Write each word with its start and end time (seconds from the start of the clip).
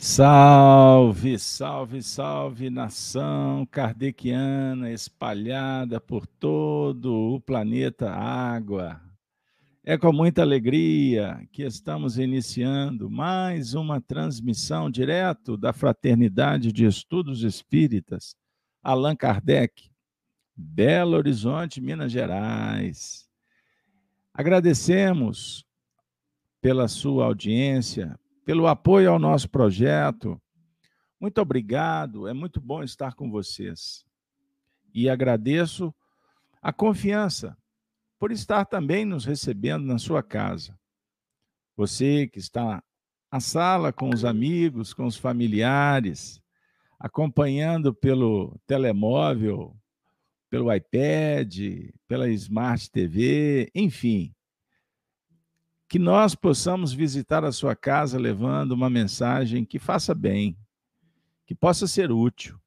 Salve, 0.00 1.40
salve, 1.40 2.00
salve, 2.04 2.70
nação 2.70 3.66
kardeciana 3.66 4.92
espalhada 4.92 6.00
por 6.00 6.24
todo 6.24 7.34
o 7.34 7.40
planeta 7.40 8.08
Água. 8.08 9.02
É 9.82 9.98
com 9.98 10.12
muita 10.12 10.40
alegria 10.40 11.44
que 11.50 11.64
estamos 11.64 12.16
iniciando 12.16 13.10
mais 13.10 13.74
uma 13.74 14.00
transmissão 14.00 14.88
direto 14.88 15.56
da 15.56 15.72
Fraternidade 15.72 16.70
de 16.70 16.84
Estudos 16.86 17.42
Espíritas, 17.42 18.36
Allan 18.80 19.16
Kardec, 19.16 19.90
Belo 20.54 21.16
Horizonte, 21.16 21.80
Minas 21.80 22.12
Gerais. 22.12 23.28
Agradecemos 24.32 25.66
pela 26.60 26.86
sua 26.86 27.24
audiência, 27.24 28.16
pelo 28.48 28.66
apoio 28.66 29.10
ao 29.10 29.18
nosso 29.18 29.46
projeto. 29.46 30.40
Muito 31.20 31.38
obrigado, 31.38 32.26
é 32.26 32.32
muito 32.32 32.62
bom 32.62 32.82
estar 32.82 33.12
com 33.14 33.30
vocês. 33.30 34.06
E 34.94 35.06
agradeço 35.06 35.94
a 36.62 36.72
confiança 36.72 37.54
por 38.18 38.32
estar 38.32 38.64
também 38.64 39.04
nos 39.04 39.26
recebendo 39.26 39.84
na 39.84 39.98
sua 39.98 40.22
casa. 40.22 40.74
Você 41.76 42.26
que 42.26 42.38
está 42.38 42.82
na 43.30 43.38
sala 43.38 43.92
com 43.92 44.08
os 44.08 44.24
amigos, 44.24 44.94
com 44.94 45.04
os 45.04 45.18
familiares, 45.18 46.40
acompanhando 46.98 47.92
pelo 47.92 48.58
telemóvel, 48.66 49.76
pelo 50.48 50.72
iPad, 50.72 51.90
pela 52.06 52.30
Smart 52.30 52.90
TV, 52.90 53.70
enfim, 53.74 54.34
que 55.88 55.98
nós 55.98 56.34
possamos 56.34 56.92
visitar 56.92 57.44
a 57.44 57.52
sua 57.52 57.74
casa 57.74 58.18
levando 58.18 58.72
uma 58.72 58.90
mensagem 58.90 59.64
que 59.64 59.78
faça 59.78 60.14
bem, 60.14 60.56
que 61.46 61.54
possa 61.54 61.86
ser 61.86 62.12
útil, 62.12 62.60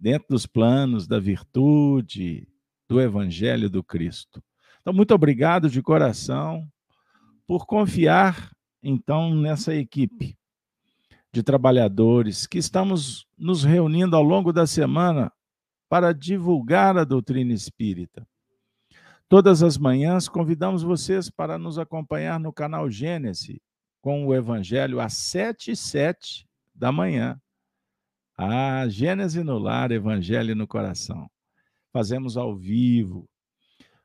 dentro 0.00 0.28
dos 0.30 0.46
planos 0.46 1.06
da 1.06 1.18
virtude, 1.18 2.48
do 2.88 3.00
Evangelho 3.00 3.68
do 3.68 3.84
Cristo. 3.84 4.42
Então, 4.80 4.94
muito 4.94 5.14
obrigado 5.14 5.68
de 5.68 5.82
coração 5.82 6.66
por 7.46 7.66
confiar, 7.66 8.50
então, 8.82 9.34
nessa 9.34 9.74
equipe 9.74 10.38
de 11.30 11.42
trabalhadores 11.42 12.46
que 12.46 12.56
estamos 12.56 13.26
nos 13.36 13.62
reunindo 13.62 14.16
ao 14.16 14.22
longo 14.22 14.52
da 14.52 14.66
semana 14.66 15.30
para 15.86 16.14
divulgar 16.14 16.96
a 16.96 17.04
doutrina 17.04 17.52
espírita 17.52 18.26
Todas 19.28 19.62
as 19.62 19.76
manhãs 19.76 20.26
convidamos 20.26 20.82
vocês 20.82 21.28
para 21.28 21.58
nos 21.58 21.78
acompanhar 21.78 22.40
no 22.40 22.50
canal 22.50 22.88
Gênesis 22.88 23.60
com 24.00 24.26
o 24.26 24.34
Evangelho 24.34 25.00
às 25.00 25.12
7 25.12 25.72
e 25.72 25.76
7 25.76 26.48
da 26.74 26.90
manhã. 26.90 27.38
Ah, 28.34 28.88
Gênesis 28.88 29.44
no 29.44 29.58
lar, 29.58 29.92
Evangelho 29.92 30.56
no 30.56 30.66
coração. 30.66 31.30
Fazemos 31.92 32.38
ao 32.38 32.56
vivo 32.56 33.28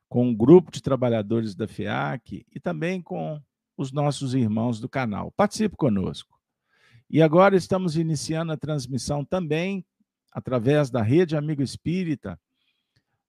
com 0.09 0.27
um 0.27 0.35
grupo 0.35 0.69
de 0.69 0.81
trabalhadores 0.81 1.55
da 1.55 1.69
FEAC 1.69 2.45
e 2.53 2.59
também 2.59 3.01
com 3.01 3.41
os 3.77 3.93
nossos 3.93 4.33
irmãos 4.33 4.77
do 4.81 4.89
canal. 4.89 5.31
Participe 5.31 5.77
conosco. 5.77 6.37
E 7.09 7.21
agora 7.21 7.55
estamos 7.55 7.95
iniciando 7.95 8.51
a 8.51 8.57
transmissão 8.57 9.23
também 9.23 9.85
através 10.33 10.89
da 10.89 11.01
Rede 11.01 11.37
Amigo 11.37 11.61
Espírita 11.61 12.37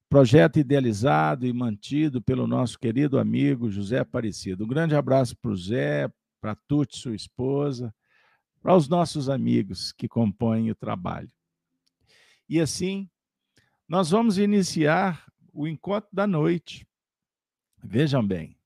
Projeto 0.08 0.58
idealizado 0.58 1.46
e 1.46 1.52
mantido 1.52 2.22
pelo 2.22 2.46
nosso 2.46 2.78
querido 2.78 3.18
amigo 3.18 3.70
José 3.70 3.98
Aparecido. 3.98 4.64
Um 4.64 4.68
grande 4.68 4.94
abraço 4.94 5.36
para 5.36 5.50
o 5.50 5.56
Zé, 5.56 6.08
para 6.40 6.54
Tuti, 6.54 6.96
sua 6.96 7.14
esposa, 7.14 7.92
para 8.62 8.76
os 8.76 8.88
nossos 8.88 9.28
amigos 9.28 9.92
que 9.92 10.06
compõem 10.06 10.70
o 10.70 10.74
trabalho. 10.74 11.32
E 12.48 12.60
assim, 12.60 13.08
nós 13.88 14.10
vamos 14.10 14.38
iniciar 14.38 15.26
o 15.52 15.66
encontro 15.66 16.10
da 16.12 16.26
noite. 16.26 16.86
Vejam 17.82 18.26
bem, 18.26 18.56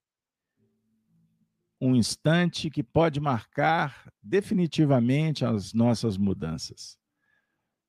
um 1.81 1.95
instante 1.95 2.69
que 2.69 2.83
pode 2.83 3.19
marcar 3.19 4.11
definitivamente 4.21 5.45
as 5.45 5.73
nossas 5.73 6.17
mudanças. 6.17 6.97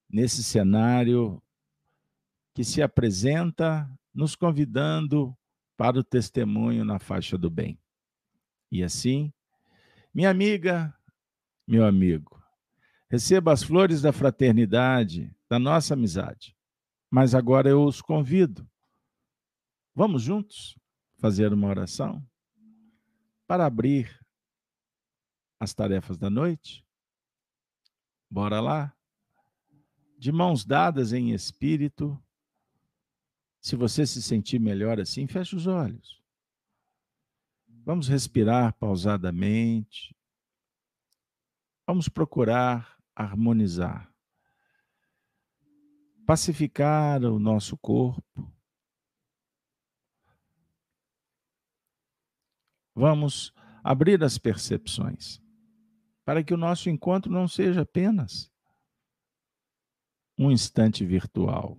Nesse 0.08 0.42
cenário 0.42 1.42
que 2.54 2.64
se 2.64 2.82
apresenta 2.82 3.90
nos 4.12 4.34
convidando 4.34 5.36
para 5.76 5.98
o 5.98 6.04
testemunho 6.04 6.84
na 6.84 6.98
faixa 6.98 7.38
do 7.38 7.48
bem. 7.48 7.78
E 8.70 8.82
assim, 8.82 9.32
minha 10.12 10.30
amiga, 10.30 10.94
meu 11.66 11.86
amigo, 11.86 12.42
receba 13.08 13.52
as 13.52 13.62
flores 13.62 14.02
da 14.02 14.12
fraternidade, 14.12 15.34
da 15.48 15.58
nossa 15.58 15.94
amizade. 15.94 16.56
Mas 17.10 17.34
agora 17.34 17.68
eu 17.68 17.84
os 17.84 18.00
convido. 18.00 18.68
Vamos 19.94 20.22
juntos 20.22 20.78
fazer 21.18 21.52
uma 21.52 21.68
oração 21.68 22.24
para 23.46 23.66
abrir 23.66 24.20
as 25.58 25.74
tarefas 25.74 26.16
da 26.16 26.30
noite? 26.30 26.86
Bora 28.30 28.60
lá? 28.60 28.94
De 30.16 30.30
mãos 30.30 30.64
dadas 30.64 31.12
em 31.12 31.32
espírito, 31.32 32.22
se 33.60 33.76
você 33.76 34.06
se 34.06 34.22
sentir 34.22 34.58
melhor 34.58 34.98
assim, 34.98 35.26
feche 35.26 35.54
os 35.54 35.66
olhos. 35.66 36.20
Vamos 37.84 38.08
respirar 38.08 38.74
pausadamente. 38.74 40.16
Vamos 41.86 42.08
procurar 42.08 42.98
harmonizar. 43.14 44.10
Pacificar 46.26 47.22
o 47.24 47.38
nosso 47.38 47.76
corpo. 47.76 48.52
Vamos 52.94 53.52
abrir 53.82 54.22
as 54.22 54.38
percepções 54.38 55.40
para 56.24 56.44
que 56.44 56.54
o 56.54 56.56
nosso 56.56 56.88
encontro 56.88 57.32
não 57.32 57.48
seja 57.48 57.82
apenas 57.82 58.52
um 60.38 60.50
instante 60.50 61.04
virtual 61.04 61.78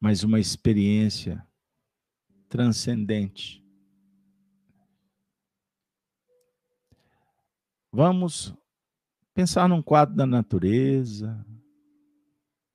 mas 0.00 0.24
uma 0.24 0.40
experiência 0.40 1.46
transcendente. 2.48 3.62
Vamos 7.92 8.54
pensar 9.34 9.68
num 9.68 9.82
quadro 9.82 10.16
da 10.16 10.26
natureza 10.26 11.44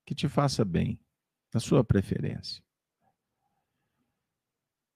que 0.05 0.13
te 0.13 0.29
faça 0.29 0.63
bem, 0.63 0.99
da 1.51 1.59
sua 1.59 1.83
preferência. 1.83 2.63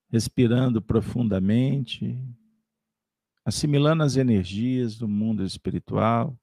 Respirando 0.09 0.81
profundamente, 0.81 2.17
assimilando 3.43 4.03
as 4.03 4.17
energias 4.17 4.97
do 4.97 5.07
mundo 5.07 5.43
espiritual, 5.43 6.37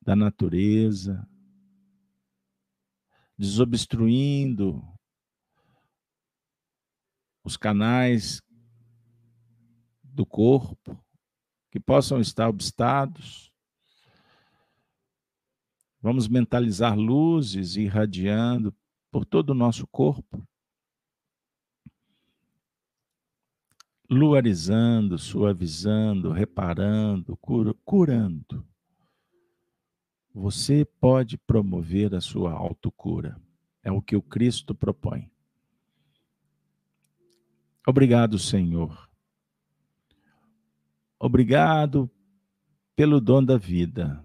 da 0.00 0.16
natureza, 0.16 1.26
desobstruindo 3.36 4.82
os 7.42 7.56
canais 7.56 8.40
do 10.02 10.24
corpo 10.24 10.98
que 11.70 11.80
possam 11.80 12.20
estar 12.20 12.48
obstados. 12.48 13.52
Vamos 16.00 16.28
mentalizar 16.28 16.96
luzes 16.96 17.76
irradiando 17.76 18.74
por 19.10 19.24
todo 19.24 19.50
o 19.50 19.54
nosso 19.54 19.86
corpo, 19.86 20.46
luarizando, 24.08 25.18
suavizando, 25.18 26.30
reparando, 26.30 27.36
curando. 27.84 28.66
Você 30.34 30.84
pode 30.84 31.38
promover 31.38 32.12
a 32.12 32.20
sua 32.20 32.52
autocura. 32.52 33.40
É 33.84 33.92
o 33.92 34.02
que 34.02 34.16
o 34.16 34.22
Cristo 34.22 34.74
propõe. 34.74 35.30
Obrigado, 37.86 38.36
Senhor. 38.36 39.08
Obrigado 41.20 42.10
pelo 42.96 43.20
dom 43.20 43.44
da 43.44 43.56
vida. 43.56 44.24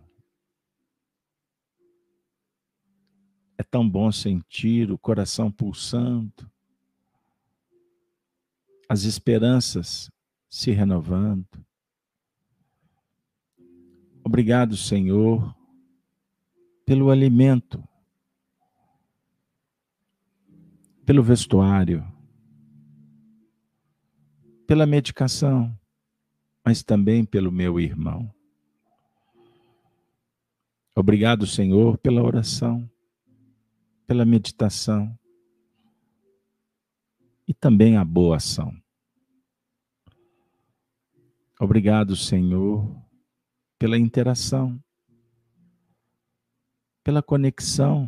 É 3.55 3.63
tão 3.63 3.87
bom 3.87 4.11
sentir 4.11 4.89
o 4.91 4.97
coração 4.97 5.51
pulsando, 5.51 6.49
as 8.87 9.03
esperanças 9.03 10.09
se 10.49 10.71
renovando. 10.71 11.45
Obrigado, 14.23 14.77
Senhor, 14.77 15.53
pelo 16.89 17.11
alimento, 17.11 17.87
pelo 21.05 21.21
vestuário, 21.21 22.03
pela 24.65 24.87
medicação, 24.87 25.71
mas 26.65 26.81
também 26.81 27.23
pelo 27.23 27.51
meu 27.51 27.79
irmão. 27.79 28.33
Obrigado, 30.95 31.45
Senhor, 31.45 31.95
pela 31.99 32.23
oração, 32.23 32.89
pela 34.07 34.25
meditação 34.25 35.15
e 37.47 37.53
também 37.53 37.97
a 37.97 38.03
boa 38.03 38.37
ação. 38.37 38.75
Obrigado, 41.59 42.15
Senhor, 42.15 42.99
pela 43.77 43.95
interação, 43.95 44.83
pela 47.09 47.23
conexão 47.23 48.07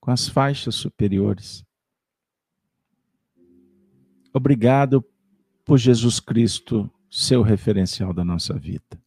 com 0.00 0.10
as 0.10 0.26
faixas 0.26 0.74
superiores. 0.74 1.62
Obrigado 4.32 5.04
por 5.62 5.76
Jesus 5.76 6.18
Cristo, 6.18 6.90
seu 7.10 7.42
referencial 7.42 8.14
da 8.14 8.24
nossa 8.24 8.54
vida. 8.58 8.98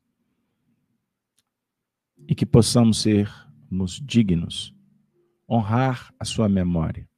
E 2.28 2.36
que 2.36 2.46
possamos 2.46 3.02
sermos 3.02 4.00
dignos, 4.00 4.76
honrar 5.50 6.14
a 6.20 6.24
sua 6.24 6.48
memória, 6.48 7.10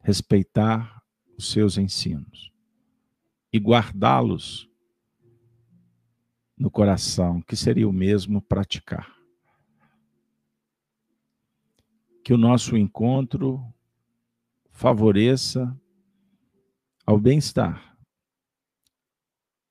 respeitar 0.00 1.02
os 1.36 1.50
seus 1.50 1.76
ensinos 1.76 2.50
e 3.52 3.58
guardá-los 3.58 4.66
no 6.56 6.70
coração, 6.70 7.42
que 7.42 7.54
seria 7.54 7.86
o 7.86 7.92
mesmo 7.92 8.40
praticar. 8.40 9.17
Que 12.28 12.34
o 12.34 12.36
nosso 12.36 12.76
encontro 12.76 13.64
favoreça 14.68 15.74
ao 17.06 17.18
bem-estar, 17.18 17.98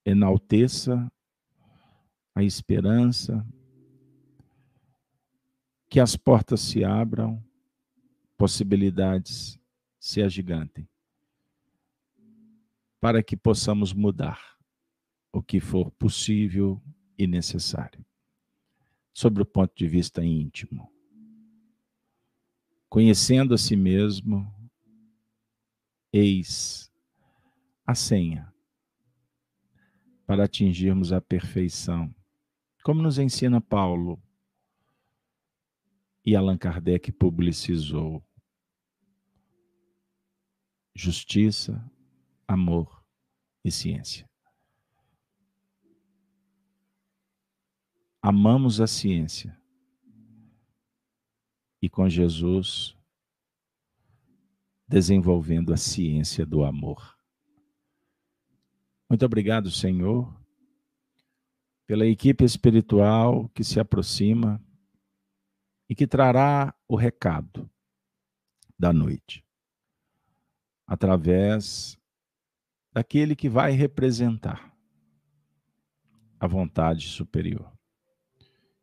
enalteça 0.04 1.08
a 2.34 2.44
esperança, 2.44 3.46
que 5.88 6.00
as 6.00 6.18
portas 6.18 6.62
se 6.62 6.84
abram, 6.84 7.46
possibilidades 8.36 9.60
se 10.00 10.24
agigantem, 10.24 10.90
para 13.00 13.22
que 13.22 13.38
possamos 13.38 13.94
mudar 13.94 14.58
o 15.32 15.44
que 15.44 15.60
for 15.60 15.92
possível 15.92 16.82
e 17.20 17.28
necessário, 17.28 18.04
sobre 19.14 19.44
o 19.44 19.46
ponto 19.46 19.76
de 19.76 19.88
vista 19.88 20.26
íntimo. 20.26 20.97
Conhecendo 22.90 23.54
a 23.54 23.58
si 23.58 23.76
mesmo, 23.76 24.50
eis 26.12 26.92
a 27.86 27.94
senha 27.94 28.54
para 30.26 30.46
atingirmos 30.46 31.12
a 31.12 31.22
perfeição, 31.22 32.14
como 32.84 33.02
nos 33.02 33.18
ensina 33.18 33.62
Paulo 33.62 34.22
e 36.26 36.36
Allan 36.36 36.58
Kardec 36.58 37.12
publicizou. 37.12 38.22
Justiça, 40.94 41.90
amor 42.48 43.06
e 43.64 43.72
ciência. 43.72 44.30
Amamos 48.22 48.82
a 48.82 48.88
ciência 48.88 49.57
e 51.82 51.90
com 51.90 52.10
Jesus 52.10 52.96
desenvolvendo 54.88 55.74
a 55.74 55.78
ciência 55.78 56.46
do 56.46 56.64
amor. 56.64 57.18
Muito 59.10 59.26
obrigado, 59.26 59.70
Senhor, 59.70 60.34
pela 61.86 62.06
equipe 62.06 62.44
espiritual 62.44 63.50
que 63.50 63.64
se 63.64 63.80
aproxima 63.80 64.62
e 65.90 65.96
que 65.96 66.08
trará 66.08 66.74
o 66.88 66.96
recado 66.96 67.70
da 68.78 68.92
noite, 68.92 69.44
através 70.86 71.98
daquele 72.92 73.36
que 73.36 73.50
vai 73.50 73.72
representar 73.72 74.76
a 76.40 76.48
vontade 76.48 77.08
superior. 77.08 77.72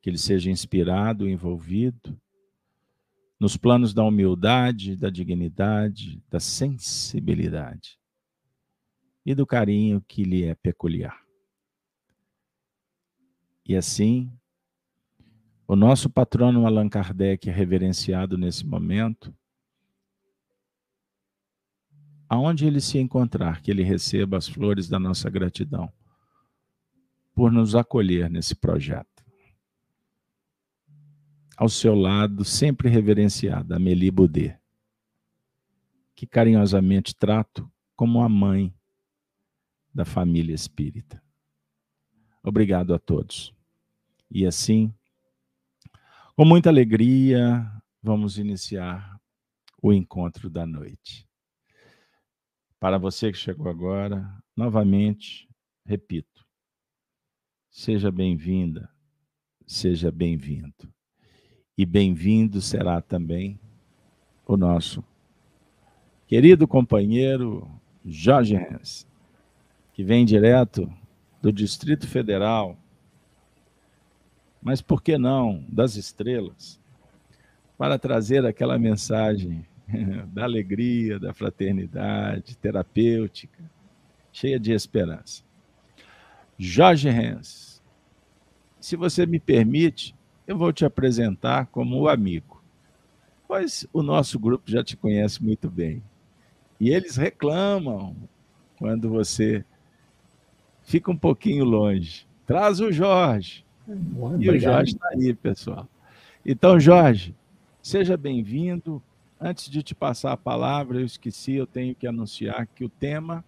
Que 0.01 0.11
ele 0.11 0.19
seja 0.19 0.51
inspirado, 0.51 1.29
envolvido 1.29 2.21
nos 3.45 3.59
planos 3.59 3.93
da 3.93 4.03
humildade, 4.03 4.97
da 4.97 5.11
dignidade, 5.11 6.19
da 6.31 6.41
sensibilidade 6.41 7.99
e 9.23 9.35
do 9.35 9.47
carinho 9.47 10.03
que 10.09 10.25
lhe 10.25 10.45
é 10.45 10.55
peculiar. 10.55 11.23
E 13.63 13.77
assim, 13.77 14.33
o 15.69 15.77
nosso 15.77 16.09
patrono 16.09 16.67
Allan 16.67 16.89
Kardec 16.89 17.47
é 17.51 17.53
reverenciado 17.53 18.39
nesse 18.39 18.65
momento, 18.65 19.37
aonde 22.27 22.65
ele 22.65 22.81
se 22.81 22.97
encontrar, 22.97 23.61
que 23.61 23.71
ele 23.71 23.83
receba 23.83 24.39
as 24.39 24.49
flores 24.49 24.89
da 24.89 24.99
nossa 24.99 25.29
gratidão 25.29 25.93
por 27.35 27.53
nos 27.53 27.75
acolher 27.75 28.31
nesse 28.31 28.55
projeto. 28.55 29.14
Ao 31.57 31.69
seu 31.69 31.95
lado, 31.95 32.45
sempre 32.45 32.89
reverenciada, 32.89 33.77
Amélie 33.77 34.11
Boudet, 34.11 34.59
que 36.17 36.27
carinhosamente 36.27 37.15
trato 37.15 37.71
como 37.95 38.21
a 38.23 38.29
mãe 38.29 38.75
da 39.95 40.05
família 40.05 40.53
espírita. 40.53 41.23
Obrigado 42.43 42.93
a 42.93 42.99
todos. 42.99 43.55
E 44.29 44.45
assim, 44.45 44.93
com 46.35 46.45
muita 46.45 46.71
alegria, 46.71 47.65
vamos 48.03 48.37
iniciar 48.37 49.21
o 49.81 49.93
encontro 49.93 50.51
da 50.51 50.67
noite. 50.67 51.29
Para 52.81 52.99
você 52.99 53.31
que 53.31 53.39
chegou 53.39 53.69
agora, 53.69 54.29
novamente, 54.57 55.49
repito, 55.87 56.45
seja 57.71 58.11
bem-vinda, 58.11 58.91
seja 59.65 60.11
bem-vindo. 60.11 60.93
E 61.77 61.85
bem-vindo 61.85 62.61
será 62.61 63.01
também 63.01 63.59
o 64.47 64.57
nosso 64.57 65.03
querido 66.29 66.69
companheiro 66.69 67.69
Jorge 68.05 68.57
Hans 68.57 69.05
que 69.93 70.05
vem 70.05 70.25
direto 70.25 70.93
do 71.43 71.53
Distrito 71.53 72.07
Federal, 72.07 72.77
mas 74.63 74.81
por 74.81 75.03
que 75.03 75.19
não 75.19 75.65
das 75.69 75.97
estrelas, 75.97 76.81
para 77.77 77.99
trazer 77.99 78.47
aquela 78.47 78.79
mensagem 78.79 79.67
da 80.33 80.45
alegria, 80.45 81.19
da 81.19 81.35
fraternidade, 81.35 82.57
terapêutica, 82.57 83.63
cheia 84.33 84.61
de 84.61 84.73
esperança. 84.73 85.43
Jorge 86.57 87.09
Hens, 87.09 87.83
se 88.81 88.95
você 88.95 89.27
me 89.27 89.41
permite, 89.41 90.15
eu 90.47 90.57
vou 90.57 90.73
te 90.73 90.85
apresentar 90.85 91.67
como 91.67 91.99
o 92.01 92.09
amigo, 92.09 92.63
pois 93.49 93.87
o 93.93 94.03
nosso 94.03 94.39
grupo 94.39 94.71
já 94.71 94.83
te 94.85 94.97
conhece 94.97 95.43
muito 95.43 95.71
bem. 95.71 96.03
E 96.79 96.91
eles 96.91 97.17
reclamam 97.17 98.15
quando 98.79 99.09
você 99.09 99.65
fica 100.83 101.11
um 101.11 101.17
pouquinho 101.17 101.65
longe. 101.65 102.27
Traz 102.47 102.81
o 102.81 102.93
Jorge. 102.93 103.65
E 104.39 104.51
o 104.51 104.59
Jorge 104.59 104.93
está 104.93 105.09
aí, 105.09 105.35
pessoal. 105.35 105.89
Então, 106.45 106.79
Jorge, 106.79 107.35
seja 107.83 108.17
bem-vindo. 108.17 109.03
Antes 109.41 109.69
de 109.71 109.83
te 109.83 109.95
passar 109.95 110.33
a 110.33 110.37
palavra, 110.37 111.01
eu 111.01 111.05
esqueci, 111.05 111.55
eu 111.55 111.67
tenho 111.67 111.95
que 111.95 112.07
anunciar 112.07 112.67
que 112.67 112.85
o 112.85 112.89
tema 112.89 113.45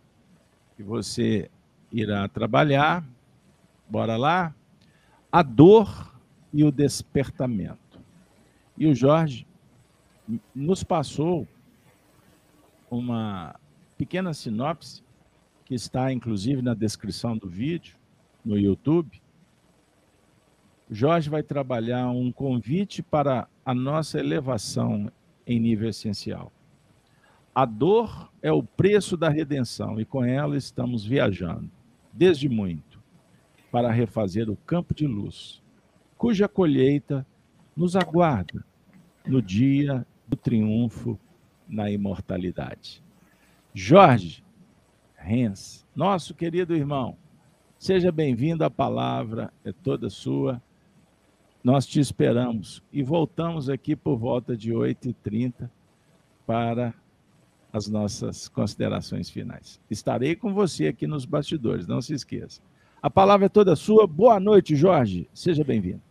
que 0.77 0.83
você 0.83 1.51
irá 1.91 2.29
trabalhar, 2.29 3.05
bora 3.89 4.17
lá, 4.17 4.55
a 5.31 5.43
dor 5.43 6.16
e 6.57 6.65
o 6.65 6.73
despertamento. 6.73 8.01
E 8.79 8.87
o 8.87 8.95
Jorge 8.95 9.47
nos 10.55 10.83
passou 10.83 11.47
uma 12.91 13.55
pequena 13.99 14.33
sinopse 14.33 15.03
que 15.67 15.75
está 15.75 16.11
inclusive 16.11 16.63
na 16.63 16.73
descrição 16.73 17.37
do 17.37 17.47
vídeo, 17.47 17.99
no 18.43 18.59
YouTube. 18.59 19.21
Jorge 20.91 21.29
vai 21.29 21.43
trabalhar 21.43 22.09
um 22.09 22.33
convite 22.33 23.03
para 23.03 23.47
a 23.63 23.75
nossa 23.75 24.19
elevação 24.19 25.13
em 25.47 25.61
nível 25.61 25.91
essencial. 25.91 26.51
A 27.55 27.67
dor 27.67 28.33
é 28.41 28.51
o 28.51 28.63
preço 28.63 29.15
da 29.15 29.29
redenção 29.29 30.01
e 30.01 30.07
com 30.07 30.25
ela 30.25 30.57
estamos 30.57 31.05
viajando, 31.05 31.71
desde 32.11 32.49
muito, 32.49 32.99
para 33.71 33.91
refazer 33.91 34.49
o 34.49 34.57
campo 34.57 34.95
de 34.95 35.07
luz, 35.07 35.63
cuja 36.17 36.49
colheita 36.49 37.27
nos 37.77 37.95
aguarda 37.95 38.65
no 39.27 39.43
dia 39.43 40.07
do 40.27 40.37
triunfo 40.37 41.19
na 41.69 41.91
imortalidade. 41.91 43.03
Jorge, 43.75 44.43
Hens. 45.23 45.85
Nosso 45.95 46.35
querido 46.35 46.75
irmão, 46.75 47.17
seja 47.79 48.13
bem-vindo, 48.13 48.65
a 48.65 48.71
palavra 48.71 49.53
é 49.65 49.73
toda 49.73 50.09
sua. 50.09 50.63
Nós 51.63 51.85
te 51.85 51.99
esperamos 51.99 52.83
e 52.93 53.03
voltamos 53.03 53.69
aqui 53.69 53.97
por 53.97 54.17
volta 54.17 54.57
de 54.57 54.73
8h30 54.73 55.69
para 56.47 56.95
as 57.73 57.89
nossas 57.89 58.49
considerações 58.49 59.29
finais. 59.29 59.81
Estarei 59.91 60.37
com 60.37 60.55
você 60.55 60.87
aqui 60.87 61.07
nos 61.07 61.25
bastidores, 61.25 61.87
não 61.87 62.01
se 62.01 62.15
esqueça. 62.15 62.63
A 63.03 63.11
palavra 63.11 63.47
é 63.47 63.49
toda 63.49 63.77
sua. 63.77 64.07
Boa 64.07 64.41
noite, 64.41 64.75
Jorge. 64.77 65.29
Seja 65.35 65.63
bem-vindo. 65.65 66.06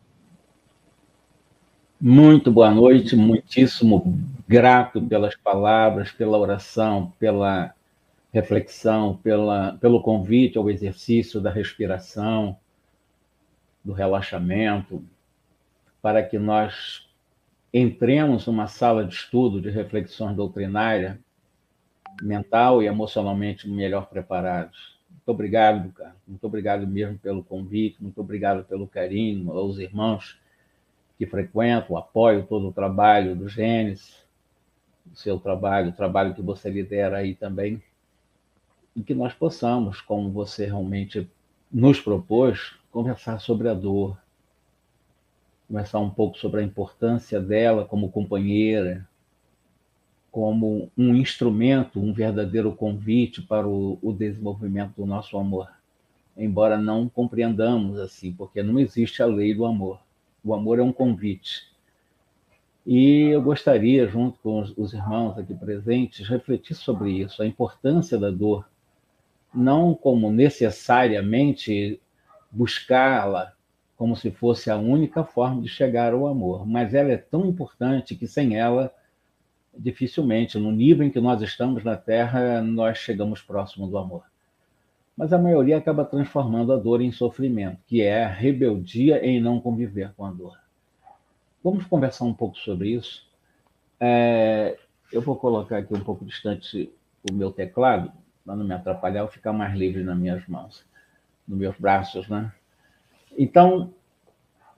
Muito 1.99 2.51
boa 2.51 2.69
noite, 2.69 3.15
muitíssimo 3.15 4.21
grato 4.45 5.01
pelas 5.01 5.33
palavras, 5.33 6.11
pela 6.11 6.37
oração, 6.37 7.13
pela 7.17 7.73
reflexão, 8.33 9.15
pela, 9.23 9.77
pelo 9.79 10.01
convite 10.01 10.57
ao 10.57 10.69
exercício 10.69 11.39
da 11.39 11.49
respiração, 11.49 12.57
do 13.81 13.93
relaxamento, 13.93 15.01
para 16.01 16.21
que 16.21 16.37
nós 16.37 17.07
entremos 17.73 18.45
numa 18.45 18.67
sala 18.67 19.05
de 19.05 19.15
estudo 19.15 19.61
de 19.61 19.69
reflexão 19.69 20.35
doutrinária, 20.35 21.17
mental 22.21 22.83
e 22.83 22.87
emocionalmente 22.87 23.69
melhor 23.69 24.07
preparados. 24.07 24.99
Muito 25.09 25.29
obrigado, 25.29 25.93
cara. 25.93 26.15
Muito 26.27 26.43
obrigado 26.45 26.85
mesmo 26.85 27.17
pelo 27.17 27.41
convite, 27.41 28.03
muito 28.03 28.19
obrigado 28.19 28.65
pelo 28.65 28.85
carinho 28.85 29.49
aos 29.53 29.79
irmãos 29.79 30.37
que 31.17 31.25
frequentam, 31.25 31.97
apoio 31.97 32.45
todo 32.45 32.67
o 32.67 32.73
trabalho 32.73 33.35
do 33.35 33.47
Gênesis, 33.47 34.23
o 35.11 35.15
seu 35.15 35.39
trabalho, 35.39 35.89
o 35.89 35.93
trabalho 35.93 36.33
que 36.33 36.41
você 36.41 36.69
lidera 36.69 37.17
aí 37.17 37.35
também 37.35 37.81
e 38.95 39.03
que 39.03 39.13
nós 39.13 39.33
possamos, 39.33 40.01
como 40.01 40.31
você 40.31 40.65
realmente 40.65 41.29
nos 41.71 41.99
propôs, 41.99 42.75
conversar 42.91 43.39
sobre 43.39 43.67
a 43.67 43.73
dor, 43.73 44.17
conversar 45.67 45.99
um 45.99 46.09
pouco 46.09 46.37
sobre 46.37 46.61
a 46.61 46.63
importância 46.63 47.41
dela 47.41 47.85
como 47.85 48.11
companheira, 48.11 49.07
como 50.31 50.91
um 50.97 51.15
instrumento, 51.15 51.99
um 51.99 52.13
verdadeiro 52.13 52.73
convite 52.73 53.41
para 53.41 53.67
o, 53.67 53.97
o 54.01 54.13
desenvolvimento 54.13 54.93
do 54.97 55.05
nosso 55.05 55.37
amor. 55.37 55.69
Embora 56.37 56.77
não 56.77 57.07
compreendamos 57.07 57.97
assim, 57.99 58.33
porque 58.33 58.61
não 58.61 58.77
existe 58.77 59.21
a 59.21 59.25
lei 59.25 59.53
do 59.53 59.65
amor. 59.65 60.04
O 60.45 60.53
amor 60.53 60.79
é 60.79 60.83
um 60.83 60.93
convite. 60.93 61.63
E 62.85 63.29
eu 63.29 63.41
gostaria, 63.41 64.07
junto 64.07 64.39
com 64.39 64.61
os, 64.61 64.77
os 64.77 64.93
irmãos 64.93 65.37
aqui 65.39 65.55
presentes, 65.55 66.29
refletir 66.29 66.75
sobre 66.75 67.11
isso, 67.11 67.41
a 67.41 67.47
importância 67.47 68.17
da 68.17 68.29
dor 68.29 68.69
não 69.51 69.95
como 69.95 70.31
necessariamente 70.31 71.99
buscá-la 72.51 73.53
como 73.95 74.15
se 74.15 74.29
fosse 74.29 74.69
a 74.69 74.75
única 74.75 75.23
forma 75.23 75.61
de 75.61 75.69
chegar 75.69 76.13
ao 76.13 76.27
amor, 76.27 76.67
mas 76.67 76.93
ela 76.93 77.11
é 77.11 77.17
tão 77.17 77.45
importante 77.45 78.13
que 78.13 78.27
sem 78.27 78.57
ela, 78.57 78.93
dificilmente, 79.75 80.59
no 80.59 80.71
nível 80.71 81.07
em 81.07 81.09
que 81.09 81.21
nós 81.21 81.41
estamos 81.41 81.83
na 81.83 81.95
Terra, 81.95 82.61
nós 82.61 82.97
chegamos 82.97 83.41
próximo 83.41 83.87
do 83.87 83.97
amor. 83.97 84.23
Mas 85.15 85.31
a 85.31 85.37
maioria 85.37 85.77
acaba 85.77 86.03
transformando 86.03 86.73
a 86.73 86.77
dor 86.77 87.01
em 87.01 87.11
sofrimento, 87.11 87.79
que 87.87 88.01
é 88.01 88.25
a 88.25 88.29
rebeldia 88.29 89.25
em 89.25 89.39
não 89.39 89.61
conviver 89.61 90.13
com 90.15 90.25
a 90.25 90.31
dor. 90.31 90.59
Vamos 91.63 91.85
conversar 91.85 92.25
um 92.25 92.33
pouco 92.33 92.57
sobre 92.57 92.89
isso. 92.89 93.25
É, 93.99 94.77
eu 95.11 95.21
vou 95.21 95.35
colocar 95.37 95.77
aqui 95.77 95.93
um 95.93 96.03
pouco 96.03 96.25
distante 96.25 96.91
o 97.29 97.33
meu 97.33 97.51
teclado, 97.51 98.11
para 98.43 98.55
não 98.55 98.65
me 98.65 98.73
atrapalhar, 98.73 99.21
eu 99.21 99.27
ficar 99.27 99.53
mais 99.53 99.73
livre 99.75 100.03
nas 100.03 100.17
minhas 100.17 100.45
mãos, 100.47 100.85
nos 101.47 101.57
meus 101.57 101.77
braços, 101.77 102.27
né? 102.27 102.51
Então, 103.37 103.93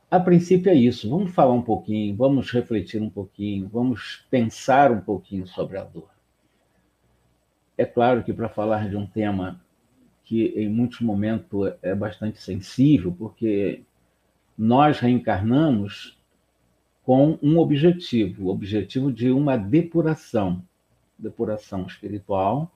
a 0.09 0.19
princípio 0.19 0.71
é 0.71 0.75
isso. 0.75 1.09
Vamos 1.09 1.33
falar 1.33 1.53
um 1.53 1.61
pouquinho, 1.61 2.15
vamos 2.15 2.51
refletir 2.51 3.01
um 3.01 3.09
pouquinho, 3.09 3.67
vamos 3.67 4.25
pensar 4.29 4.91
um 4.91 5.01
pouquinho 5.01 5.47
sobre 5.47 5.77
a 5.77 5.83
dor. 5.83 6.09
É 7.77 7.85
claro 7.85 8.23
que 8.23 8.33
para 8.33 8.47
falar 8.47 8.89
de 8.89 8.95
um 8.95 9.05
tema 9.05 9.59
que 10.27 10.47
em 10.57 10.67
muitos 10.67 10.99
momentos 10.99 11.73
é 11.81 11.95
bastante 11.95 12.41
sensível, 12.41 13.15
porque 13.17 13.81
nós 14.57 14.99
reencarnamos 14.99 16.19
com 17.01 17.39
um 17.41 17.57
objetivo, 17.57 18.47
o 18.47 18.49
objetivo 18.49 19.09
de 19.09 19.31
uma 19.31 19.55
depuração, 19.55 20.61
depuração 21.17 21.85
espiritual, 21.87 22.69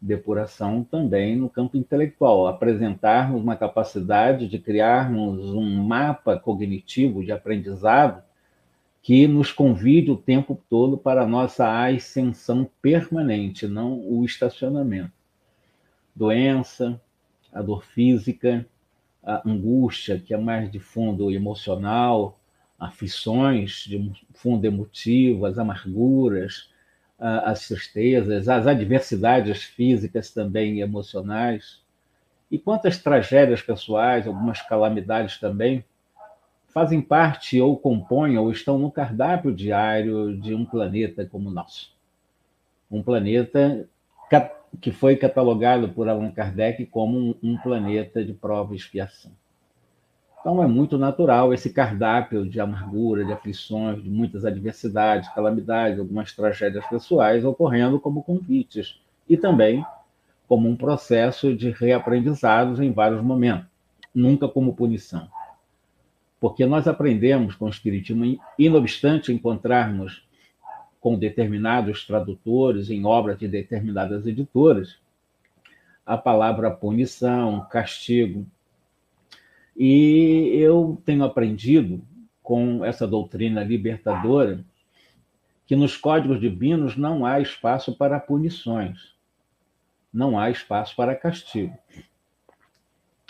depuração 0.00 0.84
também 0.84 1.34
no 1.34 1.50
campo 1.50 1.76
intelectual, 1.76 2.46
apresentarmos 2.46 3.42
uma 3.42 3.56
capacidade 3.56 4.46
de 4.46 4.60
criarmos 4.60 5.52
um 5.52 5.82
mapa 5.82 6.38
cognitivo 6.38 7.24
de 7.24 7.32
aprendizado 7.32 8.22
que 9.02 9.26
nos 9.26 9.50
convide 9.50 10.12
o 10.12 10.16
tempo 10.16 10.56
todo 10.70 10.96
para 10.96 11.22
a 11.22 11.26
nossa 11.26 11.84
ascensão 11.88 12.70
permanente, 12.80 13.66
não 13.66 13.98
o 13.98 14.24
estacionamento. 14.24 15.17
Doença, 16.18 17.00
a 17.52 17.62
dor 17.62 17.84
física, 17.84 18.66
a 19.22 19.48
angústia, 19.48 20.18
que 20.18 20.34
é 20.34 20.36
mais 20.36 20.70
de 20.70 20.80
fundo 20.80 21.30
emocional, 21.30 22.40
aflições 22.78 23.84
de 23.86 24.12
fundo 24.34 24.64
emotivo, 24.64 25.46
as 25.46 25.58
amarguras, 25.58 26.70
as 27.18 27.68
tristezas, 27.68 28.48
as 28.48 28.66
adversidades 28.66 29.62
físicas 29.62 30.30
também 30.32 30.78
e 30.78 30.80
emocionais, 30.80 31.82
e 32.50 32.58
quantas 32.58 32.98
tragédias 32.98 33.62
pessoais, 33.62 34.26
algumas 34.26 34.60
calamidades 34.62 35.38
também, 35.38 35.84
fazem 36.68 37.00
parte 37.00 37.60
ou 37.60 37.76
compõem 37.76 38.38
ou 38.38 38.50
estão 38.50 38.78
no 38.78 38.90
cardápio 38.90 39.54
diário 39.54 40.36
de 40.36 40.52
um 40.54 40.64
planeta 40.64 41.24
como 41.24 41.48
o 41.48 41.52
nosso. 41.52 41.92
Um 42.90 43.02
planeta 43.02 43.88
que 44.80 44.92
foi 44.92 45.16
catalogado 45.16 45.88
por 45.88 46.08
Allan 46.08 46.30
Kardec 46.30 46.86
como 46.86 47.36
um 47.42 47.56
planeta 47.56 48.24
de 48.24 48.32
prova 48.32 48.74
e 48.74 48.76
expiação. 48.76 49.32
Então 50.40 50.62
é 50.62 50.66
muito 50.66 50.96
natural 50.96 51.52
esse 51.52 51.70
cardápio 51.70 52.48
de 52.48 52.60
amargura, 52.60 53.24
de 53.24 53.32
aflições, 53.32 54.02
de 54.02 54.08
muitas 54.08 54.44
adversidades, 54.44 55.28
calamidades, 55.30 55.98
algumas 55.98 56.32
tragédias 56.32 56.86
pessoais 56.86 57.44
ocorrendo 57.44 57.98
como 57.98 58.22
convites 58.22 59.00
e 59.28 59.36
também 59.36 59.84
como 60.46 60.68
um 60.68 60.76
processo 60.76 61.54
de 61.54 61.70
reaprendizados 61.70 62.80
em 62.80 62.92
vários 62.92 63.22
momentos, 63.22 63.66
nunca 64.14 64.48
como 64.48 64.74
punição. 64.74 65.28
Porque 66.40 66.64
nós 66.64 66.86
aprendemos 66.86 67.54
com 67.54 67.66
o 67.66 67.68
Espiritismo, 67.70 68.24
e 68.58 68.68
não 68.70 68.78
obstante 68.78 69.32
encontrarmos 69.32 70.26
com 71.00 71.18
determinados 71.18 72.06
tradutores 72.06 72.90
em 72.90 73.04
obras 73.04 73.38
de 73.38 73.46
determinadas 73.46 74.26
editoras, 74.26 74.98
a 76.04 76.16
palavra 76.16 76.70
punição, 76.70 77.66
castigo, 77.70 78.46
e 79.76 80.50
eu 80.54 81.00
tenho 81.04 81.22
aprendido 81.22 82.02
com 82.42 82.84
essa 82.84 83.06
doutrina 83.06 83.62
libertadora 83.62 84.64
que 85.66 85.76
nos 85.76 85.96
códigos 85.96 86.40
divinos 86.40 86.96
não 86.96 87.24
há 87.24 87.40
espaço 87.40 87.94
para 87.94 88.18
punições, 88.18 89.14
não 90.12 90.38
há 90.38 90.50
espaço 90.50 90.96
para 90.96 91.14
castigo. 91.14 91.76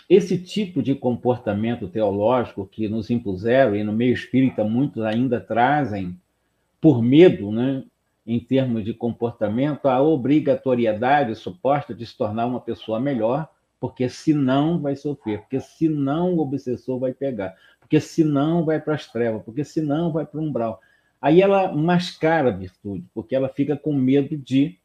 Esse 0.09 0.41
tipo 0.41 0.81
de 0.81 0.95
comportamento 0.95 1.87
teológico 1.87 2.65
que 2.65 2.87
nos 2.87 3.11
impuseram, 3.11 3.75
e 3.75 3.83
no 3.83 3.93
meio 3.93 4.13
espírita 4.13 4.63
muitos 4.63 5.03
ainda 5.03 5.39
trazem, 5.39 6.17
por 6.81 7.01
medo, 7.01 7.51
né, 7.51 7.83
em 8.25 8.39
termos 8.39 8.85
de 8.85 8.93
comportamento, 8.93 9.87
a 9.87 10.01
obrigatoriedade 10.01 11.35
suposta 11.35 11.93
de 11.93 12.05
se 12.05 12.15
tornar 12.17 12.45
uma 12.45 12.61
pessoa 12.61 12.99
melhor, 12.99 13.49
porque 13.79 14.09
senão 14.09 14.79
vai 14.79 14.95
sofrer, 14.95 15.39
porque 15.39 15.59
senão 15.59 16.35
o 16.35 16.39
obsessor 16.39 16.99
vai 16.99 17.13
pegar, 17.13 17.55
porque 17.79 17.99
senão 17.99 18.63
vai 18.65 18.79
para 18.79 18.95
as 18.95 19.07
trevas, 19.07 19.41
porque 19.43 19.63
senão 19.63 20.11
vai 20.11 20.25
para 20.25 20.39
o 20.39 20.43
umbral. 20.43 20.79
Aí 21.21 21.41
ela 21.41 21.73
mascara 21.73 22.49
a 22.49 22.55
virtude, 22.55 23.05
porque 23.13 23.35
ela 23.35 23.49
fica 23.49 23.75
com 23.75 23.93
medo 23.93 24.37
de 24.37 24.77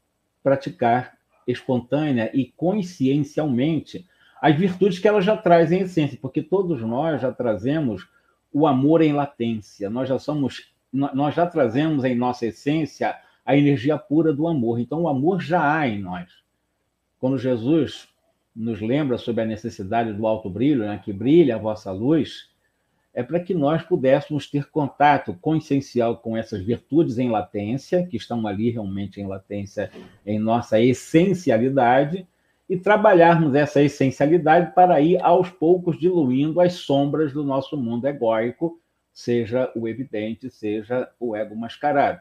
praticar 0.43 1.17
espontânea 1.47 2.31
e 2.35 2.47
consciencialmente 2.57 4.07
as 4.41 4.57
virtudes 4.57 4.99
que 4.99 5.09
ela 5.09 5.23
já 5.23 5.37
traz 5.37 5.73
em 5.73 5.81
essência, 5.81 6.19
porque 6.21 6.43
todos 6.43 6.83
nós 6.83 7.21
já 7.21 7.33
trazemos 7.33 8.07
o 8.53 8.67
amor 8.67 9.01
em 9.01 9.13
latência, 9.13 9.89
nós 9.89 10.09
já 10.09 10.19
somos, 10.19 10.74
nós 10.95 11.35
já 11.35 11.47
trazemos 11.47 12.05
em 12.05 12.15
nossa 12.15 12.47
essência 12.47 13.17
a 13.45 13.57
energia 13.57 13.99
pura 13.99 14.33
do 14.33 14.47
amor. 14.47 14.79
Então 14.79 15.03
o 15.03 15.09
amor 15.09 15.41
já 15.41 15.79
há 15.79 15.89
em 15.89 16.01
nós. 16.01 16.31
Quando 17.19 17.37
Jesus 17.37 18.09
nos 18.55 18.81
lembra 18.81 19.19
sobre 19.19 19.43
a 19.43 19.47
necessidade 19.47 20.13
do 20.13 20.27
alto 20.27 20.49
brilho, 20.49 20.87
né, 20.87 21.01
que 21.05 21.13
brilha 21.13 21.57
a 21.57 21.59
vossa 21.59 21.91
luz, 21.91 22.49
é 23.13 23.23
para 23.23 23.41
que 23.41 23.55
nós 23.55 23.83
pudéssemos 23.83 24.49
ter 24.49 24.71
contato 24.71 25.35
consciencial 25.35 26.17
com 26.17 26.37
essas 26.37 26.63
virtudes 26.63 27.19
em 27.19 27.31
latência, 27.31 28.07
que 28.07 28.17
estão 28.17 28.47
ali 28.47 28.71
realmente 28.71 29.21
em 29.21 29.27
latência 29.27 29.91
em 30.25 30.39
nossa 30.39 30.81
essencialidade, 30.81 32.27
e 32.69 32.77
trabalharmos 32.77 33.55
essa 33.55 33.83
essencialidade 33.83 34.75
para 34.75 35.01
ir 35.01 35.21
aos 35.23 35.51
poucos 35.51 35.99
diluindo 35.99 36.61
as 36.61 36.75
sombras 36.75 37.33
do 37.33 37.45
nosso 37.45 37.77
mundo 37.77 38.07
egóico, 38.07 38.81
seja 39.15 39.71
o 39.77 39.87
evidente, 39.87 40.51
seja 40.51 41.09
o 41.21 41.37
ego 41.37 41.55
mascarado. 41.55 42.21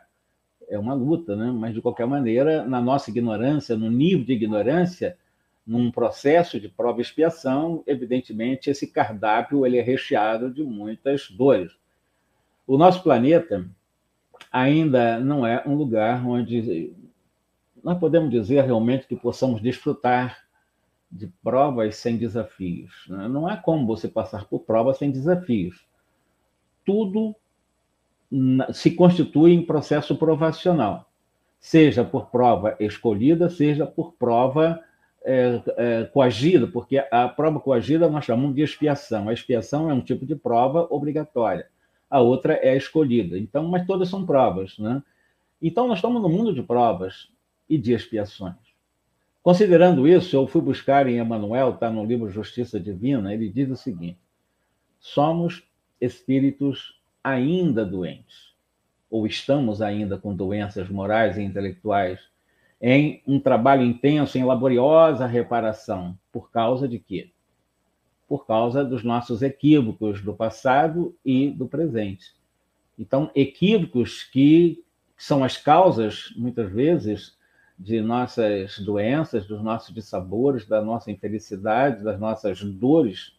É 0.69 0.77
uma 0.77 0.93
luta, 0.93 1.35
né? 1.35 1.51
mas 1.51 1.73
de 1.73 1.81
qualquer 1.81 2.05
maneira, 2.05 2.63
na 2.63 2.79
nossa 2.79 3.09
ignorância, 3.09 3.75
no 3.75 3.89
nível 3.89 4.23
de 4.23 4.33
ignorância, 4.33 5.17
num 5.65 5.91
processo 5.91 6.59
de 6.59 6.69
prova 6.69 6.99
e 6.99 7.01
expiação, 7.01 7.83
evidentemente 7.87 8.69
esse 8.69 8.87
cardápio 8.87 9.65
ele 9.65 9.77
é 9.77 9.81
recheado 9.81 10.53
de 10.53 10.63
muitas 10.63 11.29
dores. 11.31 11.71
O 12.67 12.77
nosso 12.77 13.01
planeta 13.01 13.65
ainda 14.51 15.19
não 15.19 15.45
é 15.45 15.63
um 15.65 15.73
lugar 15.73 16.25
onde 16.25 16.93
nós 17.83 17.97
podemos 17.97 18.29
dizer 18.29 18.63
realmente 18.63 19.07
que 19.07 19.15
possamos 19.15 19.61
desfrutar 19.61 20.43
de 21.11 21.27
provas 21.43 21.95
sem 21.95 22.17
desafios. 22.17 23.05
Né? 23.07 23.27
Não 23.27 23.49
é 23.49 23.57
como 23.57 23.85
você 23.85 24.07
passar 24.07 24.45
por 24.45 24.59
provas 24.59 24.97
sem 24.97 25.11
desafios. 25.11 25.85
Tudo 26.85 27.35
se 28.73 28.91
constitui 28.91 29.53
em 29.53 29.65
processo 29.65 30.15
provacional, 30.15 31.09
seja 31.59 32.03
por 32.03 32.27
prova 32.27 32.75
escolhida, 32.79 33.49
seja 33.49 33.85
por 33.85 34.13
prova 34.13 34.81
é, 35.23 35.61
é, 35.77 36.03
coagida, 36.05 36.67
porque 36.67 36.97
a 37.11 37.27
prova 37.29 37.59
coagida 37.59 38.09
nós 38.09 38.25
chamamos 38.25 38.55
de 38.55 38.61
expiação. 38.61 39.29
A 39.29 39.33
expiação 39.33 39.89
é 39.89 39.93
um 39.93 40.01
tipo 40.01 40.25
de 40.25 40.35
prova 40.35 40.87
obrigatória, 40.89 41.67
a 42.09 42.19
outra 42.19 42.55
é 42.55 42.75
escolhida. 42.75 43.37
Então, 43.37 43.67
mas 43.67 43.85
todas 43.85 44.09
são 44.09 44.25
provas, 44.25 44.77
né? 44.79 45.01
Então, 45.61 45.87
nós 45.87 45.99
estamos 45.99 46.21
no 46.21 46.27
mundo 46.27 46.53
de 46.53 46.61
provas 46.61 47.29
e 47.69 47.77
de 47.77 47.93
expiações. 47.93 48.55
Considerando 49.41 50.07
isso, 50.07 50.35
eu 50.35 50.47
fui 50.47 50.61
buscar 50.61 51.07
em 51.07 51.19
Emmanuel, 51.19 51.71
está 51.71 51.89
no 51.89 52.03
livro 52.03 52.29
Justiça 52.29 52.79
Divina, 52.79 53.33
ele 53.33 53.49
diz 53.49 53.69
o 53.69 53.75
seguinte: 53.75 54.19
somos 54.99 55.63
espíritos 56.03 56.99
ainda 57.23 57.85
doentes, 57.85 58.53
ou 59.09 59.25
estamos 59.25 59.81
ainda 59.81 60.17
com 60.17 60.35
doenças 60.35 60.89
morais 60.89 61.37
e 61.37 61.41
intelectuais, 61.41 62.19
em 62.81 63.21
um 63.25 63.39
trabalho 63.39 63.83
intenso, 63.83 64.37
em 64.37 64.43
laboriosa 64.43 65.25
reparação. 65.25 66.17
Por 66.31 66.51
causa 66.51 66.87
de 66.87 66.99
quê? 66.99 67.31
Por 68.27 68.45
causa 68.45 68.83
dos 68.83 69.03
nossos 69.03 69.41
equívocos 69.41 70.21
do 70.21 70.33
passado 70.33 71.15
e 71.23 71.49
do 71.49 71.65
presente. 71.67 72.35
Então, 72.99 73.31
equívocos 73.33 74.23
que 74.23 74.83
são 75.15 75.41
as 75.41 75.55
causas, 75.55 76.33
muitas 76.35 76.69
vezes, 76.69 77.37
de 77.79 78.01
nossas 78.01 78.77
doenças, 78.79 79.47
dos 79.47 79.63
nossos 79.63 79.93
dissabores, 79.93 80.67
da 80.67 80.81
nossa 80.81 81.09
infelicidade, 81.09 82.03
das 82.03 82.19
nossas 82.19 82.61
dores, 82.61 83.33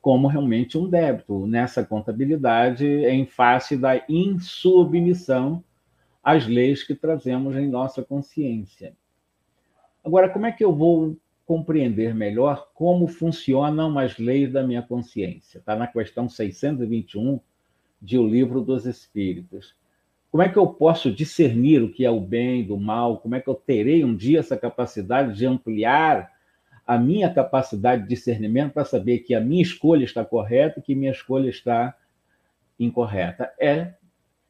como 0.00 0.28
realmente 0.28 0.78
um 0.78 0.88
débito 0.88 1.46
nessa 1.46 1.84
contabilidade 1.84 2.86
em 2.86 3.26
face 3.26 3.76
da 3.76 4.02
insubmissão 4.08 5.62
às 6.22 6.46
leis 6.46 6.82
que 6.82 6.94
trazemos 6.94 7.56
em 7.56 7.68
nossa 7.68 8.02
consciência. 8.02 8.94
Agora, 10.04 10.28
como 10.28 10.46
é 10.46 10.52
que 10.52 10.64
eu 10.64 10.74
vou 10.74 11.16
compreender 11.44 12.14
melhor 12.14 12.68
como 12.74 13.06
funcionam 13.06 13.98
as 13.98 14.18
leis 14.18 14.52
da 14.52 14.62
minha 14.62 14.82
consciência? 14.82 15.58
Está 15.58 15.76
na 15.76 15.86
questão 15.86 16.28
621 16.28 17.40
de 18.00 18.18
O 18.18 18.26
Livro 18.26 18.60
dos 18.60 18.86
Espíritos. 18.86 19.74
Como 20.30 20.42
é 20.42 20.48
que 20.48 20.58
eu 20.58 20.66
posso 20.66 21.10
discernir 21.10 21.82
o 21.82 21.92
que 21.92 22.04
é 22.04 22.10
o 22.10 22.20
bem 22.20 22.64
do 22.64 22.76
mal? 22.76 23.18
Como 23.18 23.34
é 23.34 23.40
que 23.40 23.48
eu 23.48 23.54
terei 23.54 24.04
um 24.04 24.14
dia 24.14 24.40
essa 24.40 24.56
capacidade 24.56 25.36
de 25.36 25.46
ampliar 25.46 26.35
a 26.86 26.96
minha 26.96 27.32
capacidade 27.32 28.02
de 28.02 28.08
discernimento 28.08 28.72
para 28.72 28.84
saber 28.84 29.20
que 29.20 29.34
a 29.34 29.40
minha 29.40 29.62
escolha 29.62 30.04
está 30.04 30.24
correta 30.24 30.78
e 30.78 30.82
que 30.82 30.94
minha 30.94 31.10
escolha 31.10 31.48
está 31.48 31.96
incorreta? 32.78 33.52
É 33.60 33.94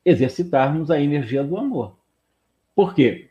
exercitarmos 0.05 0.91
a 0.91 1.01
energia 1.01 1.43
do 1.43 1.57
amor. 1.57 1.97
Por 2.75 2.95
quê? 2.95 3.31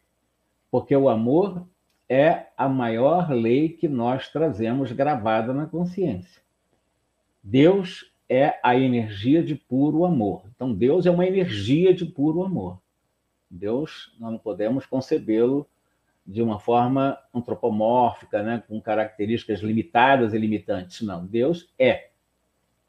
Porque 0.72 0.96
o 0.96 1.08
amor 1.08 1.68
é 2.10 2.48
a 2.58 2.68
maior 2.68 3.32
lei 3.32 3.70
que 3.70 3.88
nós 3.88 4.28
trazemos 4.30 4.92
gravada 4.92 5.54
na 5.54 5.66
consciência. 5.66 6.42
Deus 7.44 8.12
é 8.28 8.60
a 8.64 8.76
energia 8.76 9.44
de 9.44 9.56
puro 9.56 10.04
amor. 10.04 10.44
Então, 10.56 10.74
Deus 10.74 11.06
é 11.06 11.12
uma 11.12 11.26
energia 11.26 11.94
de 11.94 12.06
puro 12.06 12.44
amor. 12.44 12.82
Deus, 13.50 14.16
nós 14.20 14.32
não 14.32 14.40
podemos 14.40 14.86
concebê-lo 14.86 15.68
de 16.26 16.42
uma 16.42 16.60
forma 16.60 17.18
antropomórfica, 17.34 18.42
né, 18.42 18.64
com 18.68 18.82
características 18.82 19.60
limitadas 19.60 20.34
e 20.34 20.38
limitantes. 20.38 21.02
Não, 21.02 21.26
Deus 21.26 21.70
é. 21.78 22.10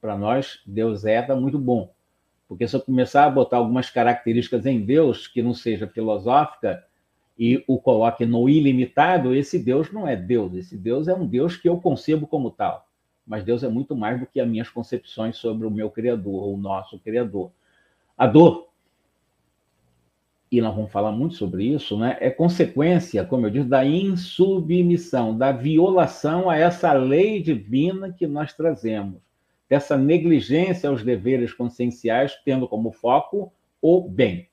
Para 0.00 0.16
nós, 0.16 0.60
Deus 0.66 1.04
é, 1.04 1.20
está 1.20 1.34
muito 1.36 1.58
bom. 1.58 1.92
Porque 2.48 2.66
se 2.66 2.76
eu 2.76 2.80
começar 2.80 3.24
a 3.24 3.30
botar 3.30 3.58
algumas 3.58 3.90
características 3.90 4.64
em 4.66 4.80
Deus 4.80 5.26
que 5.26 5.42
não 5.42 5.52
seja 5.52 5.86
filosófica 5.86 6.84
e 7.38 7.62
o 7.66 7.78
coloque 7.78 8.24
no 8.24 8.48
ilimitado, 8.48 9.34
esse 9.34 9.58
Deus 9.58 9.92
não 9.92 10.06
é 10.06 10.16
Deus. 10.16 10.54
Esse 10.54 10.76
Deus 10.76 11.08
é 11.08 11.14
um 11.14 11.26
Deus 11.26 11.56
que 11.56 11.68
eu 11.68 11.78
concebo 11.80 12.26
como 12.26 12.50
tal 12.50 12.86
mas 13.26 13.44
Deus 13.44 13.64
é 13.64 13.68
muito 13.68 13.96
mais 13.96 14.20
do 14.20 14.26
que 14.26 14.38
as 14.38 14.48
minhas 14.48 14.68
concepções 14.68 15.36
sobre 15.36 15.66
o 15.66 15.70
meu 15.70 15.90
Criador, 15.90 16.44
ou 16.44 16.54
o 16.54 16.58
nosso 16.58 16.98
Criador. 17.00 17.50
A 18.16 18.26
dor, 18.26 18.68
e 20.50 20.60
nós 20.60 20.74
vamos 20.74 20.92
falar 20.92 21.12
muito 21.12 21.34
sobre 21.34 21.64
isso, 21.64 21.98
né, 21.98 22.16
é 22.20 22.30
consequência, 22.30 23.24
como 23.24 23.46
eu 23.46 23.50
disse, 23.50 23.68
da 23.68 23.84
insubmissão, 23.84 25.36
da 25.36 25.52
violação 25.52 26.48
a 26.48 26.56
essa 26.56 26.92
lei 26.92 27.42
divina 27.42 28.12
que 28.12 28.26
nós 28.26 28.52
trazemos, 28.52 29.20
dessa 29.68 29.96
negligência 29.96 30.88
aos 30.88 31.02
deveres 31.02 31.52
conscienciais, 31.52 32.36
tendo 32.44 32.68
como 32.68 32.92
foco 32.92 33.52
o 33.82 34.08
bem. 34.08 34.48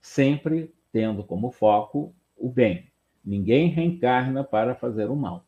Sempre 0.00 0.72
tendo 0.92 1.24
como 1.24 1.50
foco 1.50 2.14
o 2.36 2.48
bem. 2.48 2.86
Ninguém 3.24 3.68
reencarna 3.68 4.44
para 4.44 4.74
fazer 4.74 5.10
o 5.10 5.16
mal 5.16 5.44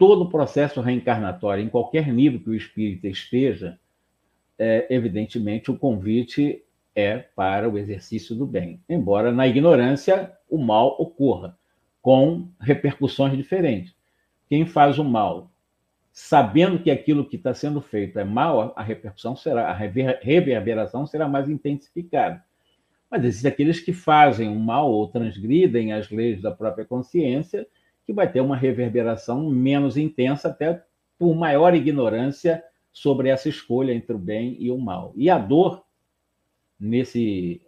todo 0.00 0.22
o 0.22 0.30
processo 0.30 0.80
reencarnatório, 0.80 1.62
em 1.62 1.68
qualquer 1.68 2.10
nível 2.10 2.40
que 2.40 2.48
o 2.48 2.54
espírito 2.54 3.06
esteja, 3.06 3.78
é, 4.58 4.86
evidentemente 4.88 5.70
o 5.70 5.76
convite 5.76 6.64
é 6.94 7.18
para 7.18 7.68
o 7.68 7.78
exercício 7.78 8.34
do 8.34 8.46
bem, 8.46 8.80
embora 8.88 9.32
na 9.32 9.46
ignorância 9.46 10.32
o 10.48 10.58
mal 10.58 10.96
ocorra, 10.98 11.56
com 12.02 12.48
repercussões 12.60 13.36
diferentes. 13.36 13.94
Quem 14.48 14.66
faz 14.66 14.98
o 14.98 15.04
mal, 15.04 15.50
sabendo 16.12 16.78
que 16.78 16.90
aquilo 16.90 17.28
que 17.28 17.36
está 17.36 17.54
sendo 17.54 17.80
feito 17.80 18.18
é 18.18 18.24
mal, 18.24 18.72
a 18.76 18.82
repercussão 18.82 19.36
será, 19.36 19.70
a 19.70 19.72
reverberação 19.72 21.06
será 21.06 21.28
mais 21.28 21.48
intensificada. 21.48 22.42
Mas 23.10 23.24
existem 23.24 23.50
aqueles 23.50 23.80
que 23.80 23.92
fazem 23.92 24.48
o 24.48 24.58
mal 24.58 24.90
ou 24.90 25.08
transgridem 25.08 25.92
as 25.92 26.10
leis 26.10 26.40
da 26.40 26.50
própria 26.50 26.84
consciência 26.84 27.66
que 28.06 28.12
vai 28.12 28.30
ter 28.30 28.40
uma 28.40 28.56
reverberação 28.56 29.48
menos 29.50 29.96
intensa, 29.96 30.48
até 30.48 30.82
por 31.18 31.34
maior 31.34 31.74
ignorância 31.74 32.64
sobre 32.92 33.28
essa 33.28 33.48
escolha 33.48 33.92
entre 33.92 34.14
o 34.14 34.18
bem 34.18 34.56
e 34.58 34.70
o 34.70 34.78
mal. 34.78 35.12
E 35.14 35.28
a 35.28 35.38
dor, 35.38 35.84
nesse, 36.80 37.60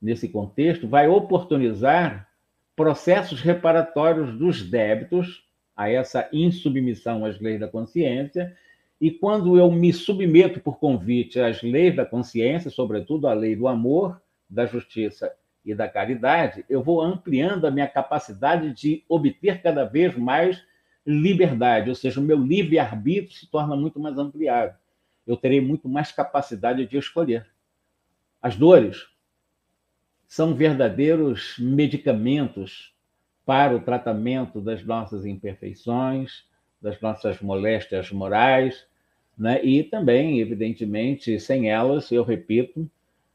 nesse 0.00 0.28
contexto, 0.28 0.86
vai 0.86 1.08
oportunizar 1.08 2.28
processos 2.76 3.40
reparatórios 3.40 4.36
dos 4.38 4.62
débitos 4.62 5.44
a 5.76 5.88
essa 5.90 6.28
insubmissão 6.32 7.24
às 7.24 7.40
leis 7.40 7.58
da 7.58 7.66
consciência. 7.66 8.56
E 9.00 9.10
quando 9.10 9.56
eu 9.56 9.70
me 9.70 9.92
submeto 9.92 10.60
por 10.60 10.78
convite 10.78 11.40
às 11.40 11.62
leis 11.62 11.94
da 11.96 12.04
consciência, 12.04 12.70
sobretudo 12.70 13.26
à 13.26 13.32
lei 13.32 13.56
do 13.56 13.66
amor, 13.68 14.20
da 14.48 14.66
justiça 14.66 15.32
e 15.64 15.74
da 15.74 15.88
caridade, 15.88 16.64
eu 16.68 16.82
vou 16.82 17.00
ampliando 17.00 17.66
a 17.66 17.70
minha 17.70 17.86
capacidade 17.86 18.72
de 18.72 19.04
obter 19.08 19.60
cada 19.62 19.84
vez 19.84 20.16
mais 20.16 20.62
liberdade, 21.06 21.88
ou 21.88 21.94
seja, 21.94 22.20
o 22.20 22.22
meu 22.22 22.38
livre-arbítrio 22.38 23.32
se 23.32 23.50
torna 23.50 23.74
muito 23.74 23.98
mais 23.98 24.18
ampliado. 24.18 24.76
Eu 25.26 25.36
terei 25.36 25.60
muito 25.60 25.88
mais 25.88 26.12
capacidade 26.12 26.86
de 26.86 26.96
escolher. 26.98 27.46
As 28.40 28.54
dores 28.54 29.06
são 30.26 30.54
verdadeiros 30.54 31.56
medicamentos 31.58 32.94
para 33.44 33.74
o 33.74 33.80
tratamento 33.80 34.60
das 34.60 34.84
nossas 34.84 35.26
imperfeições, 35.26 36.44
das 36.80 37.00
nossas 37.00 37.40
moléstias 37.40 38.12
morais, 38.12 38.86
né? 39.36 39.64
e 39.64 39.82
também, 39.82 40.38
evidentemente, 40.38 41.40
sem 41.40 41.70
elas, 41.70 42.12
eu 42.12 42.22
repito, 42.22 42.88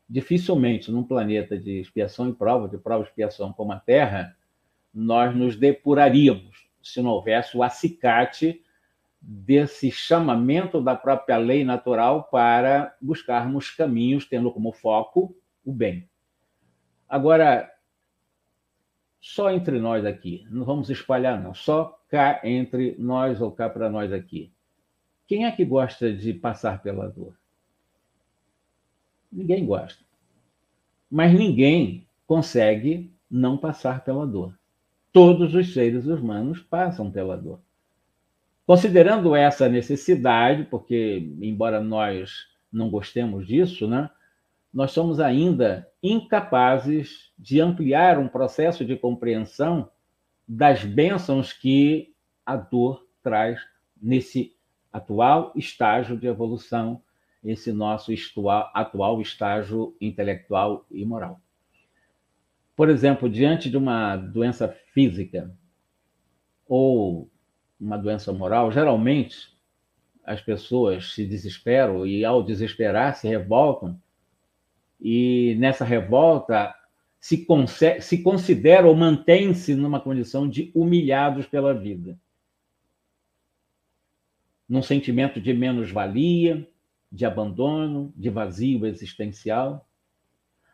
dificilmente 0.07 0.91
num 0.91 1.03
planeta 1.03 1.57
de 1.57 1.79
expiação 1.79 2.29
e 2.29 2.33
prova, 2.33 2.69
de 2.69 2.77
prova 2.77 3.03
e 3.03 3.07
expiação 3.07 3.51
como 3.51 3.71
a 3.71 3.79
Terra, 3.79 4.37
nós 4.93 5.35
nos 5.35 5.55
depuraríamos 5.57 6.69
se 6.81 7.01
não 7.01 7.11
houvesse 7.11 7.57
o 7.57 7.63
acicate 7.63 8.61
desse 9.25 9.89
chamamento 9.89 10.81
da 10.81 10.95
própria 10.95 11.37
lei 11.37 11.63
natural 11.63 12.25
para 12.25 12.93
buscarmos 13.01 13.71
caminhos 13.71 14.25
tendo 14.25 14.51
como 14.51 14.73
foco 14.73 15.33
o 15.65 15.71
bem. 15.71 16.09
Agora, 17.07 17.71
só 19.21 19.49
entre 19.49 19.79
nós 19.79 20.05
aqui. 20.05 20.45
Não 20.49 20.65
vamos 20.65 20.89
espalhar, 20.89 21.41
não. 21.41 21.53
Só 21.53 21.97
cá 22.09 22.41
entre 22.43 22.97
nós 22.99 23.39
ou 23.39 23.49
cá 23.49 23.69
para 23.69 23.89
nós 23.89 24.11
aqui. 24.11 24.51
Quem 25.25 25.45
é 25.45 25.51
que 25.51 25.63
gosta 25.63 26.13
de 26.13 26.33
passar 26.33 26.83
pela 26.83 27.07
dor? 27.07 27.33
Ninguém 29.31 29.65
gosta. 29.65 30.03
Mas 31.09 31.33
ninguém 31.33 32.05
consegue 32.27 33.13
não 33.31 33.57
passar 33.57 34.03
pela 34.03 34.27
dor. 34.27 34.59
Todos 35.13 35.55
os 35.55 35.73
seres 35.73 36.05
humanos 36.07 36.59
passam 36.61 37.09
pela 37.09 37.37
dor. 37.37 37.61
Considerando 38.65 39.35
essa 39.35 39.67
necessidade, 39.67 40.63
porque, 40.63 41.35
embora 41.41 41.81
nós 41.81 42.47
não 42.71 42.89
gostemos 42.89 43.45
disso, 43.45 43.87
né, 43.87 44.09
nós 44.73 44.91
somos 44.91 45.19
ainda 45.19 45.87
incapazes 46.01 47.31
de 47.37 47.59
ampliar 47.59 48.17
um 48.17 48.27
processo 48.27 48.83
de 48.85 48.95
compreensão 48.95 49.89
das 50.47 50.83
bênçãos 50.83 51.53
que 51.53 52.13
a 52.45 52.55
dor 52.55 53.05
traz 53.21 53.59
nesse 54.01 54.55
atual 54.91 55.51
estágio 55.55 56.17
de 56.17 56.27
evolução, 56.27 57.01
esse 57.43 57.71
nosso 57.71 58.11
atual 58.73 59.21
estágio 59.21 59.95
intelectual 59.99 60.85
e 60.89 61.05
moral. 61.05 61.41
Por 62.75 62.89
exemplo, 62.89 63.29
diante 63.29 63.69
de 63.69 63.77
uma 63.77 64.15
doença 64.15 64.67
física 64.93 65.53
ou 66.67 67.29
uma 67.83 67.97
doença 67.97 68.31
moral, 68.31 68.71
geralmente 68.71 69.51
as 70.23 70.41
pessoas 70.41 71.13
se 71.13 71.25
desesperam 71.25 72.05
e, 72.05 72.23
ao 72.23 72.41
desesperar, 72.41 73.15
se 73.15 73.27
revoltam 73.27 73.99
e 74.99 75.55
nessa 75.59 75.83
revolta 75.83 76.73
se, 77.19 77.45
se 77.99 78.23
considera 78.23 78.87
ou 78.87 78.95
mantém-se 78.95 79.75
numa 79.75 79.99
condição 79.99 80.47
de 80.47 80.71
humilhados 80.73 81.45
pela 81.45 81.73
vida. 81.73 82.17
Num 84.67 84.81
sentimento 84.81 85.41
de 85.41 85.53
menos-valia, 85.53 86.65
de 87.11 87.25
abandono, 87.25 88.13
de 88.15 88.29
vazio 88.29 88.85
existencial. 88.85 89.85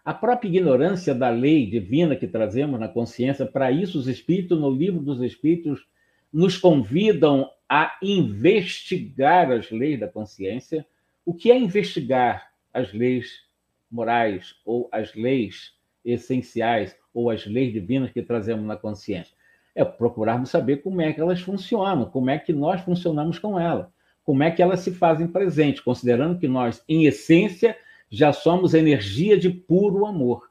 A 0.06 0.14
própria 0.14 0.48
ignorância 0.48 1.14
da 1.14 1.30
lei 1.30 1.66
divina 1.66 2.16
que 2.16 2.28
trazemos 2.28 2.80
na 2.80 2.88
consciência, 2.88 3.46
para 3.48 3.72
isso 3.72 3.98
os 3.98 4.08
espíritos, 4.08 4.60
no 4.60 4.70
livro 4.70 5.02
dos 5.02 5.22
espíritos, 5.22 5.86
nos 6.32 6.58
convidam 6.58 7.50
a 7.68 7.98
investigar 8.02 9.52
as 9.52 9.70
leis 9.70 10.00
da 10.00 10.08
consciência. 10.08 10.86
O 11.26 11.34
que 11.34 11.52
é 11.52 11.58
investigar 11.58 12.52
as 12.74 12.92
leis 12.94 13.44
morais 13.92 14.56
ou 14.66 14.90
as 14.92 15.14
leis 15.14 15.74
essenciais 16.04 16.96
ou 17.14 17.30
as 17.30 17.46
leis 17.46 17.74
divinas 17.74 18.12
que 18.12 18.22
trazemos 18.22 18.66
na 18.66 18.76
consciência? 18.76 19.38
É 19.76 19.86
procurarmos 19.86 20.50
saber 20.50 20.78
como 20.78 21.02
é 21.02 21.14
que 21.14 21.22
elas 21.22 21.42
funcionam, 21.42 22.10
como 22.10 22.30
é 22.30 22.40
que 22.40 22.52
nós 22.52 22.82
funcionamos 22.82 23.38
com 23.38 23.60
elas, 23.60 23.88
como 24.24 24.44
é 24.44 24.52
que 24.52 24.62
elas 24.62 24.80
se 24.80 24.92
fazem 24.92 25.28
presentes, 25.28 25.82
considerando 25.82 26.40
que 26.40 26.48
nós, 26.48 26.84
em 26.90 27.06
essência, 27.06 27.78
já 28.10 28.34
somos 28.34 28.74
energia 28.74 29.38
de 29.38 29.50
puro 29.50 30.06
amor. 30.06 30.50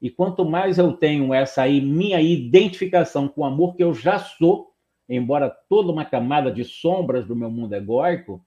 E 0.00 0.10
quanto 0.10 0.44
mais 0.44 0.78
eu 0.78 0.92
tenho 0.94 1.32
essa 1.32 1.62
aí, 1.62 1.80
minha 1.80 2.20
identificação 2.20 3.28
com 3.28 3.42
o 3.42 3.44
amor 3.44 3.76
que 3.76 3.84
eu 3.84 3.94
já 3.94 4.18
sou, 4.18 4.71
embora 5.16 5.50
toda 5.50 5.92
uma 5.92 6.04
camada 6.04 6.50
de 6.50 6.64
sombras 6.64 7.26
do 7.26 7.36
meu 7.36 7.50
mundo 7.50 7.74
egóico, 7.74 8.44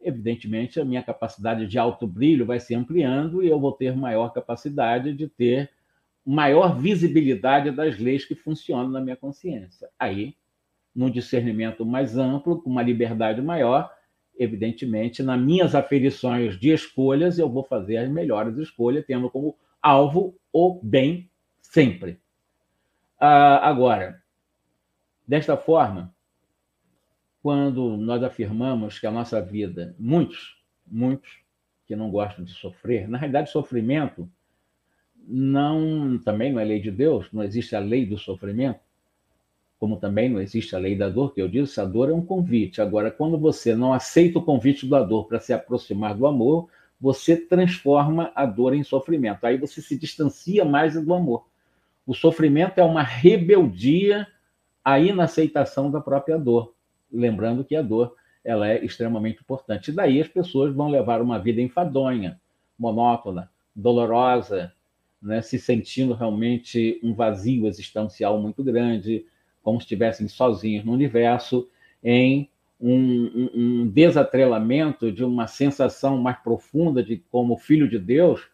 evidentemente 0.00 0.80
a 0.80 0.84
minha 0.84 1.02
capacidade 1.02 1.66
de 1.66 1.78
alto 1.78 2.06
brilho 2.06 2.44
vai 2.44 2.58
se 2.58 2.74
ampliando 2.74 3.42
e 3.42 3.48
eu 3.48 3.60
vou 3.60 3.72
ter 3.72 3.96
maior 3.96 4.32
capacidade 4.32 5.14
de 5.14 5.28
ter 5.28 5.70
maior 6.24 6.76
visibilidade 6.78 7.70
das 7.70 7.98
leis 7.98 8.24
que 8.24 8.34
funcionam 8.34 8.90
na 8.90 9.00
minha 9.00 9.16
consciência. 9.16 9.88
Aí, 9.98 10.34
num 10.94 11.10
discernimento 11.10 11.84
mais 11.84 12.16
amplo, 12.16 12.60
com 12.60 12.70
uma 12.70 12.82
liberdade 12.82 13.40
maior, 13.40 13.90
evidentemente, 14.38 15.22
nas 15.22 15.40
minhas 15.40 15.74
aferições 15.74 16.58
de 16.58 16.70
escolhas, 16.70 17.38
eu 17.38 17.48
vou 17.48 17.64
fazer 17.64 17.96
as 17.96 18.08
melhores 18.08 18.56
escolhas, 18.56 19.04
tendo 19.06 19.30
como 19.30 19.56
alvo 19.80 20.36
o 20.52 20.80
bem 20.82 21.28
sempre. 21.60 22.18
Ah, 23.18 23.68
agora, 23.68 24.21
desta 25.26 25.56
forma, 25.56 26.14
quando 27.42 27.96
nós 27.96 28.22
afirmamos 28.22 28.98
que 28.98 29.06
a 29.06 29.10
nossa 29.10 29.40
vida, 29.40 29.94
muitos, 29.98 30.62
muitos 30.86 31.40
que 31.86 31.96
não 31.96 32.10
gostam 32.10 32.44
de 32.44 32.52
sofrer, 32.52 33.08
na 33.08 33.18
realidade, 33.18 33.50
sofrimento 33.50 34.30
não 35.26 36.18
também 36.18 36.52
não 36.52 36.60
é 36.60 36.64
lei 36.64 36.80
de 36.80 36.90
Deus, 36.90 37.26
não 37.32 37.42
existe 37.42 37.74
a 37.74 37.80
lei 37.80 38.04
do 38.06 38.18
sofrimento, 38.18 38.80
como 39.78 39.96
também 39.96 40.28
não 40.28 40.40
existe 40.40 40.76
a 40.76 40.78
lei 40.78 40.96
da 40.96 41.08
dor, 41.08 41.34
que 41.34 41.42
eu 41.42 41.48
disse, 41.48 41.80
a 41.80 41.84
dor 41.84 42.08
é 42.08 42.12
um 42.12 42.24
convite. 42.24 42.80
Agora, 42.80 43.10
quando 43.10 43.36
você 43.36 43.74
não 43.74 43.92
aceita 43.92 44.38
o 44.38 44.44
convite 44.44 44.86
da 44.86 45.02
dor 45.02 45.26
para 45.26 45.40
se 45.40 45.52
aproximar 45.52 46.14
do 46.14 46.24
amor, 46.24 46.68
você 47.00 47.36
transforma 47.36 48.30
a 48.36 48.46
dor 48.46 48.74
em 48.74 48.84
sofrimento. 48.84 49.44
Aí 49.44 49.58
você 49.58 49.82
se 49.82 49.98
distancia 49.98 50.64
mais 50.64 50.94
do 50.94 51.12
amor. 51.12 51.48
O 52.06 52.14
sofrimento 52.14 52.78
é 52.78 52.84
uma 52.84 53.02
rebeldia 53.02 54.28
à 54.84 54.98
inaceitação 54.98 55.90
da 55.90 56.00
própria 56.00 56.38
dor 56.38 56.74
lembrando 57.12 57.64
que 57.64 57.76
a 57.76 57.82
dor 57.82 58.14
ela 58.44 58.68
é 58.68 58.84
extremamente 58.84 59.40
importante. 59.40 59.90
E 59.90 59.94
daí 59.94 60.20
as 60.20 60.28
pessoas 60.28 60.74
vão 60.74 60.88
levar 60.88 61.20
uma 61.20 61.38
vida 61.38 61.60
enfadonha, 61.60 62.40
monótona, 62.78 63.50
dolorosa, 63.74 64.72
né, 65.20 65.40
se 65.42 65.58
sentindo 65.58 66.14
realmente 66.14 66.98
um 67.02 67.14
vazio 67.14 67.66
existencial 67.66 68.40
muito 68.40 68.64
grande, 68.64 69.24
como 69.62 69.78
se 69.78 69.84
estivessem 69.84 70.26
sozinhos 70.26 70.84
no 70.84 70.92
universo, 70.92 71.68
em 72.02 72.48
um, 72.80 72.96
um, 72.96 73.50
um, 73.54 73.88
desatrelamento 73.88 75.12
de 75.12 75.22
uma 75.22 75.46
sensação 75.46 76.18
mais 76.18 76.36
profunda 76.38 77.00
de 77.00 77.18
como 77.30 77.56
filho 77.56 77.88
de 77.88 77.96
Deus 77.96 78.48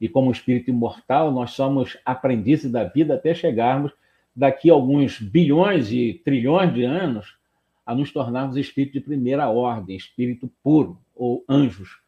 e 0.00 0.08
como 0.08 0.30
espírito 0.30 0.70
imortal, 0.70 1.32
nós 1.32 1.50
somos 1.50 1.98
aprendizes 2.04 2.70
da 2.70 2.84
vida 2.84 3.14
até 3.14 3.34
chegarmos 3.34 3.92
daqui 4.34 4.70
a 4.70 4.74
alguns 4.74 5.20
bilhões 5.20 5.92
e 5.92 6.20
trilhões 6.24 6.72
de 6.72 6.84
anos 6.84 7.36
a 7.84 7.94
nos 7.94 8.12
tornarmos 8.12 8.56
espírito 8.56 8.94
de 8.94 9.00
primeira 9.00 9.48
ordem, 9.48 9.96
espírito 9.96 10.50
puro 10.62 11.00
ou 11.14 11.44
anjos. 11.48 12.00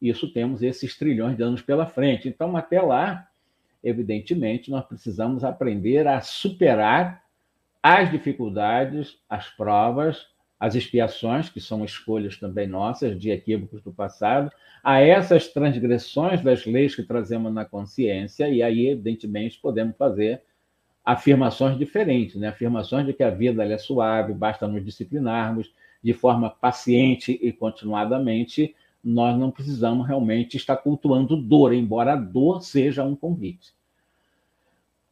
Isso 0.00 0.32
temos 0.32 0.62
esses 0.62 0.96
trilhões 0.96 1.36
de 1.36 1.42
anos 1.42 1.60
pela 1.60 1.86
frente. 1.86 2.28
Então, 2.28 2.56
até 2.56 2.80
lá, 2.80 3.28
evidentemente, 3.82 4.70
nós 4.70 4.84
precisamos 4.84 5.42
aprender 5.44 6.06
a 6.06 6.20
superar 6.20 7.24
as 7.82 8.10
dificuldades, 8.10 9.18
as 9.28 9.48
provas, 9.48 10.26
as 10.58 10.74
expiações, 10.74 11.48
que 11.48 11.60
são 11.60 11.84
escolhas 11.84 12.36
também 12.36 12.66
nossas, 12.66 13.18
de 13.18 13.30
equívocos 13.30 13.82
do 13.82 13.92
passado, 13.92 14.50
a 14.82 15.00
essas 15.00 15.48
transgressões 15.48 16.40
das 16.40 16.66
leis 16.66 16.94
que 16.94 17.02
trazemos 17.02 17.52
na 17.52 17.64
consciência, 17.64 18.48
e 18.48 18.62
aí, 18.62 18.88
evidentemente, 18.88 19.60
podemos 19.60 19.96
fazer 19.96 20.42
afirmações 21.08 21.78
diferentes, 21.78 22.36
né? 22.36 22.48
afirmações 22.48 23.06
de 23.06 23.14
que 23.14 23.22
a 23.22 23.30
vida 23.30 23.64
é 23.64 23.78
suave, 23.78 24.34
basta 24.34 24.68
nos 24.68 24.84
disciplinarmos 24.84 25.72
de 26.04 26.12
forma 26.12 26.50
paciente 26.50 27.32
e 27.40 27.50
continuadamente, 27.50 28.76
nós 29.02 29.34
não 29.38 29.50
precisamos 29.50 30.06
realmente 30.06 30.58
estar 30.58 30.76
cultuando 30.76 31.34
dor, 31.34 31.72
embora 31.72 32.12
a 32.12 32.16
dor 32.16 32.60
seja 32.60 33.02
um 33.04 33.16
convite. 33.16 33.72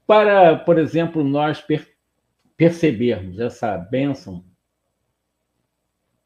Para, 0.06 0.58
por 0.58 0.78
exemplo, 0.78 1.24
nós 1.24 1.62
per 1.62 1.88
percebermos 2.58 3.40
essa 3.40 3.78
bênção, 3.78 4.44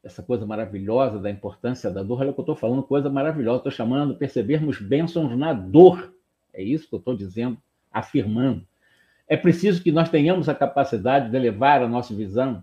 essa 0.03 0.21
coisa 0.21 0.45
maravilhosa 0.45 1.17
da 1.17 1.31
importância 1.31 1.89
da 1.89 2.03
dor, 2.03 2.19
olha 2.19 2.33
que 2.33 2.39
eu 2.39 2.43
estou 2.43 2.57
falando, 2.57 2.83
coisa 2.83 3.09
maravilhosa, 3.09 3.59
estou 3.59 3.71
chamando 3.71 4.17
percebermos 4.17 4.81
bênçãos 4.81 5.37
na 5.37 5.53
dor. 5.53 6.13
É 6.53 6.61
isso 6.61 6.89
que 6.89 6.95
eu 6.95 6.99
estou 6.99 7.15
dizendo, 7.15 7.57
afirmando. 7.89 8.67
É 9.31 9.37
preciso 9.37 9.81
que 9.81 9.93
nós 9.93 10.09
tenhamos 10.09 10.49
a 10.49 10.53
capacidade 10.53 11.31
de 11.31 11.37
elevar 11.37 11.81
a 11.81 11.87
nossa 11.87 12.13
visão 12.13 12.61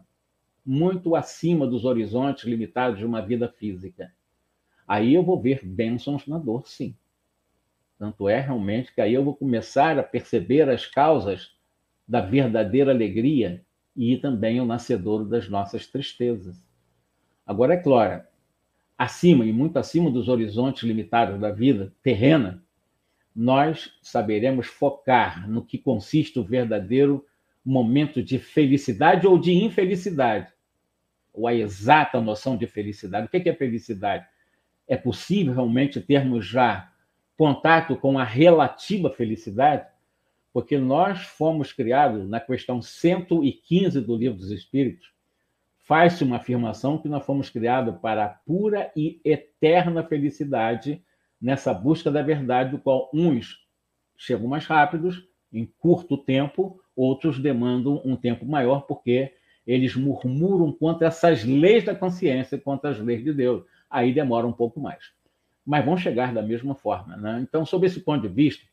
muito 0.67 1.17
acima 1.17 1.67
dos 1.67 1.87
horizontes 1.87 2.45
limitados 2.45 2.99
de 2.99 3.07
uma 3.07 3.23
vida 3.23 3.49
física. 3.49 4.13
Aí 4.87 5.15
eu 5.15 5.23
vou 5.23 5.41
ver 5.41 5.65
bênçãos 5.65 6.27
na 6.27 6.37
dor, 6.37 6.69
sim. 6.69 6.95
Tanto 7.99 8.29
é 8.29 8.39
realmente 8.39 8.95
que 8.95 9.01
aí 9.01 9.15
eu 9.15 9.25
vou 9.25 9.35
começar 9.35 9.99
a 9.99 10.03
perceber 10.03 10.69
as 10.69 10.85
causas 10.85 11.55
da 12.07 12.21
verdadeira 12.21 12.93
alegria 12.93 13.65
e 13.97 14.19
também 14.19 14.61
o 14.61 14.67
nascedouro 14.67 15.25
das 15.25 15.49
nossas 15.49 15.87
tristezas. 15.87 16.63
Agora, 17.47 17.73
é 17.73 17.79
claro, 17.79 18.25
acima 18.99 19.47
e 19.47 19.55
muito 19.55 19.79
acima 19.79 20.11
dos 20.11 20.29
horizontes 20.29 20.83
limitados 20.83 21.41
da 21.41 21.51
vida 21.51 21.95
terrena, 22.03 22.63
nós 23.39 23.97
saberemos 24.03 24.67
focar 24.67 25.49
no 25.49 25.65
que 25.65 25.79
consiste 25.79 26.41
o 26.41 26.45
verdadeiro 26.45 27.25
momento 27.65 28.21
de 28.21 28.37
felicidade 28.37 29.29
ou 29.29 29.39
de 29.39 29.53
infelicidade, 29.53 30.53
ou 31.33 31.47
a 31.47 31.55
exata 31.55 32.21
noção 32.21 32.57
de 32.57 32.67
felicidade. 32.67 33.27
O 33.27 33.29
que 33.29 33.49
é 33.49 33.55
felicidade? 33.55 34.27
É 34.89 34.97
possível 34.97 35.55
realmente 35.55 36.01
termos 36.01 36.47
já 36.47 36.93
contato 37.37 37.95
com 37.95 38.19
a 38.19 38.25
relativa 38.25 39.09
felicidade? 39.09 39.87
Porque 40.53 40.77
nós 40.77 41.21
fomos 41.21 41.73
criados, 41.73 42.29
na 42.29 42.41
questão 42.41 42.83
115 42.83 44.01
do 44.01 44.17
Livro 44.17 44.37
dos 44.37 44.51
Espíritos, 44.51 45.13
faz-se 45.85 46.25
uma 46.25 46.39
afirmação 46.39 46.99
que 46.99 47.09
nós 47.09 47.25
fomos 47.25 47.49
criados 47.49 48.01
para 48.01 48.25
a 48.25 48.29
pura 48.31 48.91
e 48.97 49.21
eterna 49.25 50.03
felicidade 50.03 51.01
nessa 51.41 51.73
busca 51.73 52.11
da 52.11 52.23
verdade, 52.23 52.71
do 52.71 52.79
qual 52.79 53.11
uns 53.13 53.67
chegam 54.17 54.49
mais 54.49 54.67
rápidos, 54.67 55.25
em 55.53 55.65
curto 55.79 56.19
tempo, 56.19 56.81
outros 56.95 57.39
demandam 57.39 58.03
um 58.05 58.17
tempo 58.17 58.45
maior, 58.45 58.83
porque 58.83 59.33
eles 59.67 59.95
murmuram 59.95 60.73
contra 60.73 61.07
essas 61.07 61.45
leis 61.45 61.85
da 61.85 61.95
consciência, 61.95 62.59
contra 62.59 62.91
as 62.91 62.99
leis 62.99 63.23
de 63.23 63.33
Deus. 63.33 63.65
Aí 63.89 64.13
demora 64.13 64.47
um 64.47 64.53
pouco 64.53 64.81
mais. 64.81 65.13
Mas 65.65 65.85
vão 65.85 65.97
chegar 65.97 66.33
da 66.33 66.43
mesma 66.43 66.75
forma. 66.75 67.17
Né? 67.17 67.41
Então, 67.43 67.65
sob 67.65 67.87
esse 67.87 68.01
ponto 68.01 68.23
de 68.23 68.29
vista, 68.29 68.65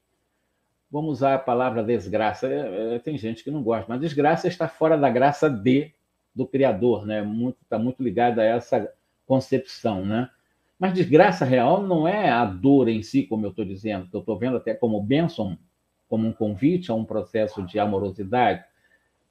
vamos 0.89 1.11
usar 1.11 1.35
a 1.35 1.39
palavra 1.39 1.83
desgraça. 1.83 2.47
É, 2.47 2.95
é, 2.95 2.99
tem 2.99 3.17
gente 3.17 3.43
que 3.43 3.51
não 3.51 3.61
gosta, 3.61 3.85
mas 3.87 3.99
desgraça 3.99 4.47
está 4.47 4.67
fora 4.67 4.97
da 4.97 5.09
graça 5.09 5.49
de 5.49 5.93
do 6.33 6.45
Criador, 6.45 7.05
né? 7.05 7.21
Muito, 7.21 7.57
está 7.61 7.79
muito 7.79 8.03
ligada 8.03 8.41
a 8.41 8.45
essa 8.45 8.91
concepção, 9.25 10.05
né? 10.05 10.29
Mas 10.79 10.93
desgraça 10.93 11.45
real 11.45 11.81
não 11.81 12.07
é 12.07 12.29
a 12.29 12.45
dor 12.45 12.89
em 12.89 13.01
si, 13.01 13.23
como 13.23 13.45
eu 13.45 13.51
estou 13.51 13.63
dizendo, 13.63 14.07
que 14.07 14.15
eu 14.15 14.19
estou 14.19 14.37
vendo 14.37 14.57
até 14.57 14.73
como 14.73 15.01
bênção, 15.01 15.57
como 16.09 16.27
um 16.27 16.33
convite 16.33 16.91
a 16.91 16.93
um 16.93 17.05
processo 17.05 17.63
de 17.63 17.79
amorosidade. 17.79 18.63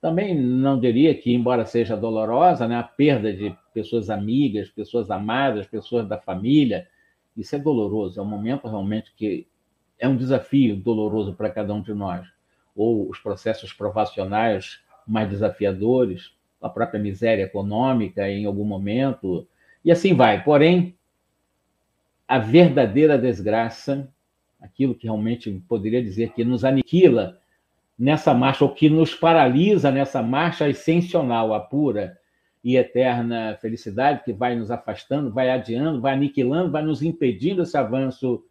Também 0.00 0.38
não 0.38 0.78
diria 0.78 1.14
que, 1.14 1.32
embora 1.32 1.66
seja 1.66 1.96
dolorosa, 1.96 2.66
né, 2.66 2.76
a 2.76 2.82
perda 2.82 3.32
de 3.32 3.54
pessoas 3.72 4.10
amigas, 4.10 4.68
pessoas 4.68 5.10
amadas, 5.10 5.66
pessoas 5.66 6.08
da 6.08 6.18
família, 6.18 6.86
isso 7.36 7.54
é 7.56 7.58
doloroso, 7.58 8.20
é 8.20 8.22
um 8.22 8.26
momento 8.26 8.68
realmente 8.68 9.12
que 9.16 9.46
é 9.98 10.08
um 10.08 10.16
desafio 10.16 10.76
doloroso 10.76 11.34
para 11.34 11.50
cada 11.50 11.72
um 11.74 11.80
de 11.80 11.92
nós. 11.92 12.26
Ou 12.76 13.08
os 13.08 13.18
processos 13.18 13.72
provacionais 13.72 14.80
mais 15.06 15.28
desafiadores, 15.28 16.34
a 16.60 16.68
própria 16.68 17.00
miséria 17.00 17.42
econômica 17.42 18.28
em 18.28 18.46
algum 18.46 18.64
momento, 18.64 19.46
e 19.84 19.92
assim 19.92 20.14
vai. 20.14 20.42
Porém, 20.42 20.96
a 22.26 22.38
verdadeira 22.38 23.18
desgraça, 23.18 24.08
aquilo 24.60 24.94
que 24.94 25.06
realmente 25.06 25.50
poderia 25.68 26.02
dizer 26.02 26.32
que 26.32 26.44
nos 26.44 26.64
aniquila 26.64 27.38
nessa 27.98 28.34
marcha, 28.34 28.64
ou 28.64 28.74
que 28.74 28.88
nos 28.88 29.14
paralisa 29.14 29.90
nessa 29.90 30.22
marcha 30.22 30.66
ascensional, 30.66 31.54
a 31.54 31.60
pura 31.60 32.18
e 32.62 32.76
eterna 32.76 33.56
felicidade, 33.60 34.24
que 34.24 34.32
vai 34.32 34.56
nos 34.56 34.70
afastando, 34.70 35.30
vai 35.30 35.50
adiando, 35.50 36.00
vai 36.00 36.14
aniquilando, 36.14 36.72
vai 36.72 36.82
nos 36.82 37.02
impedindo 37.02 37.62
esse 37.62 37.76
avanço 37.76 38.42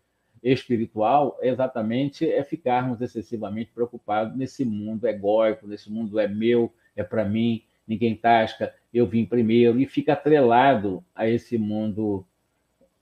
espiritual, 0.44 1.38
exatamente 1.42 2.30
é 2.30 2.44
ficarmos 2.44 3.02
excessivamente 3.02 3.72
preocupados 3.74 4.38
nesse 4.38 4.64
mundo 4.66 5.08
egóico, 5.08 5.68
nesse 5.68 5.92
mundo 5.92 6.20
é 6.20 6.28
meu, 6.28 6.72
é 6.96 7.04
para 7.04 7.26
mim, 7.26 7.64
ninguém 7.88 8.16
tasca, 8.16 8.74
eu 8.94 9.08
vim 9.08 9.26
primeiro, 9.26 9.80
e 9.80 9.86
fica 9.86 10.14
atrelado 10.14 11.04
a 11.16 11.28
esse 11.28 11.58
mundo 11.58 12.26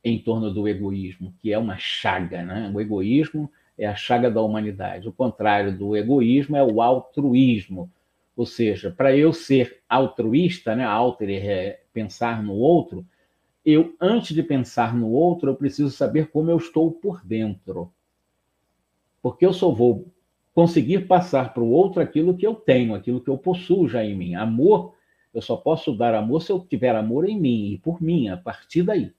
em 0.03 0.19
torno 0.19 0.51
do 0.51 0.67
egoísmo, 0.67 1.33
que 1.39 1.53
é 1.53 1.57
uma 1.57 1.77
chaga. 1.77 2.43
Né? 2.43 2.71
O 2.73 2.81
egoísmo 2.81 3.51
é 3.77 3.85
a 3.85 3.95
chaga 3.95 4.29
da 4.29 4.41
humanidade. 4.41 5.07
O 5.07 5.13
contrário 5.13 5.77
do 5.77 5.95
egoísmo 5.95 6.55
é 6.55 6.63
o 6.63 6.81
altruísmo. 6.81 7.89
Ou 8.35 8.45
seja, 8.45 8.89
para 8.89 9.15
eu 9.15 9.33
ser 9.33 9.81
altruísta, 9.87 10.75
né, 10.75 10.83
alter 10.83 11.45
é 11.45 11.83
pensar 11.93 12.41
no 12.41 12.53
outro, 12.53 13.05
eu, 13.63 13.95
antes 14.01 14.33
de 14.33 14.41
pensar 14.41 14.95
no 14.95 15.11
outro, 15.11 15.51
eu 15.51 15.55
preciso 15.55 15.91
saber 15.91 16.31
como 16.31 16.49
eu 16.49 16.57
estou 16.57 16.91
por 16.91 17.23
dentro. 17.23 17.91
Porque 19.21 19.45
eu 19.45 19.53
só 19.53 19.69
vou 19.69 20.07
conseguir 20.53 21.07
passar 21.07 21.53
para 21.53 21.61
o 21.61 21.69
outro 21.69 22.01
aquilo 22.01 22.35
que 22.35 22.45
eu 22.45 22.55
tenho, 22.55 22.95
aquilo 22.95 23.21
que 23.21 23.29
eu 23.29 23.37
possuo 23.37 23.87
já 23.87 24.03
em 24.03 24.15
mim. 24.15 24.35
Amor, 24.35 24.95
eu 25.33 25.41
só 25.41 25.55
posso 25.55 25.95
dar 25.95 26.15
amor 26.15 26.41
se 26.41 26.51
eu 26.51 26.59
tiver 26.59 26.95
amor 26.95 27.29
em 27.29 27.39
mim 27.39 27.73
e 27.73 27.77
por 27.77 28.01
mim, 28.01 28.29
a 28.29 28.37
partir 28.37 28.83
daí. 28.83 29.13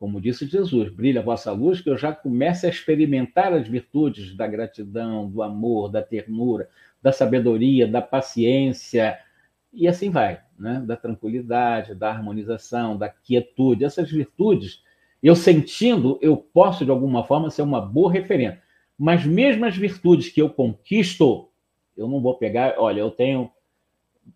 Como 0.00 0.18
disse 0.18 0.46
Jesus, 0.46 0.88
brilha 0.88 1.20
a 1.20 1.22
vossa 1.22 1.52
luz, 1.52 1.82
que 1.82 1.90
eu 1.90 1.98
já 1.98 2.10
comece 2.10 2.66
a 2.66 2.70
experimentar 2.70 3.52
as 3.52 3.68
virtudes 3.68 4.34
da 4.34 4.46
gratidão, 4.46 5.30
do 5.30 5.42
amor, 5.42 5.90
da 5.90 6.00
ternura, 6.00 6.70
da 7.02 7.12
sabedoria, 7.12 7.86
da 7.86 8.00
paciência, 8.00 9.18
e 9.70 9.86
assim 9.86 10.08
vai, 10.08 10.40
né? 10.58 10.82
da 10.86 10.96
tranquilidade, 10.96 11.94
da 11.94 12.08
harmonização, 12.08 12.96
da 12.96 13.10
quietude. 13.10 13.84
Essas 13.84 14.10
virtudes, 14.10 14.82
eu 15.22 15.36
sentindo, 15.36 16.18
eu 16.22 16.34
posso, 16.34 16.82
de 16.82 16.90
alguma 16.90 17.22
forma, 17.24 17.50
ser 17.50 17.60
uma 17.60 17.82
boa 17.82 18.10
referência. 18.10 18.62
Mas 18.98 19.26
mesmo 19.26 19.66
as 19.66 19.76
virtudes 19.76 20.30
que 20.30 20.40
eu 20.40 20.48
conquisto, 20.48 21.50
eu 21.94 22.08
não 22.08 22.22
vou 22.22 22.38
pegar, 22.38 22.76
olha, 22.78 23.00
eu 23.00 23.10
tenho 23.10 23.50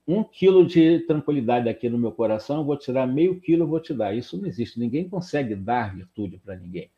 um 0.06 0.22
quilo 0.22 0.66
de 0.66 1.00
tranquilidade 1.00 1.68
aqui 1.68 1.88
no 1.88 1.98
meu 1.98 2.12
coração, 2.12 2.58
eu 2.58 2.64
vou 2.64 2.76
tirar 2.76 3.06
meio 3.06 3.40
quilo, 3.40 3.64
eu 3.64 3.68
vou 3.68 3.80
te 3.80 3.94
dar. 3.94 4.14
Isso 4.14 4.36
não 4.38 4.46
existe. 4.46 4.78
Ninguém 4.78 5.08
consegue 5.08 5.54
dar 5.54 5.94
virtude 5.94 6.38
para 6.38 6.56
ninguém. 6.56 6.90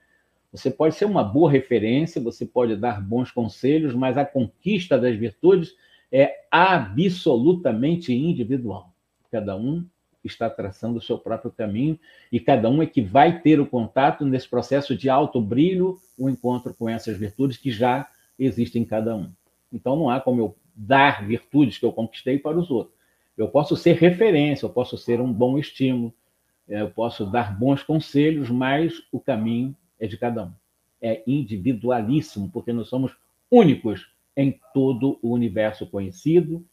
Você 0.53 0.71
pode 0.71 0.95
ser 0.95 1.05
uma 1.05 1.23
boa 1.23 1.51
referência, 1.51 2.21
você 2.21 2.47
pode 2.47 2.77
dar 2.77 3.01
bons 3.01 3.31
conselhos, 3.31 3.95
mas 3.95 4.17
a 4.17 4.25
conquista 4.25 4.99
das 4.99 5.17
virtudes 5.17 5.75
é 6.11 6.35
absolutamente 6.51 8.13
individual. 8.15 8.93
Cada 9.31 9.57
um 9.57 9.85
está 10.25 10.49
traçando 10.49 10.99
o 10.99 11.03
seu 11.03 11.19
próprio 11.19 11.51
caminho 11.51 11.99
e 12.33 12.41
cada 12.41 12.69
um 12.69 12.83
é 12.83 12.87
que 12.87 13.03
vai 13.03 13.41
ter 13.41 13.61
o 13.61 13.67
contato 13.67 14.25
nesse 14.25 14.49
processo 14.49 14.97
de 14.97 15.09
alto 15.09 15.41
brilho, 15.41 15.99
o 16.19 16.29
encontro 16.29 16.75
com 16.75 16.89
essas 16.89 17.17
virtudes 17.17 17.57
que 17.57 17.71
já 17.71 18.09
existem 18.39 18.83
em 18.83 18.87
cada 18.87 19.15
um. 19.15 19.31
Então 19.73 19.97
não 19.97 20.11
há 20.11 20.21
como 20.21 20.41
eu 20.41 20.57
dar 20.77 21.27
virtudes 21.27 21.79
que 21.79 21.87
eu 21.87 21.93
conquistei 21.93 22.39
para 22.39 22.59
os 22.59 22.71
outros. 22.71 22.95
Eu 23.37 23.49
posso 23.49 23.77
ser 23.77 23.97
referência, 23.97 24.67
eu 24.67 24.71
posso 24.71 24.99
ser 24.99 25.21
um 25.21 25.33
bom 25.33 25.59
estímulo, 25.59 26.13
é, 26.69 26.83
eu 26.83 26.91
posso 26.91 27.25
dar 27.25 27.57
bons 27.57 27.83
conselhos, 27.83 28.51
mas 28.51 29.03
o 29.11 29.19
caminho 29.19 29.75
é 29.99 30.07
de 30.07 30.17
cada 30.17 30.45
um. 30.45 30.53
É 31.01 31.23
individualíssimo, 31.27 32.51
porque 32.51 32.73
nós 32.73 32.89
somos 32.89 33.13
únicos 33.51 34.11
em 34.37 34.59
todo 34.75 35.19
o 35.23 35.33
universo 35.33 35.87
conhecido 35.87 36.65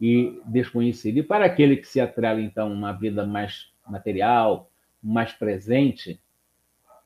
e 0.00 0.40
desconhecido. 0.46 1.18
E 1.18 1.22
para 1.22 1.46
aquele 1.46 1.76
que 1.76 1.88
se 1.88 2.00
atrela, 2.00 2.40
então, 2.40 2.72
uma 2.72 2.92
vida 2.92 3.26
mais 3.26 3.70
material, 3.88 4.70
mais 5.02 5.32
presente, 5.32 6.20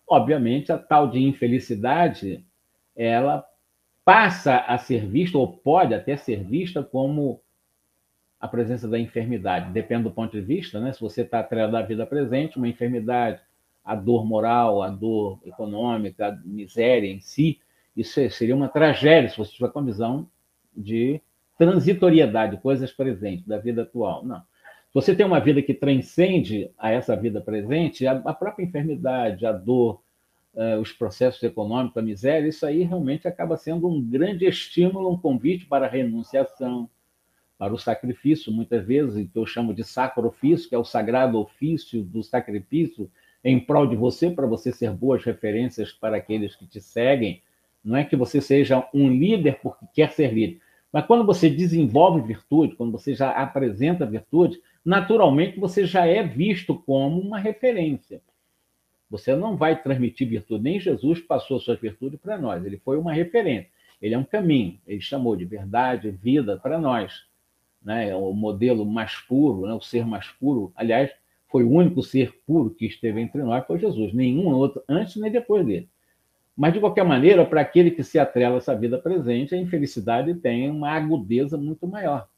obviamente 0.08 0.72
a 0.72 0.78
tal 0.78 1.08
de 1.08 1.20
infelicidade, 1.20 2.44
ela 2.96 3.44
passa 4.04 4.58
a 4.58 4.78
ser 4.78 5.06
vista, 5.06 5.38
ou 5.38 5.48
pode 5.48 5.94
até 5.94 6.16
ser 6.16 6.42
vista, 6.42 6.82
como 6.82 7.40
a 8.40 8.48
presença 8.48 8.88
da 8.88 8.98
enfermidade. 8.98 9.70
Depende 9.72 10.04
do 10.04 10.10
ponto 10.10 10.32
de 10.32 10.40
vista, 10.40 10.80
né? 10.80 10.92
Se 10.92 11.00
você 11.00 11.22
está 11.22 11.40
atrelado 11.40 11.76
à 11.76 11.82
vida 11.82 12.06
presente, 12.06 12.56
uma 12.56 12.68
enfermidade, 12.68 13.40
a 13.84 13.94
dor 13.94 14.24
moral, 14.24 14.82
a 14.82 14.88
dor 14.88 15.38
econômica, 15.44 16.28
a 16.28 16.36
miséria 16.44 17.08
em 17.08 17.20
si, 17.20 17.60
isso 17.96 18.30
seria 18.30 18.56
uma 18.56 18.68
tragédia 18.68 19.28
se 19.28 19.36
você 19.36 19.52
tiver 19.52 19.70
com 19.70 19.80
a 19.80 19.84
visão 19.84 20.28
de 20.74 21.20
transitoriedade, 21.58 22.56
coisas 22.58 22.90
presentes 22.90 23.46
da 23.46 23.58
vida 23.58 23.82
atual. 23.82 24.24
Não. 24.24 24.38
Se 24.38 24.94
você 24.94 25.14
tem 25.14 25.26
uma 25.26 25.40
vida 25.40 25.60
que 25.60 25.74
transcende 25.74 26.70
a 26.78 26.90
essa 26.90 27.14
vida 27.14 27.40
presente, 27.40 28.06
a, 28.06 28.32
própria 28.32 28.64
enfermidade, 28.64 29.44
a 29.44 29.52
dor, 29.52 30.02
os 30.80 30.92
processos 30.92 31.42
econômicos, 31.42 31.96
a 31.96 32.02
miséria, 32.02 32.48
isso 32.48 32.66
aí 32.66 32.82
realmente 32.82 33.28
acaba 33.28 33.56
sendo 33.56 33.88
um 33.88 34.02
grande 34.02 34.46
estímulo, 34.46 35.12
um 35.12 35.18
convite 35.18 35.66
para 35.66 35.86
a 35.86 35.88
renunciação, 35.88 36.90
para 37.56 37.72
o 37.72 37.78
sacrifício, 37.78 38.50
muitas 38.50 38.84
vezes, 38.84 39.30
que 39.30 39.38
eu 39.38 39.46
chamo 39.46 39.74
de 39.74 39.84
sacro 39.84 40.26
ofício, 40.26 40.68
que 40.68 40.74
é 40.74 40.78
o 40.78 40.84
sagrado 40.84 41.38
ofício 41.38 42.02
do 42.02 42.22
sacrifício 42.22 43.10
em 43.44 43.60
prol 43.60 43.86
de 43.86 43.96
você, 43.96 44.30
para 44.30 44.46
você 44.46 44.72
ser 44.72 44.90
boas 44.92 45.22
referências 45.24 45.92
para 45.92 46.16
aqueles 46.16 46.56
que 46.56 46.66
te 46.66 46.80
seguem. 46.80 47.42
Não 47.84 47.96
é 47.96 48.04
que 48.04 48.16
você 48.16 48.40
seja 48.40 48.88
um 48.92 49.08
líder 49.08 49.60
porque 49.62 49.86
quer 49.94 50.10
ser 50.12 50.32
líder, 50.32 50.60
mas 50.92 51.06
quando 51.06 51.24
você 51.24 51.48
desenvolve 51.48 52.20
virtude, 52.20 52.74
quando 52.74 52.92
você 52.92 53.14
já 53.14 53.30
apresenta 53.30 54.04
virtude, 54.04 54.60
naturalmente 54.84 55.60
você 55.60 55.86
já 55.86 56.06
é 56.06 56.22
visto 56.22 56.74
como 56.74 57.20
uma 57.20 57.38
referência. 57.38 58.20
Você 59.10 59.34
não 59.34 59.56
vai 59.56 59.82
transmitir 59.82 60.28
virtude, 60.28 60.62
nem 60.62 60.78
Jesus 60.78 61.18
passou 61.18 61.58
suas 61.58 61.80
virtudes 61.80 62.20
para 62.20 62.38
nós, 62.38 62.64
ele 62.64 62.78
foi 62.78 62.96
uma 62.96 63.12
referência, 63.12 63.68
ele 64.00 64.14
é 64.14 64.18
um 64.18 64.24
caminho, 64.24 64.78
ele 64.86 65.00
chamou 65.00 65.34
de 65.34 65.44
verdade, 65.44 66.10
vida 66.10 66.56
para 66.56 66.78
nós. 66.78 67.24
Né? 67.82 68.10
É 68.10 68.16
o 68.16 68.32
modelo 68.32 68.86
mais 68.86 69.16
puro, 69.16 69.66
né? 69.66 69.74
o 69.74 69.80
ser 69.80 70.06
mais 70.06 70.28
puro. 70.28 70.72
Aliás, 70.76 71.10
foi 71.48 71.64
o 71.64 71.70
único 71.70 72.02
ser 72.02 72.32
puro 72.46 72.70
que 72.70 72.86
esteve 72.86 73.20
entre 73.20 73.42
nós, 73.42 73.66
foi 73.66 73.80
Jesus, 73.80 74.14
nenhum 74.14 74.46
outro 74.48 74.82
antes 74.88 75.16
nem 75.16 75.30
depois 75.30 75.66
dele. 75.66 75.88
Mas, 76.56 76.74
de 76.74 76.80
qualquer 76.80 77.04
maneira, 77.04 77.44
para 77.44 77.62
aquele 77.62 77.90
que 77.90 78.04
se 78.04 78.18
atrela 78.18 78.56
a 78.56 78.58
essa 78.58 78.76
vida 78.76 78.98
presente, 78.98 79.54
a 79.54 79.58
infelicidade 79.58 80.34
tem 80.34 80.70
uma 80.70 80.90
agudeza 80.90 81.56
muito 81.56 81.86
maior. 81.86 82.28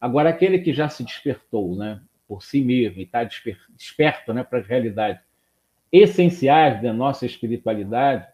Agora, 0.00 0.30
aquele 0.30 0.58
que 0.58 0.72
já 0.72 0.88
se 0.88 1.04
despertou 1.04 1.76
né, 1.76 2.00
por 2.26 2.42
si 2.42 2.62
mesmo 2.62 3.00
e 3.00 3.02
está 3.02 3.22
desperto 3.22 4.32
né, 4.32 4.42
para 4.42 4.60
as 4.60 4.66
realidades 4.66 5.20
essenciais 5.92 6.80
da 6.82 6.92
nossa 6.92 7.26
espiritualidade, 7.26 8.26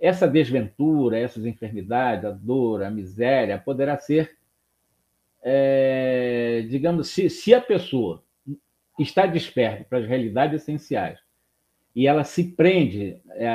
essa 0.00 0.28
desventura, 0.28 1.18
essas 1.18 1.44
enfermidades, 1.44 2.24
a 2.24 2.30
dor, 2.30 2.82
a 2.82 2.90
miséria, 2.90 3.58
poderá 3.58 3.98
ser, 3.98 4.36
é, 5.42 6.64
digamos, 6.68 7.08
se, 7.08 7.28
se 7.28 7.52
a 7.52 7.60
pessoa 7.60 8.22
está 8.98 9.26
desperta 9.26 9.84
para 9.84 9.98
as 9.98 10.06
realidades 10.06 10.62
essenciais 10.62 11.18
e 11.94 12.06
ela 12.06 12.24
se 12.24 12.44
prende 12.44 13.20
é, 13.30 13.48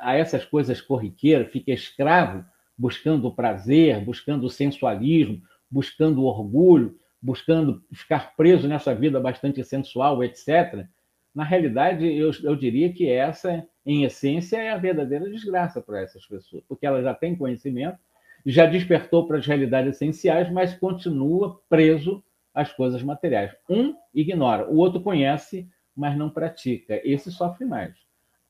a 0.00 0.14
essas 0.16 0.44
coisas 0.44 0.80
corriqueiras, 0.80 1.50
fica 1.50 1.72
escravo, 1.72 2.44
buscando 2.76 3.28
o 3.28 3.34
prazer, 3.34 4.00
buscando 4.00 4.44
o 4.44 4.50
sensualismo, 4.50 5.40
buscando 5.70 6.22
o 6.22 6.26
orgulho, 6.26 6.98
buscando 7.22 7.82
ficar 7.92 8.34
preso 8.36 8.68
nessa 8.68 8.94
vida 8.94 9.18
bastante 9.20 9.62
sensual, 9.64 10.22
etc. 10.22 10.86
Na 11.34 11.42
realidade, 11.42 12.06
eu, 12.06 12.30
eu 12.42 12.54
diria 12.54 12.92
que 12.92 13.10
essa, 13.10 13.66
em 13.84 14.04
essência, 14.04 14.56
é 14.56 14.70
a 14.70 14.78
verdadeira 14.78 15.28
desgraça 15.28 15.80
para 15.80 16.00
essas 16.00 16.24
pessoas, 16.24 16.62
porque 16.68 16.86
ela 16.86 17.02
já 17.02 17.12
tem 17.12 17.34
conhecimento, 17.34 17.98
já 18.46 18.66
despertou 18.66 19.26
para 19.26 19.38
as 19.38 19.46
realidades 19.46 19.96
essenciais, 19.96 20.50
mas 20.52 20.74
continua 20.74 21.60
preso 21.68 22.22
às 22.54 22.72
coisas 22.72 23.02
materiais. 23.02 23.52
Um 23.68 23.96
ignora, 24.14 24.70
o 24.70 24.76
outro 24.76 25.00
conhece, 25.00 25.68
mas 25.96 26.16
não 26.16 26.30
pratica. 26.30 27.00
Esse 27.02 27.32
sofre 27.32 27.64
mais. 27.64 27.94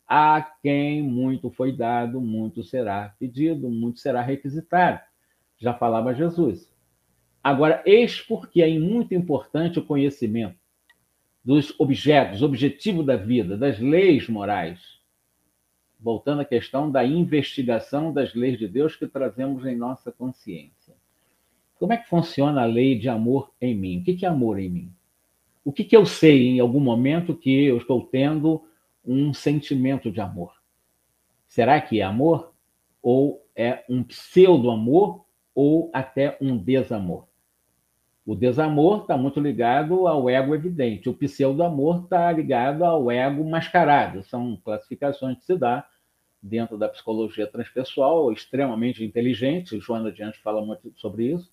A 0.07 0.43
quem 0.63 1.03
muito 1.03 1.51
foi 1.51 1.73
dado, 1.75 2.21
muito 2.21 2.63
será 2.63 3.15
pedido, 3.19 3.71
muito 3.71 3.99
será 3.99 4.21
requisitado. 4.21 5.01
Já 5.57 5.73
falava 5.73 6.15
Jesus. 6.15 6.71
Agora, 7.43 7.83
eis 7.87 8.21
porque 8.21 8.61
é 8.61 8.79
muito 8.79 9.15
importante 9.15 9.79
o 9.79 9.85
conhecimento 9.85 10.57
dos 11.45 11.79
objetos, 11.79 12.43
objetivo 12.43 13.03
da 13.03 13.17
vida, 13.17 13.57
das 13.57 13.79
leis 13.79 14.29
morais. 14.29 14.81
Voltando 16.01 16.41
à 16.41 16.45
questão 16.45 16.91
da 16.91 17.05
investigação 17.05 18.13
das 18.13 18.35
leis 18.35 18.59
de 18.59 18.67
Deus 18.67 18.97
que 18.97 19.07
trazemos 19.07 19.65
em 19.67 19.77
nossa 19.77 20.11
consciência. 20.11 20.95
Como 21.79 21.93
é 21.93 21.97
que 21.97 22.09
funciona 22.09 22.63
a 22.63 22.67
lei 22.67 22.99
de 22.99 23.09
amor 23.09 23.53
em 23.61 23.75
mim? 23.75 24.01
O 24.01 24.05
que 24.05 24.25
é 24.25 24.29
amor 24.29 24.59
em 24.59 24.71
mim? 24.71 24.93
O 25.65 25.73
que 25.73 25.95
eu 25.95 26.07
sei 26.07 26.49
em 26.49 26.61
algum 26.61 26.81
momento 26.81 27.35
que 27.35 27.65
eu 27.65 27.79
estou 27.79 28.05
tendo 28.05 28.63
um 29.05 29.35
sentimento 29.35 30.11
de 30.11 30.21
amor. 30.21 30.55
Será 31.47 31.81
que 31.81 32.01
é 32.01 32.05
amor? 32.05 32.55
Ou 33.03 33.47
é 33.55 33.85
um 33.89 34.03
pseudo-amor? 34.03 35.25
Ou 35.55 35.91
até 35.93 36.37
um 36.41 36.57
desamor? 36.57 37.29
O 38.27 38.35
desamor 38.35 39.03
está 39.03 39.17
muito 39.17 39.39
ligado 39.39 40.07
ao 40.07 40.29
ego 40.31 40.55
evidente. 40.55 41.09
O 41.09 41.15
pseudo-amor 41.15 42.05
está 42.05 42.33
ligado 42.33 42.85
ao 42.85 43.11
ego 43.11 43.45
mascarado. 43.45 44.23
São 44.23 44.57
classificações 44.65 45.39
que 45.39 45.45
se 45.45 45.57
dá 45.57 45.87
dentro 46.43 46.79
da 46.79 46.89
psicologia 46.89 47.47
transpessoal, 47.47 48.33
extremamente 48.33 49.05
inteligente. 49.05 49.79
Joana 49.79 50.11
Diante 50.11 50.39
fala 50.39 50.65
muito 50.65 50.93
sobre 50.97 51.33
isso. 51.33 51.53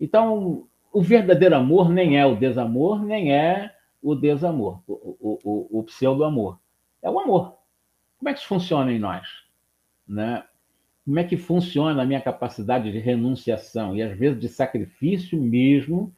Então, 0.00 0.68
o 0.92 1.02
verdadeiro 1.02 1.56
amor 1.56 1.88
nem 1.88 2.18
é 2.18 2.24
o 2.24 2.36
desamor, 2.36 3.04
nem 3.04 3.34
é 3.34 3.74
o 4.02 4.14
desamor, 4.14 4.80
o, 4.86 5.16
o, 5.20 5.38
o, 5.42 5.80
o 5.80 5.82
pseudo-amor 5.82 6.60
é 7.02 7.10
o 7.10 7.18
amor. 7.18 7.56
Como 8.18 8.28
é 8.28 8.32
que 8.32 8.38
isso 8.38 8.48
funciona 8.48 8.92
em 8.92 8.98
nós? 8.98 9.26
Né? 10.06 10.44
Como 11.06 11.20
é 11.20 11.24
que 11.24 11.36
funciona 11.36 12.02
a 12.02 12.04
minha 12.04 12.20
capacidade 12.20 12.90
de 12.90 12.98
renunciação 12.98 13.94
e, 13.94 14.02
às 14.02 14.18
vezes, 14.18 14.40
de 14.40 14.48
sacrifício 14.48 15.40
mesmo 15.40 16.12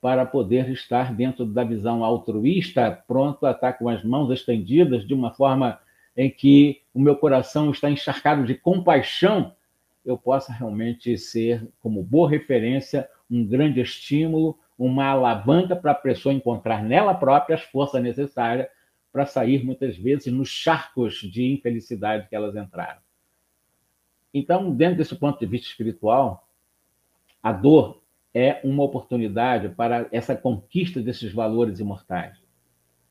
para 0.00 0.24
poder 0.24 0.70
estar 0.70 1.14
dentro 1.14 1.44
da 1.44 1.62
visão 1.62 2.02
altruísta, 2.02 2.90
pronto 3.06 3.44
a 3.44 3.50
estar 3.50 3.74
com 3.74 3.90
as 3.90 4.02
mãos 4.02 4.30
estendidas 4.30 5.06
de 5.06 5.12
uma 5.12 5.32
forma 5.34 5.78
em 6.16 6.30
que 6.30 6.80
o 6.94 7.00
meu 7.00 7.14
coração 7.14 7.70
está 7.70 7.90
encharcado 7.90 8.46
de 8.46 8.54
compaixão, 8.54 9.54
eu 10.02 10.16
possa 10.16 10.50
realmente 10.50 11.16
ser, 11.18 11.68
como 11.80 12.02
boa 12.02 12.28
referência, 12.28 13.06
um 13.30 13.46
grande 13.46 13.82
estímulo, 13.82 14.58
uma 14.78 15.08
alavanca 15.08 15.76
para 15.76 15.92
a 15.92 15.94
pessoa 15.94 16.34
encontrar 16.34 16.82
nela 16.82 17.12
própria 17.14 17.54
as 17.54 17.62
forças 17.64 18.02
necessárias 18.02 18.66
para 19.12 19.26
sair 19.26 19.62
muitas 19.62 19.94
vezes 19.94 20.32
nos 20.32 20.48
charcos 20.48 21.16
de 21.16 21.52
infelicidade 21.52 22.28
que 22.30 22.34
elas 22.34 22.56
entraram. 22.56 23.00
Então, 24.32 24.70
dentro 24.70 24.96
desse 24.96 25.14
ponto 25.14 25.38
de 25.38 25.46
vista 25.46 25.68
espiritual, 25.68 26.48
a 27.42 27.52
dor 27.52 28.02
é 28.34 28.60
uma 28.64 28.82
oportunidade 28.82 29.68
para 29.70 30.06
essa 30.10 30.34
conquista 30.34 31.00
desses 31.00 31.32
valores 31.32 31.80
imortais. 31.80 32.38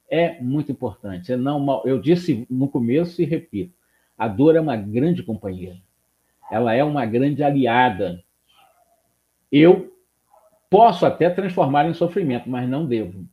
É 0.10 0.42
muito 0.42 0.72
importante. 0.72 1.32
É 1.32 1.38
não, 1.38 1.84
eu 1.86 2.00
disse 2.00 2.46
no 2.50 2.68
começo 2.68 3.22
e 3.22 3.26
repito: 3.26 3.74
a 4.18 4.28
dor 4.28 4.56
é 4.56 4.62
uma 4.62 4.76
grande 4.76 5.24
companheira. 5.24 5.78
Ela 6.50 6.74
é 6.74 6.84
uma 6.84 7.06
grande 7.06 7.44
aliada. 7.44 8.24
Eu 9.52 9.96
posso 10.70 11.06
até 11.06 11.30
transformar 11.30 11.88
em 11.88 11.94
sofrimento, 11.94 12.50
mas 12.50 12.68
não 12.68 12.86
devo 12.86 13.26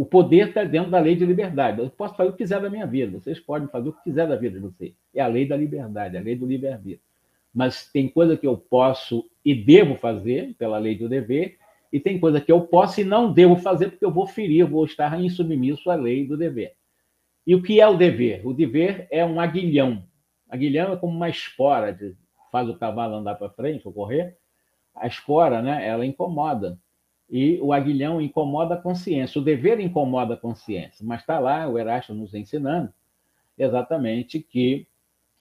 o 0.00 0.06
poder 0.06 0.48
está 0.48 0.64
dentro 0.64 0.90
da 0.90 0.98
lei 0.98 1.14
de 1.14 1.26
liberdade. 1.26 1.78
Eu 1.78 1.90
posso 1.90 2.16
fazer 2.16 2.30
o 2.30 2.32
que 2.32 2.38
quiser 2.38 2.58
da 2.58 2.70
minha 2.70 2.86
vida, 2.86 3.20
vocês 3.20 3.38
podem 3.38 3.68
fazer 3.68 3.90
o 3.90 3.92
que 3.92 4.04
quiser 4.04 4.26
da 4.26 4.34
vida 4.34 4.58
de 4.58 4.62
vocês. 4.62 4.94
É 5.14 5.20
a 5.20 5.26
lei 5.26 5.46
da 5.46 5.54
liberdade, 5.54 6.16
a 6.16 6.20
lei 6.22 6.34
do 6.34 6.46
livre-arbítrio. 6.46 7.04
Mas 7.52 7.92
tem 7.92 8.08
coisa 8.08 8.34
que 8.34 8.46
eu 8.46 8.56
posso 8.56 9.28
e 9.44 9.54
devo 9.54 9.94
fazer 9.96 10.54
pela 10.54 10.78
lei 10.78 10.96
do 10.96 11.06
dever, 11.06 11.58
e 11.92 12.00
tem 12.00 12.18
coisa 12.18 12.40
que 12.40 12.50
eu 12.50 12.62
posso 12.62 13.02
e 13.02 13.04
não 13.04 13.30
devo 13.30 13.56
fazer 13.56 13.90
porque 13.90 14.02
eu 14.02 14.10
vou 14.10 14.26
ferir, 14.26 14.64
vou 14.64 14.86
estar 14.86 15.20
insubmisso 15.20 15.90
à 15.90 15.96
lei 15.96 16.26
do 16.26 16.34
dever. 16.34 16.72
E 17.46 17.54
o 17.54 17.62
que 17.62 17.78
é 17.78 17.86
o 17.86 17.94
dever? 17.94 18.40
O 18.46 18.54
dever 18.54 19.06
é 19.10 19.22
um 19.22 19.38
aguilhão. 19.38 20.02
Aguilhão 20.48 20.94
é 20.94 20.96
como 20.96 21.14
uma 21.14 21.28
espora, 21.28 21.92
de, 21.92 22.16
faz 22.50 22.70
o 22.70 22.78
cavalo 22.78 23.16
andar 23.16 23.34
para 23.34 23.50
frente 23.50 23.86
ou 23.86 23.92
correr. 23.92 24.34
A 24.94 25.06
espora, 25.06 25.60
né, 25.60 25.86
ela 25.86 26.06
incomoda 26.06 26.78
e 27.30 27.60
o 27.60 27.72
aguilhão 27.72 28.20
incomoda 28.20 28.74
a 28.74 28.80
consciência. 28.80 29.40
O 29.40 29.44
dever 29.44 29.78
incomoda 29.78 30.34
a 30.34 30.36
consciência, 30.36 31.06
mas 31.06 31.20
está 31.20 31.38
lá 31.38 31.68
o 31.68 31.78
Erasto 31.78 32.12
nos 32.12 32.34
ensinando 32.34 32.92
exatamente 33.56 34.40
que 34.40 34.86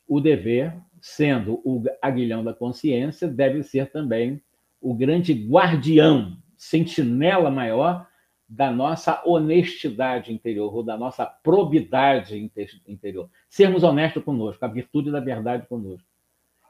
o 0.08 0.20
dever, 0.20 0.76
sendo 1.00 1.62
o 1.64 1.84
aguilhão 2.02 2.44
da 2.44 2.54
consciência, 2.54 3.28
deve 3.28 3.64
ser 3.64 3.92
também 3.92 4.42
o 4.82 4.94
grande 4.94 5.34
guardião, 5.34 6.38
sentinela 6.58 7.50
maior 7.50 8.08
da 8.48 8.72
nossa 8.72 9.22
honestidade 9.26 10.34
interior, 10.34 10.74
ou 10.74 10.84
da 10.84 10.98
nossa 10.98 11.26
probidade 11.26 12.52
interior. 12.88 13.30
Sermos 13.48 13.84
honestos 13.84 14.24
conosco, 14.24 14.66
a 14.66 14.68
virtude 14.68 15.12
da 15.12 15.20
verdade 15.20 15.68
conosco. 15.68 16.08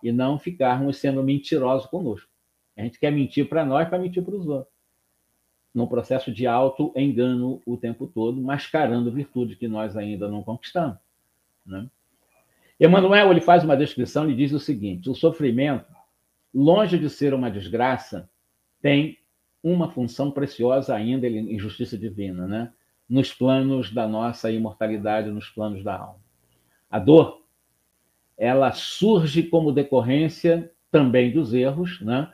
E 0.04 0.12
não 0.12 0.38
ficarmos 0.38 0.98
sendo 0.98 1.24
mentirosos 1.24 1.88
conosco. 1.90 2.30
A 2.78 2.84
gente 2.84 3.00
quer 3.00 3.12
mentir 3.12 3.48
para 3.48 3.66
nós 3.66 3.88
para 3.88 3.98
mentir 3.98 4.24
para 4.24 4.36
os 4.36 4.48
outros 4.48 4.79
num 5.74 5.88
processo 5.88 6.32
de 6.32 6.48
auto-engano 6.48 7.62
o 7.66 7.78
tempo 7.78 8.08
todo, 8.08 8.42
mascarando 8.42 9.12
virtude 9.12 9.56
que 9.56 9.68
nós 9.68 9.96
ainda 9.96 10.28
não 10.28 10.44
conquistamos. 10.44 10.98
Né? 11.66 11.88
Emmanuel 12.80 13.32
ele 13.32 13.42
faz 13.42 13.64
uma 13.64 13.78
descrição 13.78 14.30
e 14.30 14.36
diz 14.36 14.52
o 14.52 14.60
seguinte: 14.60 15.10
o 15.10 15.16
sofrimento, 15.16 15.94
longe 16.54 16.98
de 16.98 17.10
ser 17.10 17.34
uma 17.34 17.52
desgraça, 17.52 18.30
tem 18.82 19.18
uma 19.62 19.92
função 19.92 20.32
preciosa 20.32 20.96
ainda 20.96 21.28
em 21.28 21.60
justiça 21.60 21.98
divina, 21.98 22.48
né? 22.48 22.74
nos 23.08 23.34
planos 23.34 23.92
da 23.92 24.08
nossa 24.08 24.52
imortalidade, 24.52 25.32
nos 25.32 25.50
planos 25.50 25.84
da 25.84 25.98
alma. 25.98 26.20
A 26.90 27.00
dor, 27.00 27.44
ela 28.38 28.72
surge 28.72 29.44
como 29.44 29.72
decorrência 29.72 30.72
também 30.92 31.32
dos 31.32 31.54
erros, 31.54 32.00
né? 32.02 32.32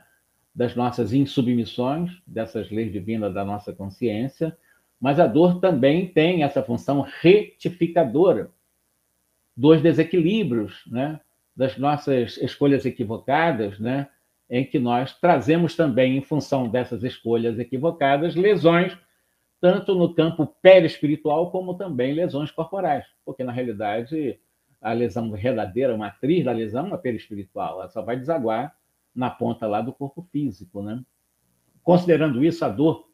Das 0.56 0.74
nossas 0.74 1.12
insubmissões, 1.12 2.10
dessas 2.26 2.70
leis 2.70 2.90
divinas 2.90 3.34
da 3.34 3.44
nossa 3.44 3.74
consciência, 3.74 4.56
mas 4.98 5.20
a 5.20 5.26
dor 5.26 5.60
também 5.60 6.08
tem 6.08 6.42
essa 6.42 6.62
função 6.62 7.06
retificadora 7.20 8.50
dos 9.54 9.82
desequilíbrios, 9.82 10.82
né? 10.86 11.20
das 11.54 11.76
nossas 11.76 12.38
escolhas 12.38 12.86
equivocadas, 12.86 13.78
né? 13.78 14.08
em 14.48 14.64
que 14.64 14.78
nós 14.78 15.12
trazemos 15.20 15.76
também, 15.76 16.16
em 16.16 16.22
função 16.22 16.66
dessas 16.70 17.04
escolhas 17.04 17.58
equivocadas, 17.58 18.34
lesões, 18.34 18.96
tanto 19.60 19.94
no 19.94 20.14
campo 20.14 20.46
perispiritual 20.62 21.50
como 21.50 21.74
também 21.74 22.14
lesões 22.14 22.50
corporais, 22.50 23.04
porque 23.26 23.44
na 23.44 23.52
realidade 23.52 24.38
a 24.80 24.94
lesão 24.94 25.30
verdadeira, 25.32 25.92
a 25.92 25.98
matriz 25.98 26.46
da 26.46 26.52
lesão 26.52 26.94
é 26.94 26.96
perispiritual, 26.96 27.80
ela 27.80 27.88
só 27.90 28.00
vai 28.00 28.16
desaguar 28.16 28.74
na 29.16 29.30
ponta 29.30 29.66
lá 29.66 29.80
do 29.80 29.92
corpo 29.92 30.22
físico, 30.30 30.82
né? 30.82 31.02
Considerando 31.82 32.44
isso, 32.44 32.64
a 32.64 32.68
dor, 32.68 33.08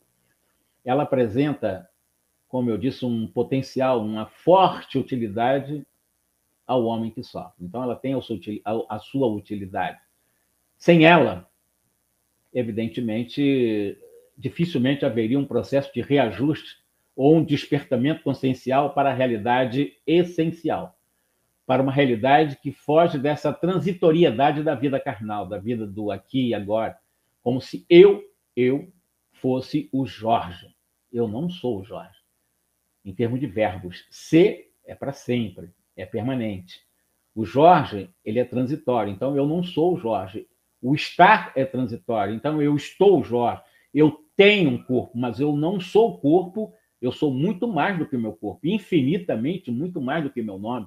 ela 0.85 1.05
apresenta, 1.05 1.89
como 2.49 2.69
eu 2.69 2.77
disse, 2.77 3.07
um 3.07 3.27
potencial, 3.27 4.03
uma 4.05 4.27
forte 4.27 4.99
utilidade 4.99 5.87
ao 6.67 6.85
homem 6.85 7.11
que 7.11 7.23
sofre. 7.23 7.65
Então, 7.65 7.83
ela 7.83 7.95
tem 7.95 8.15
a 8.15 8.99
sua 8.99 9.27
utilidade. 9.29 10.01
Sem 10.77 11.05
ela, 11.05 11.49
evidentemente, 12.53 13.97
dificilmente 14.37 15.05
haveria 15.05 15.39
um 15.39 15.47
processo 15.47 15.93
de 15.95 16.01
reajuste 16.01 16.83
ou 17.15 17.37
um 17.37 17.45
despertamento 17.45 18.23
consciencial 18.23 18.93
para 18.93 19.11
a 19.11 19.15
realidade 19.15 19.97
essencial 20.07 20.99
para 21.73 21.83
uma 21.83 21.91
realidade 21.91 22.59
que 22.61 22.71
foge 22.71 23.19
dessa 23.19 23.51
transitoriedade 23.51 24.63
da 24.63 24.75
vida 24.75 25.01
carnal, 25.01 25.47
da 25.47 25.57
vida 25.57 25.87
do 25.87 26.11
aqui 26.11 26.49
e 26.49 26.55
agora, 26.55 26.99
como 27.41 27.63
se 27.63 27.87
eu, 27.89 28.23
eu 28.55 28.93
fosse 29.33 29.89
o 29.91 30.05
Jorge. 30.05 30.67
Eu 31.11 31.27
não 31.27 31.49
sou 31.49 31.81
o 31.81 31.83
Jorge. 31.83 32.19
Em 33.03 33.15
termos 33.15 33.41
de 33.41 33.47
verbos, 33.47 34.07
ser 34.11 34.71
é 34.85 34.95
para 34.95 35.15
sempre, 35.15 35.71
é 35.97 36.05
permanente. 36.05 36.79
O 37.35 37.43
Jorge, 37.43 38.11
ele 38.23 38.39
é 38.39 38.45
transitório, 38.45 39.11
então 39.11 39.35
eu 39.35 39.47
não 39.47 39.63
sou 39.63 39.95
o 39.95 39.99
Jorge. 39.99 40.47
O 40.79 40.95
estar 40.95 41.55
é 41.57 41.65
transitório, 41.65 42.35
então 42.35 42.61
eu 42.61 42.77
estou 42.77 43.19
o 43.19 43.25
Jorge. 43.25 43.63
Eu 43.95 44.23
tenho 44.37 44.69
um 44.69 44.83
corpo, 44.85 45.17
mas 45.17 45.41
eu 45.41 45.57
não 45.57 45.81
sou 45.81 46.11
o 46.11 46.19
corpo, 46.19 46.75
eu 47.01 47.11
sou 47.11 47.33
muito 47.33 47.67
mais 47.67 47.99
do 47.99 48.07
que 48.07 48.15
o 48.15 48.21
meu 48.21 48.35
corpo, 48.35 48.61
infinitamente 48.63 49.71
muito 49.71 50.03
mais 50.03 50.23
do 50.23 50.29
que 50.29 50.43
meu 50.43 50.59
nome. 50.59 50.87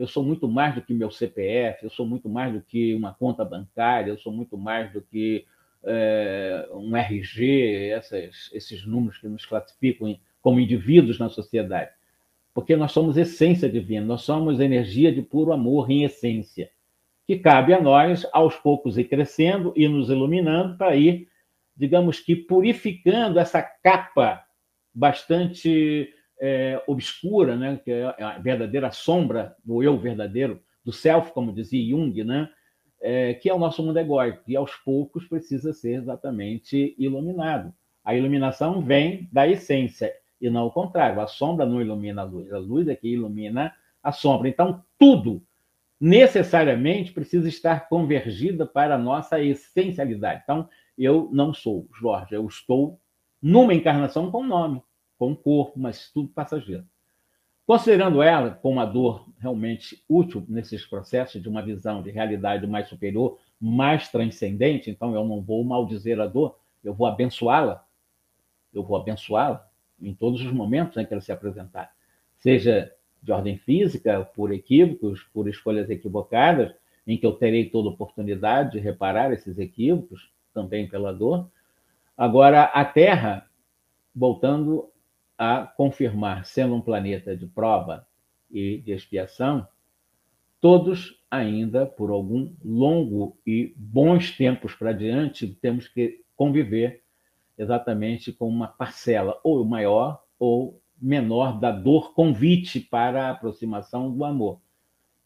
Eu 0.00 0.08
sou 0.08 0.24
muito 0.24 0.48
mais 0.48 0.74
do 0.74 0.80
que 0.80 0.94
meu 0.94 1.10
CPF, 1.10 1.84
eu 1.84 1.90
sou 1.90 2.06
muito 2.06 2.26
mais 2.26 2.54
do 2.54 2.62
que 2.62 2.94
uma 2.94 3.12
conta 3.12 3.44
bancária, 3.44 4.10
eu 4.10 4.16
sou 4.16 4.32
muito 4.32 4.56
mais 4.56 4.90
do 4.94 5.02
que 5.02 5.44
é, 5.84 6.66
um 6.72 6.96
RG, 6.96 7.90
essas, 7.90 8.48
esses 8.54 8.86
números 8.86 9.18
que 9.18 9.28
nos 9.28 9.44
classificam 9.44 10.18
como 10.40 10.58
indivíduos 10.58 11.18
na 11.18 11.28
sociedade. 11.28 11.90
Porque 12.54 12.76
nós 12.76 12.92
somos 12.92 13.18
essência 13.18 13.68
divina, 13.68 14.06
nós 14.06 14.22
somos 14.22 14.58
energia 14.58 15.12
de 15.12 15.20
puro 15.20 15.52
amor 15.52 15.90
em 15.90 16.04
essência, 16.04 16.70
que 17.26 17.38
cabe 17.38 17.74
a 17.74 17.80
nós, 17.82 18.26
aos 18.32 18.56
poucos, 18.56 18.96
ir 18.96 19.04
crescendo 19.04 19.70
e 19.76 19.86
nos 19.86 20.08
iluminando 20.08 20.78
para 20.78 20.96
ir, 20.96 21.28
digamos 21.76 22.20
que, 22.20 22.34
purificando 22.34 23.38
essa 23.38 23.60
capa 23.60 24.42
bastante 24.94 26.10
é, 26.40 26.82
obscura, 26.86 27.54
né, 27.54 27.80
que 27.84 27.90
é 27.90 28.04
a 28.22 28.38
verdadeira 28.38 28.90
sombra 28.90 29.54
do 29.64 29.82
eu 29.82 29.98
verdadeiro, 29.98 30.60
do 30.84 30.92
self, 30.92 31.32
como 31.32 31.52
dizia 31.52 31.90
Jung, 31.90 32.24
né, 32.24 32.48
é, 33.00 33.34
que 33.34 33.48
é 33.48 33.54
o 33.54 33.58
nosso 33.58 33.82
mundo 33.82 33.98
egóico, 33.98 34.42
e 34.48 34.56
aos 34.56 34.74
poucos 34.76 35.26
precisa 35.26 35.72
ser 35.72 35.94
exatamente 35.94 36.94
iluminado. 36.98 37.72
A 38.04 38.14
iluminação 38.14 38.82
vem 38.82 39.28
da 39.30 39.46
essência, 39.46 40.12
e 40.40 40.48
não 40.48 40.66
o 40.66 40.70
contrário. 40.70 41.20
A 41.20 41.26
sombra 41.26 41.66
não 41.66 41.80
ilumina 41.80 42.22
a 42.22 42.24
luz, 42.24 42.50
a 42.52 42.58
luz 42.58 42.88
é 42.88 42.96
que 42.96 43.08
ilumina 43.08 43.74
a 44.02 44.10
sombra. 44.10 44.48
Então, 44.48 44.82
tudo 44.98 45.42
necessariamente 46.00 47.12
precisa 47.12 47.46
estar 47.46 47.88
convergida 47.88 48.64
para 48.64 48.94
a 48.94 48.98
nossa 48.98 49.38
essencialidade. 49.38 50.40
Então, 50.42 50.66
eu 50.96 51.28
não 51.30 51.52
sou 51.52 51.86
Jorge, 51.98 52.34
eu 52.34 52.46
estou 52.46 52.98
numa 53.42 53.74
encarnação 53.74 54.30
com 54.30 54.42
nome, 54.44 54.82
com 55.20 55.36
corpo, 55.36 55.78
mas 55.78 56.10
tudo 56.10 56.28
passageiro. 56.28 56.86
Considerando 57.66 58.22
ela 58.22 58.52
como 58.52 58.76
uma 58.76 58.86
dor 58.86 59.28
realmente 59.38 60.02
útil 60.08 60.42
nesses 60.48 60.86
processos 60.86 61.42
de 61.42 61.46
uma 61.46 61.60
visão 61.60 62.02
de 62.02 62.10
realidade 62.10 62.66
mais 62.66 62.88
superior, 62.88 63.38
mais 63.60 64.08
transcendente, 64.08 64.90
então 64.90 65.14
eu 65.14 65.22
não 65.22 65.42
vou 65.42 65.62
maldizer 65.62 66.18
a 66.18 66.26
dor, 66.26 66.58
eu 66.82 66.94
vou 66.94 67.06
abençoá-la, 67.06 67.84
eu 68.72 68.82
vou 68.82 68.96
abençoá-la, 68.96 69.68
em 70.00 70.14
todos 70.14 70.40
os 70.40 70.50
momentos 70.50 70.96
em 70.96 71.04
que 71.04 71.12
ela 71.12 71.20
se 71.20 71.30
apresentar, 71.30 71.92
seja 72.38 72.90
de 73.22 73.30
ordem 73.30 73.58
física, 73.58 74.24
por 74.34 74.50
equívocos, 74.50 75.22
por 75.34 75.46
escolhas 75.46 75.90
equivocadas, 75.90 76.74
em 77.06 77.18
que 77.18 77.26
eu 77.26 77.32
terei 77.32 77.68
toda 77.68 77.90
oportunidade 77.90 78.72
de 78.72 78.78
reparar 78.78 79.34
esses 79.34 79.58
equívocos, 79.58 80.32
também 80.54 80.88
pela 80.88 81.12
dor. 81.12 81.46
Agora, 82.16 82.62
a 82.64 82.86
Terra, 82.86 83.46
voltando 84.14 84.90
a 85.40 85.62
confirmar, 85.64 86.44
sendo 86.44 86.74
um 86.74 86.82
planeta 86.82 87.34
de 87.34 87.46
prova 87.46 88.06
e 88.50 88.76
de 88.76 88.92
expiação, 88.92 89.66
todos 90.60 91.18
ainda, 91.30 91.86
por 91.86 92.10
algum 92.10 92.52
longo 92.62 93.38
e 93.46 93.72
bons 93.74 94.36
tempos 94.36 94.74
para 94.74 94.92
diante, 94.92 95.46
temos 95.46 95.88
que 95.88 96.20
conviver 96.36 97.02
exatamente 97.56 98.34
com 98.34 98.46
uma 98.46 98.68
parcela 98.68 99.40
ou 99.42 99.64
maior 99.64 100.22
ou 100.38 100.78
menor 101.00 101.58
da 101.58 101.70
dor 101.70 102.12
convite 102.12 102.78
para 102.78 103.28
a 103.28 103.30
aproximação 103.30 104.14
do 104.14 104.22
amor, 104.26 104.60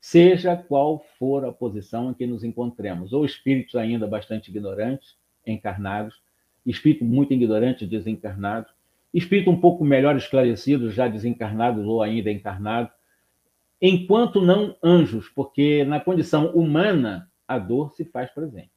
seja 0.01 0.57
qual 0.57 1.05
for 1.19 1.45
a 1.45 1.51
posição 1.51 2.13
em 2.13 2.15
que 2.15 2.25
nos 2.25 2.45
encontremos, 2.45 3.13
ou 3.13 3.25
espíritos 3.25 3.75
ainda 3.75 4.07
bastante 4.07 4.49
ignorantes, 4.49 5.17
encarnados, 5.45 6.23
espírito 6.65 7.05
muito 7.05 7.35
ignorante, 7.35 7.85
desencarnado, 7.85 8.69
espírito 9.15 9.51
um 9.51 9.61
pouco 9.61 9.85
melhor 9.85 10.17
esclarecido, 10.17 10.91
já 10.91 11.07
desencarnados 11.07 11.87
ou 11.87 12.03
ainda 12.03 12.31
encarnados, 12.31 12.93
enquanto 13.81 14.41
não 14.41 14.77
anjos, 14.83 15.29
porque 15.29 15.85
na 15.85 16.01
condição 16.01 16.49
humana 16.49 17.31
a 17.47 17.59
dor 17.59 17.93
se 17.93 18.05
faz 18.05 18.31
presente. 18.31 18.71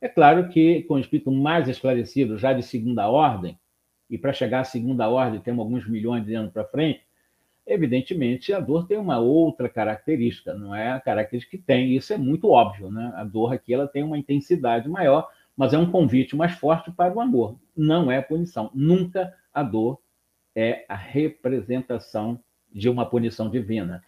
É 0.00 0.08
claro 0.08 0.48
que, 0.48 0.82
com 0.84 0.94
o 0.94 0.98
espírito 0.98 1.30
mais 1.30 1.68
esclarecido, 1.68 2.38
já 2.38 2.52
de 2.52 2.62
segunda 2.62 3.08
ordem, 3.08 3.58
e 4.08 4.16
para 4.16 4.32
chegar 4.32 4.60
à 4.60 4.64
segunda 4.64 5.08
ordem 5.08 5.40
temos 5.40 5.60
alguns 5.60 5.88
milhões 5.88 6.24
de 6.24 6.34
anos 6.34 6.52
para 6.52 6.64
frente, 6.64 7.02
evidentemente 7.66 8.52
a 8.52 8.60
dor 8.60 8.86
tem 8.86 8.96
uma 8.96 9.18
outra 9.18 9.68
característica, 9.68 10.54
não 10.54 10.74
é 10.74 10.92
a 10.92 11.00
característica 11.00 11.56
que 11.56 11.62
tem, 11.62 11.94
isso 11.96 12.12
é 12.12 12.16
muito 12.16 12.48
óbvio, 12.48 12.90
né? 12.90 13.12
A 13.14 13.24
dor 13.24 13.52
aqui 13.52 13.74
ela 13.74 13.86
tem 13.86 14.02
uma 14.02 14.18
intensidade 14.18 14.88
maior, 14.88 15.28
mas 15.56 15.72
é 15.72 15.78
um 15.78 15.90
convite 15.90 16.34
mais 16.34 16.52
forte 16.52 16.90
para 16.90 17.14
o 17.14 17.20
amor, 17.20 17.56
não 17.76 18.10
é 18.10 18.20
punição. 18.20 18.70
Nunca 18.74 19.32
a 19.52 19.62
dor 19.62 20.00
é 20.54 20.84
a 20.88 20.94
representação 20.94 22.42
de 22.72 22.88
uma 22.88 23.06
punição 23.06 23.50
divina. 23.50 24.02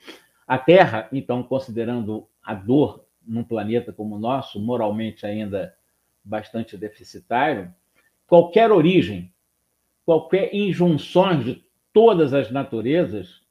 A 0.47 0.59
Terra, 0.59 1.09
então, 1.13 1.43
considerando 1.43 2.29
a 2.43 2.55
dor 2.55 3.05
num 3.27 3.45
planeta 3.45 3.93
como 3.93 4.17
o 4.17 4.19
nosso, 4.19 4.61
moralmente 4.61 5.25
ainda 5.25 5.75
bastante 6.25 6.77
deficitário, 6.77 7.73
qualquer 8.27 8.71
origem, 8.71 9.33
qualquer 10.05 10.55
injunções 10.55 11.45
de 11.45 11.65
todas 11.93 12.33
as 12.33 12.51
naturezas, 12.51 13.43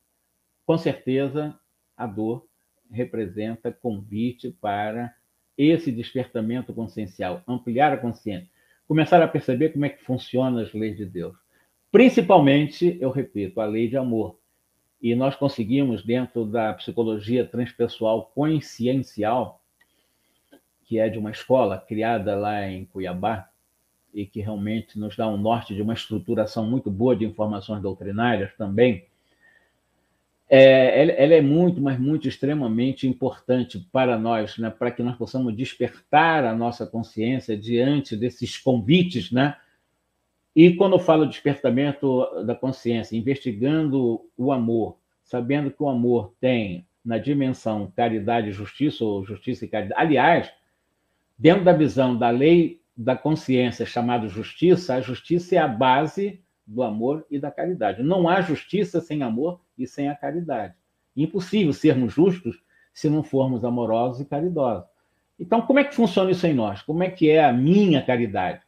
com 0.66 0.78
certeza 0.78 1.58
a 1.96 2.06
dor 2.08 2.46
representa 2.92 3.72
convite 3.72 4.52
para 4.52 5.14
esse 5.58 5.92
despertamento 5.92 6.74
consciencial, 6.74 7.44
ampliar 7.48 7.94
a 7.94 7.98
consciência, 7.98 8.50
começar 8.88 9.22
a 9.22 9.28
perceber 9.28 9.70
como 9.70 9.86
é 9.86 9.90
que 9.90 10.04
funcionam 10.04 10.62
as 10.62 10.74
leis 10.74 10.98
de 10.98 11.06
Deus. 11.06 11.36
Principalmente, 11.92 12.98
eu 13.02 13.12
repito, 13.12 13.60
a 13.60 13.66
lei 13.66 13.88
de 13.88 13.98
amor. 13.98 14.38
E 15.02 15.14
nós 15.16 15.36
conseguimos, 15.36 16.04
dentro 16.04 16.46
da 16.46 16.74
psicologia 16.74 17.46
transpessoal 17.46 18.32
consciencial, 18.34 19.62
que 20.86 21.00
é 21.00 21.10
de 21.10 21.18
uma 21.18 21.32
escola 21.32 21.78
criada 21.78 22.36
lá 22.36 22.68
em 22.70 22.86
Cuiabá 22.86 23.50
e 24.14 24.26
que 24.26 24.42
realmente 24.42 25.00
nos 25.00 25.16
dá 25.16 25.28
um 25.28 25.38
norte 25.38 25.74
de 25.74 25.82
uma 25.82 25.94
estruturação 25.94 26.70
muito 26.70 26.92
boa 26.92 27.16
de 27.16 27.26
informações 27.26 27.82
doutrinárias 27.82 28.54
também, 28.58 29.06
é, 30.54 31.02
ela, 31.02 31.34
é 31.34 31.42
muito, 31.42 31.80
mas 31.80 31.98
muito 31.98 32.28
extremamente 32.28 33.08
importante 33.08 33.80
para 33.90 34.20
nós, 34.20 34.58
né, 34.58 34.70
para 34.70 34.92
que 34.92 35.02
nós 35.02 35.16
possamos 35.16 35.56
despertar 35.56 36.44
a 36.44 36.54
nossa 36.54 36.86
consciência 36.86 37.56
diante 37.56 38.18
desses 38.18 38.58
convites, 38.58 39.32
né? 39.32 39.56
E 40.56 40.76
quando 40.76 40.94
eu 40.94 41.00
falo 41.00 41.28
despertamento 41.28 42.44
da 42.46 42.54
consciência, 42.56 43.16
investigando 43.16 44.22
o 44.38 44.52
amor, 44.52 44.98
sabendo 45.24 45.72
que 45.72 45.82
o 45.82 45.90
amor 45.90 46.34
tem 46.40 46.86
na 47.04 47.18
dimensão 47.18 47.92
caridade 47.96 48.50
e 48.50 48.52
justiça, 48.52 49.04
ou 49.04 49.24
justiça 49.26 49.66
e 49.66 49.68
caridade. 49.68 50.00
Aliás, 50.00 50.52
Dentro 51.42 51.64
da 51.64 51.74
visão 51.74 52.16
da 52.16 52.30
lei 52.30 52.80
da 52.96 53.16
consciência 53.16 53.84
chamada 53.84 54.28
justiça, 54.28 54.94
a 54.94 55.02
justiça 55.02 55.56
é 55.56 55.58
a 55.58 55.68
base 55.68 56.40
do 56.68 56.84
amor 56.84 57.26
e 57.32 57.40
da 57.40 57.50
caridade. 57.50 58.04
Não 58.04 58.30
há 58.30 58.42
justiça 58.42 59.02
sem 59.02 59.24
amor 59.24 59.60
e 59.76 59.88
sem 59.88 60.08
a 60.08 60.16
caridade. 60.16 60.76
Impossível 61.18 61.74
sermos 61.74 62.14
justos 62.14 62.62
se 62.94 63.10
não 63.10 63.24
formos 63.24 63.66
amorosos 63.66 64.22
e 64.22 64.26
caridosos. 64.26 64.88
Então, 65.40 65.64
como 65.64 65.80
é 65.80 65.84
que 65.84 65.96
funciona 65.96 66.30
isso 66.30 66.46
em 66.46 66.54
nós? 66.54 66.84
Como 66.84 67.02
é 67.02 67.10
que 67.10 67.28
é 67.28 67.44
a 67.44 67.52
minha 67.52 68.06
caridade? 68.06 68.62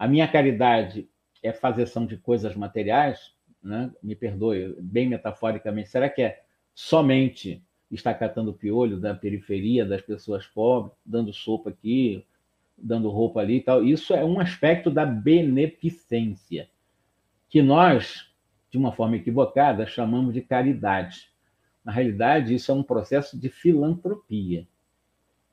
A 0.00 0.08
minha 0.08 0.26
caridade 0.26 1.06
é 1.42 1.52
fazeção 1.52 2.06
de 2.06 2.16
coisas 2.16 2.56
materiais, 2.56 3.34
né? 3.62 3.92
me 4.02 4.16
perdoe, 4.16 4.74
bem 4.80 5.06
metaforicamente. 5.06 5.90
Será 5.90 6.08
que 6.08 6.22
é 6.22 6.42
somente 6.74 7.62
está 7.90 8.14
catando 8.14 8.54
piolho 8.54 8.98
da 8.98 9.14
periferia, 9.14 9.84
das 9.84 10.00
pessoas 10.00 10.46
pobres, 10.46 10.96
dando 11.04 11.34
sopa 11.34 11.68
aqui, 11.68 12.24
dando 12.78 13.10
roupa 13.10 13.40
ali 13.40 13.56
e 13.56 13.60
tal. 13.60 13.84
Isso 13.84 14.14
é 14.14 14.24
um 14.24 14.40
aspecto 14.40 14.90
da 14.90 15.04
beneficência, 15.04 16.70
que 17.50 17.60
nós, 17.60 18.32
de 18.70 18.78
uma 18.78 18.92
forma 18.92 19.16
equivocada, 19.16 19.86
chamamos 19.86 20.32
de 20.32 20.40
caridade. 20.40 21.30
Na 21.84 21.92
realidade, 21.92 22.54
isso 22.54 22.72
é 22.72 22.74
um 22.74 22.82
processo 22.82 23.38
de 23.38 23.50
filantropia. 23.50 24.66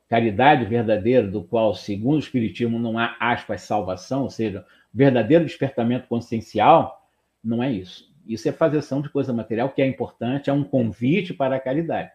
Caridade 0.08 0.64
verdadeira, 0.64 1.26
do 1.26 1.44
qual, 1.44 1.74
segundo 1.74 2.16
o 2.16 2.20
Espiritismo, 2.20 2.78
não 2.78 2.98
há 2.98 3.16
aspas 3.20 3.62
salvação, 3.62 4.22
ou 4.22 4.30
seja, 4.30 4.64
verdadeiro 4.92 5.44
despertamento 5.44 6.08
consciencial, 6.08 7.08
não 7.44 7.62
é 7.62 7.70
isso. 7.70 8.08
Isso 8.26 8.48
é 8.48 8.52
fazeção 8.52 9.02
de 9.02 9.10
coisa 9.10 9.32
material, 9.32 9.70
que 9.70 9.82
é 9.82 9.86
importante, 9.86 10.50
é 10.50 10.52
um 10.52 10.64
convite 10.64 11.34
para 11.34 11.56
a 11.56 11.60
caridade 11.60 12.10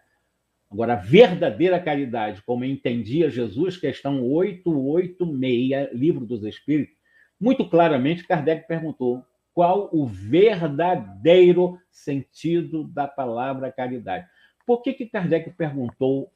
Agora, 0.74 0.94
a 0.94 0.96
verdadeira 0.96 1.80
caridade, 1.80 2.42
como 2.42 2.66
entendia 2.66 3.30
Jesus, 3.30 3.78
questão 3.78 4.28
886, 4.28 5.94
Livro 5.94 6.26
dos 6.26 6.44
Espíritos, 6.44 6.96
muito 7.40 7.70
claramente 7.70 8.26
Kardec 8.26 8.68
perguntou 8.68 9.24
qual 9.54 9.88
o 9.94 10.08
verdadeiro 10.08 11.80
sentido 11.92 12.86
da 12.86 13.08
palavra 13.08 13.72
caridade. 13.72 14.26
Por 14.66 14.82
que, 14.82 14.94
que 14.94 15.06
Kardec 15.06 15.52
perguntou 15.52 16.33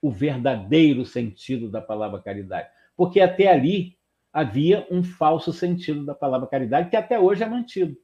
o 0.00 0.10
verdadeiro 0.10 1.04
sentido 1.04 1.70
da 1.70 1.80
palavra 1.80 2.20
caridade? 2.20 2.68
Porque 2.96 3.20
até 3.20 3.48
ali 3.48 3.96
havia 4.32 4.86
um 4.90 5.02
falso 5.02 5.52
sentido 5.52 6.04
da 6.04 6.14
palavra 6.14 6.46
caridade, 6.46 6.90
que 6.90 6.96
até 6.96 7.18
hoje 7.18 7.42
é 7.42 7.48
mantido, 7.48 7.96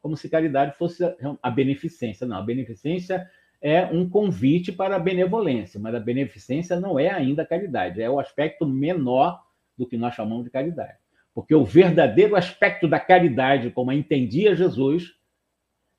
como 0.00 0.16
se 0.16 0.28
caridade 0.28 0.76
fosse 0.76 1.02
a 1.42 1.50
beneficência. 1.50 2.26
Não, 2.26 2.36
a 2.36 2.42
beneficência 2.42 3.28
é 3.60 3.84
um 3.86 4.08
convite 4.08 4.70
para 4.70 4.96
a 4.96 5.00
benevolência, 5.00 5.80
mas 5.80 5.94
a 5.94 6.00
beneficência 6.00 6.78
não 6.78 6.98
é 6.98 7.10
ainda 7.10 7.46
caridade, 7.46 8.00
é 8.00 8.08
o 8.08 8.20
aspecto 8.20 8.66
menor 8.66 9.40
do 9.76 9.86
que 9.86 9.96
nós 9.96 10.14
chamamos 10.14 10.44
de 10.44 10.50
caridade. 10.50 10.98
Porque 11.34 11.54
o 11.54 11.64
verdadeiro 11.64 12.34
aspecto 12.36 12.88
da 12.88 12.98
caridade, 12.98 13.70
como 13.70 13.90
a 13.90 13.94
entendia 13.94 14.56
Jesus, 14.56 15.14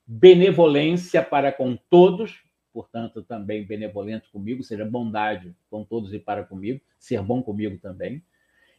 benevolência 0.06 1.24
para 1.24 1.52
com 1.52 1.78
todos, 1.90 2.44
portanto, 2.80 3.22
também 3.22 3.66
benevolente 3.66 4.30
comigo, 4.30 4.64
seja 4.64 4.86
bondade 4.86 5.54
com 5.70 5.84
todos 5.84 6.14
e 6.14 6.20
para 6.20 6.46
comigo, 6.46 6.80
ser 6.98 7.22
bom 7.22 7.44
comigo 7.44 7.78
também. 7.78 8.24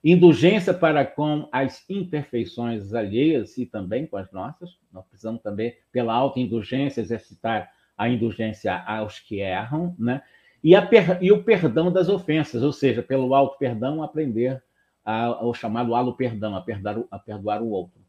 Indulgência 0.03 0.73
para 0.73 1.05
com 1.05 1.47
as 1.53 1.85
imperfeições 1.91 2.95
alheias 2.95 3.59
e 3.59 3.67
também 3.67 4.07
com 4.07 4.17
as 4.17 4.33
nossas. 4.33 4.71
Nós 4.91 5.05
precisamos 5.05 5.43
também, 5.43 5.77
pela 5.93 6.15
alta 6.15 6.41
indulgência, 6.41 7.03
exercitar 7.03 7.71
a 7.95 8.09
indulgência 8.09 8.75
aos 8.87 9.19
que 9.19 9.41
erram, 9.41 9.95
né? 9.99 10.23
E, 10.65 10.81
per... 10.81 11.23
e 11.23 11.31
o 11.31 11.45
perdão 11.45 11.93
das 11.93 12.09
ofensas, 12.09 12.63
ou 12.63 12.73
seja, 12.73 13.03
pelo 13.03 13.35
alto 13.35 13.59
perdão, 13.59 14.03
aprender 14.03 14.63
a... 15.05 15.45
o 15.45 15.53
chamado 15.53 15.95
alo 15.95 16.15
perdão, 16.15 16.57
a 16.57 16.63
perdoar, 16.63 17.05
a 17.11 17.19
perdoar 17.19 17.61
o 17.61 17.69
outro. 17.69 18.01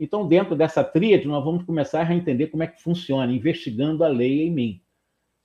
Então, 0.00 0.26
dentro 0.26 0.56
dessa 0.56 0.82
tríade, 0.82 1.28
nós 1.28 1.44
vamos 1.44 1.64
começar 1.64 2.04
a 2.04 2.14
entender 2.14 2.48
como 2.48 2.64
é 2.64 2.66
que 2.66 2.82
funciona, 2.82 3.32
investigando 3.32 4.02
a 4.02 4.08
lei 4.08 4.42
em 4.42 4.50
mim. 4.50 4.80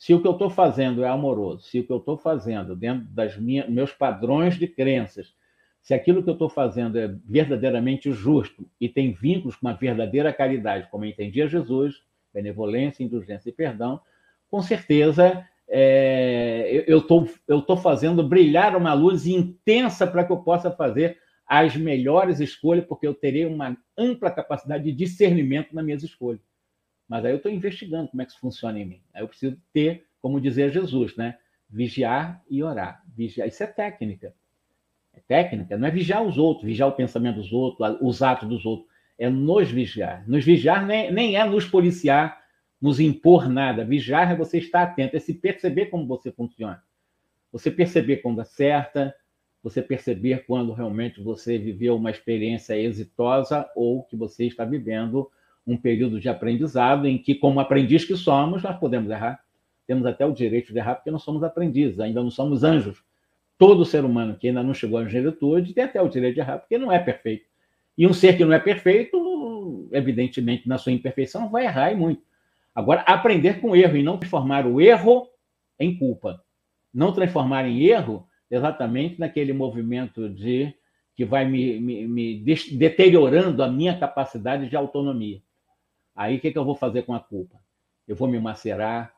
Se 0.04 0.14
o 0.14 0.22
que 0.22 0.28
eu 0.28 0.34
estou 0.34 0.50
fazendo 0.50 1.02
é 1.02 1.08
amoroso, 1.08 1.64
se 1.64 1.80
o 1.80 1.84
que 1.86 1.90
eu 1.94 1.96
estou 1.96 2.18
fazendo 2.18 2.76
dentro 2.76 3.08
minhas, 3.42 3.70
meus 3.70 3.94
padrões 3.94 4.56
de 4.56 4.68
crenças, 4.68 5.34
se 5.82 5.94
aquilo 5.94 6.22
que 6.22 6.30
eu 6.30 6.34
estou 6.34 6.50
fazendo 6.50 7.00
é 7.00 7.08
verdadeiramente 7.26 8.12
justo 8.12 8.70
e 8.82 8.90
tem 8.90 9.14
vínculos 9.14 9.56
com 9.56 9.66
uma 9.66 9.74
verdadeira 9.74 10.34
caridade, 10.34 10.90
como 10.92 11.06
entendia 11.06 11.48
Jesus, 11.48 12.04
benevolência, 12.34 13.02
indulgência 13.02 13.48
e 13.50 13.54
perdão, 13.54 14.02
com 14.52 14.62
certeza 14.62 15.48
é, 15.70 16.84
eu 16.86 16.98
estou 16.98 17.26
tô 17.66 17.78
fazendo 17.78 18.28
brilhar 18.28 18.76
uma 18.76 18.94
luz 18.94 19.26
intensa 19.26 20.06
para 20.06 20.26
que 20.26 20.34
eu 20.34 20.38
possa 20.40 20.70
fazer 20.70 21.18
as 21.48 21.78
melhores 21.78 22.42
escolhas, 22.42 22.84
porque 22.84 23.08
eu 23.08 23.14
terei 23.14 23.46
uma 23.46 23.78
ampla 23.98 24.30
capacidade 24.30 24.84
de 24.84 24.92
discernimento 24.92 25.74
nas 25.74 25.86
minhas 25.86 26.04
escolhas. 26.04 26.42
Mas 27.08 27.26
aí 27.26 27.32
eu 27.32 27.38
estou 27.38 27.52
investigando 27.52 28.10
como 28.10 28.22
é 28.22 28.26
que 28.26 28.32
isso 28.32 28.40
funciona 28.40 28.80
em 28.80 28.86
mim. 28.86 29.02
Aí 29.14 29.22
eu 29.22 29.28
preciso 29.28 29.58
ter, 29.72 30.06
como 30.22 30.42
dizia 30.42 30.70
Jesus, 30.70 31.16
né? 31.16 31.38
Vigiar 31.70 32.42
e 32.50 32.64
orar. 32.64 33.04
Vigiar. 33.16 33.48
Isso 33.48 33.64
é 33.64 33.68
técnica. 33.68 34.34
É 35.14 35.20
técnica. 35.28 35.78
Não 35.78 35.88
é 35.88 35.92
vigiar 35.92 36.24
os 36.24 36.38
outros, 36.38 36.66
vigiar 36.66 36.90
o 36.90 36.94
pensamento 36.94 37.36
dos 37.36 37.52
outros, 37.52 37.98
os 38.02 38.22
atos 38.22 38.48
dos 38.48 38.66
outros 38.66 38.88
é 39.18 39.30
nos 39.30 39.70
vigiar. 39.70 40.28
Nos 40.28 40.44
vigiar 40.44 40.86
nem, 40.86 41.12
nem 41.12 41.36
é 41.38 41.46
nos 41.46 41.66
policiar, 41.66 42.42
nos 42.82 43.00
impor 43.00 43.48
nada. 43.48 43.86
Vigiar 43.86 44.32
é 44.32 44.36
você 44.36 44.58
estar 44.58 44.84
atento, 44.84 45.16
é 45.16 45.20
se 45.20 45.34
perceber 45.34 45.88
como 45.88 46.08
você 46.08 46.32
funciona. 46.32 46.84
Você 47.52 47.70
perceber 47.70 48.18
quando 48.18 48.42
acerta, 48.42 49.16
você 49.62 49.82
perceber 49.82 50.46
quando 50.46 50.74
realmente 50.74 51.22
você 51.22 51.58
viveu 51.58 51.96
uma 51.96 52.12
experiência 52.12 52.78
exitosa 52.78 53.70
ou 53.76 54.04
que 54.04 54.16
você 54.16 54.46
está 54.46 54.66
vivendo 54.66 55.32
um 55.66 55.78
período 55.78 56.20
de 56.20 56.30
aprendizado 56.30 57.08
em 57.08 57.18
que, 57.18 57.36
como 57.36 57.60
aprendiz 57.60 58.04
que 58.06 58.16
somos, 58.16 58.62
nós 58.64 58.78
podemos 58.78 59.10
errar. 59.10 59.42
Temos 59.88 60.06
até 60.06 60.26
o 60.26 60.34
direito 60.34 60.72
de 60.72 60.80
errar 60.80 60.96
porque 60.96 61.12
nós 61.12 61.24
somos 61.24 61.44
aprendizes, 61.44 62.00
ainda 62.00 62.22
não 62.22 62.30
somos 62.30 62.64
anjos. 62.64 63.04
Todo 63.58 63.86
ser 63.86 64.04
humano 64.04 64.36
que 64.38 64.48
ainda 64.48 64.64
não 64.64 64.74
chegou 64.74 64.98
à 64.98 65.02
angelitude 65.02 65.74
tem 65.74 65.84
até 65.84 66.02
o 66.02 66.10
direito 66.10 66.36
de 66.36 66.42
errar 66.42 66.60
porque 66.60 66.78
não 66.78 66.92
é 66.92 67.00
perfeito. 67.00 67.46
E 67.98 68.08
um 68.08 68.14
ser 68.14 68.36
que 68.36 68.44
não 68.44 68.54
é 68.54 68.60
perfeito, 68.60 69.88
evidentemente, 69.92 70.68
na 70.68 70.78
sua 70.78 70.92
imperfeição, 70.92 71.50
vai 71.50 71.66
errar 71.66 71.92
e 71.92 71.96
muito. 71.96 72.24
Agora, 72.74 73.02
aprender 73.02 73.62
com 73.62 73.76
erro 73.76 73.96
e 73.96 74.04
não 74.04 74.18
transformar 74.18 74.66
o 74.66 74.82
erro 74.82 75.28
em 75.80 75.96
culpa. 75.96 76.44
Não 76.94 77.14
transformar 77.14 77.68
em 77.68 77.84
erro 77.84 78.28
exatamente 78.50 79.20
naquele 79.20 79.54
movimento 79.54 80.28
de 80.28 80.74
que 81.16 81.24
vai 81.24 81.46
me, 81.46 81.80
me, 81.80 82.08
me 82.08 82.44
deteriorando 82.72 83.62
a 83.62 83.68
minha 83.68 83.98
capacidade 83.98 84.68
de 84.68 84.76
autonomia. 84.76 85.42
Aí 86.16 86.38
o 86.38 86.40
que, 86.40 86.52
que 86.52 86.58
eu 86.58 86.66
vou 86.66 86.76
fazer 86.76 87.04
com 87.04 87.14
a 87.14 87.20
culpa? 87.20 87.60
Eu 88.08 88.16
vou 88.16 88.28
me 88.28 88.40
macerar, 88.40 89.14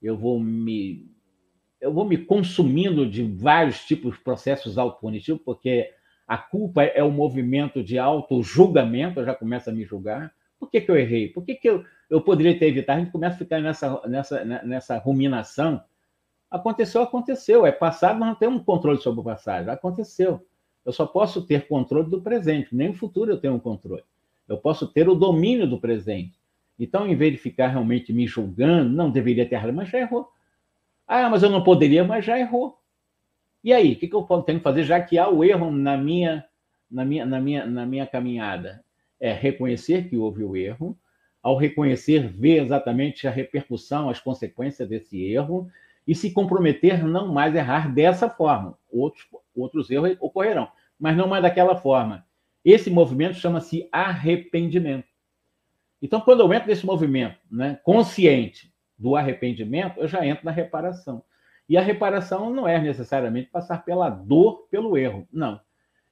eu 0.00 0.16
vou 0.16 0.38
me 0.40 1.10
eu 1.80 1.92
vou 1.92 2.04
me 2.04 2.18
consumindo 2.18 3.08
de 3.08 3.22
vários 3.22 3.84
tipos 3.84 4.16
de 4.16 4.20
processos 4.24 4.76
autopunitivos, 4.78 5.40
porque 5.44 5.92
a 6.26 6.36
culpa 6.36 6.82
é 6.82 7.02
o 7.02 7.10
movimento 7.10 7.82
de 7.82 7.98
auto-julgamento, 7.98 9.20
eu 9.20 9.24
já 9.24 9.34
começo 9.34 9.70
a 9.70 9.72
me 9.72 9.84
julgar. 9.84 10.32
Por 10.58 10.68
que, 10.68 10.80
que 10.80 10.90
eu 10.90 10.96
errei? 10.96 11.28
Por 11.28 11.44
que, 11.44 11.54
que 11.54 11.68
eu, 11.68 11.84
eu 12.10 12.20
poderia 12.20 12.58
ter 12.58 12.66
evitado? 12.66 12.98
A 12.98 13.02
gente 13.04 13.12
começa 13.12 13.36
a 13.36 13.38
ficar 13.38 13.60
nessa, 13.60 14.02
nessa, 14.08 14.44
nessa 14.44 14.98
ruminação. 14.98 15.80
Aconteceu, 16.50 17.00
aconteceu. 17.00 17.64
É 17.64 17.70
passado, 17.70 18.18
nós 18.18 18.28
não 18.28 18.34
temos 18.34 18.64
controle 18.64 18.98
sobre 18.98 19.20
o 19.20 19.24
passado. 19.24 19.68
Aconteceu. 19.68 20.44
Eu 20.84 20.92
só 20.92 21.06
posso 21.06 21.46
ter 21.46 21.68
controle 21.68 22.10
do 22.10 22.20
presente, 22.20 22.74
nem 22.74 22.88
no 22.88 22.94
futuro 22.94 23.30
eu 23.30 23.40
tenho 23.40 23.54
um 23.54 23.60
controle. 23.60 24.04
Eu 24.48 24.58
posso 24.58 24.86
ter 24.86 25.08
o 25.08 25.14
domínio 25.14 25.68
do 25.68 25.78
presente. 25.78 26.37
Então, 26.78 27.06
em 27.06 27.16
vez 27.16 27.32
de 27.32 27.38
ficar 27.38 27.68
realmente 27.68 28.12
me 28.12 28.26
julgando, 28.26 28.88
não 28.90 29.10
deveria 29.10 29.46
ter 29.48 29.56
errado, 29.56 29.72
mas 29.72 29.88
já 29.88 29.98
errou. 29.98 30.28
Ah, 31.06 31.28
mas 31.28 31.42
eu 31.42 31.50
não 31.50 31.64
poderia, 31.64 32.04
mas 32.04 32.24
já 32.24 32.38
errou. 32.38 32.78
E 33.64 33.72
aí, 33.72 33.94
o 33.94 33.96
que, 33.96 34.06
que 34.06 34.14
eu 34.14 34.22
tenho 34.42 34.58
que 34.58 34.64
fazer, 34.64 34.84
já 34.84 35.00
que 35.00 35.18
há 35.18 35.28
o 35.28 35.42
erro 35.42 35.70
na 35.70 35.96
minha, 35.96 36.44
na 36.90 37.04
minha, 37.04 37.26
na 37.26 37.40
minha, 37.40 37.66
na 37.66 37.86
minha 37.86 38.06
caminhada? 38.06 38.84
É 39.18 39.32
reconhecer 39.32 40.08
que 40.08 40.16
houve 40.16 40.44
o 40.44 40.56
erro, 40.56 40.96
ao 41.42 41.56
reconhecer, 41.56 42.28
ver 42.28 42.62
exatamente 42.62 43.26
a 43.26 43.30
repercussão, 43.30 44.08
as 44.10 44.20
consequências 44.20 44.88
desse 44.88 45.24
erro 45.24 45.68
e 46.06 46.14
se 46.14 46.30
comprometer 46.30 47.04
não 47.04 47.32
mais 47.32 47.54
errar 47.54 47.92
dessa 47.92 48.30
forma. 48.30 48.78
Outros, 48.90 49.26
outros 49.54 49.90
erros 49.90 50.16
ocorrerão, 50.20 50.68
mas 50.98 51.16
não 51.16 51.26
mais 51.26 51.42
daquela 51.42 51.76
forma. 51.76 52.24
Esse 52.64 52.90
movimento 52.90 53.34
chama-se 53.34 53.88
arrependimento. 53.90 55.07
Então, 56.00 56.20
quando 56.20 56.40
eu 56.40 56.52
entro 56.52 56.68
nesse 56.68 56.86
movimento 56.86 57.38
né, 57.50 57.78
consciente 57.82 58.72
do 58.96 59.16
arrependimento, 59.16 60.00
eu 60.00 60.08
já 60.08 60.24
entro 60.26 60.44
na 60.44 60.50
reparação. 60.50 61.22
E 61.68 61.76
a 61.76 61.82
reparação 61.82 62.50
não 62.50 62.66
é 62.66 62.80
necessariamente 62.80 63.50
passar 63.50 63.84
pela 63.84 64.08
dor, 64.08 64.66
pelo 64.70 64.96
erro. 64.96 65.28
Não. 65.32 65.60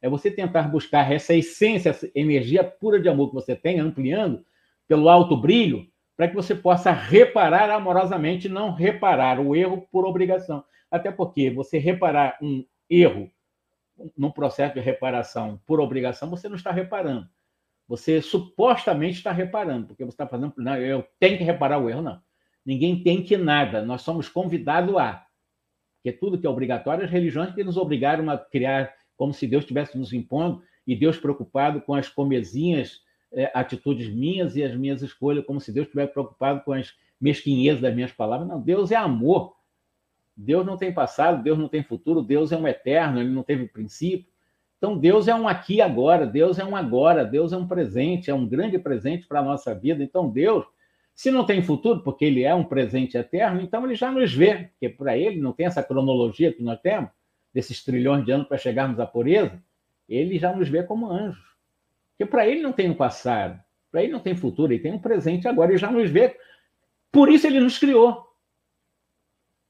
É 0.03 0.09
você 0.09 0.31
tentar 0.31 0.69
buscar 0.69 1.11
essa 1.11 1.35
essência, 1.35 1.91
essa 1.91 2.11
energia 2.15 2.63
pura 2.63 3.01
de 3.01 3.09
amor 3.09 3.29
que 3.29 3.35
você 3.35 3.57
tem, 3.57 3.81
ampliando 3.81 4.45
pelo 4.87 5.09
alto 5.09 5.37
brilho, 5.37 5.87
para 6.17 6.29
que 6.29 6.35
você 6.35 6.55
possa 6.55 6.93
reparar 6.93 7.71
amorosamente, 7.71 8.49
não 8.49 8.73
reparar 8.73 9.41
o 9.41 9.57
erro 9.57 9.87
por 9.91 10.05
obrigação. 10.05 10.65
Até 10.91 11.11
porque 11.11 11.51
você 11.51 11.79
reparar 11.79 12.39
um 12.41 12.65
erro 12.89 13.31
num 14.17 14.31
processo 14.31 14.75
de 14.75 14.81
reparação 14.81 15.61
por 15.67 15.81
obrigação, 15.81 16.31
você 16.31 16.49
não 16.49 16.57
está 16.57 16.71
reparando. 16.71 17.29
Você 17.89 18.21
supostamente 18.21 19.19
está 19.19 19.33
reparando, 19.33 19.87
porque 19.87 20.05
você 20.05 20.15
está 20.15 20.27
fazendo. 20.27 20.53
Não, 20.57 20.77
eu 20.77 21.07
tenho 21.21 21.39
que 21.39 21.45
reparar 21.45 21.79
o 21.79 21.89
erro, 21.89 22.03
não. 22.03 22.21
Ninguém 22.65 23.03
tem 23.03 23.23
que 23.23 23.37
nada. 23.37 23.85
Nós 23.85 24.03
somos 24.03 24.29
convidados 24.29 24.97
a 24.97 25.27
porque 26.07 26.17
tudo 26.17 26.39
que 26.39 26.47
é 26.47 26.51
obrigatório, 26.51 27.05
as 27.05 27.11
religiões 27.11 27.53
que 27.53 27.65
nos 27.65 27.77
obrigaram 27.77 28.31
a 28.31 28.39
criar 28.39 28.95
como 29.17 29.35
se 29.35 29.45
Deus 29.45 29.65
estivesse 29.65 29.99
nos 29.99 30.13
impondo 30.13 30.63
e 30.87 30.95
Deus 30.95 31.19
preocupado 31.19 31.81
com 31.81 31.95
as 31.95 32.09
comezinhas 32.09 33.01
é, 33.33 33.51
atitudes 33.53 34.09
minhas 34.09 34.55
e 34.55 34.63
as 34.63 34.73
minhas 34.77 35.03
escolhas, 35.03 35.45
como 35.45 35.61
se 35.61 35.73
Deus 35.73 35.87
estivesse 35.87 36.13
preocupado 36.13 36.61
com 36.61 36.73
as 36.73 36.95
mesquinhezas 37.21 37.81
das 37.81 37.93
minhas 37.93 38.13
palavras. 38.13 38.49
Não, 38.49 38.61
Deus 38.61 38.93
é 38.93 38.95
amor. 38.95 39.57
Deus 40.37 40.65
não 40.65 40.77
tem 40.77 40.95
passado, 40.95 41.43
Deus 41.43 41.59
não 41.59 41.69
tem 41.69 41.83
futuro, 41.83 42.23
Deus 42.23 42.53
é 42.53 42.57
um 42.57 42.69
eterno, 42.69 43.21
ele 43.21 43.31
não 43.31 43.43
teve 43.43 43.67
princípio. 43.67 44.31
Então, 44.79 44.99
Deus 44.99 45.27
é 45.29 45.35
um 45.35 45.49
aqui 45.49 45.81
agora, 45.81 46.27
Deus 46.27 46.59
é 46.59 46.65
um 46.65 46.77
agora, 46.77 47.25
Deus 47.25 47.53
é 47.53 47.57
um 47.57 47.67
presente, 47.67 48.31
é 48.31 48.35
um 48.35 48.47
grande 48.47 48.79
presente 48.79 49.27
para 49.27 49.41
a 49.41 49.43
nossa 49.43 49.75
vida. 49.75 50.03
Então, 50.03 50.29
Deus 50.29 50.67
se 51.17 51.31
não 51.31 51.47
tem 51.47 51.63
futuro, 51.63 52.03
porque 52.03 52.27
ele 52.27 52.43
é 52.43 52.55
um 52.55 52.63
presente 52.63 53.17
eterno, 53.17 53.63
então 53.63 53.83
ele 53.87 53.95
já 53.95 54.13
nos 54.13 54.35
vê, 54.35 54.65
porque 54.65 54.91
para 54.91 55.17
ele 55.17 55.41
não 55.41 55.51
tem 55.51 55.65
essa 55.65 55.83
cronologia 55.83 56.53
que 56.53 56.63
nós 56.63 56.79
temos, 56.79 57.11
desses 57.55 57.83
trilhões 57.83 58.23
de 58.23 58.33
anos 58.33 58.47
para 58.47 58.59
chegarmos 58.59 59.01
à 59.01 59.07
pureza, 59.07 59.59
ele 60.07 60.39
já 60.39 60.55
nos 60.55 60.69
vê 60.69 60.83
como 60.83 61.11
anjos. 61.11 61.43
Porque 62.11 62.31
para 62.31 62.47
ele 62.47 62.61
não 62.61 62.71
tem 62.71 62.91
um 62.91 62.95
passado, 62.95 63.59
para 63.91 64.03
ele 64.03 64.13
não 64.13 64.21
tem 64.21 64.37
futuro, 64.37 64.75
ele 64.75 64.83
tem 64.83 64.93
um 64.93 64.99
presente 64.99 65.49
agora, 65.49 65.71
ele 65.71 65.79
já 65.79 65.91
nos 65.91 66.11
vê. 66.11 66.39
Por 67.11 67.31
isso 67.31 67.47
ele 67.47 67.61
nos 67.61 67.79
criou. 67.79 68.23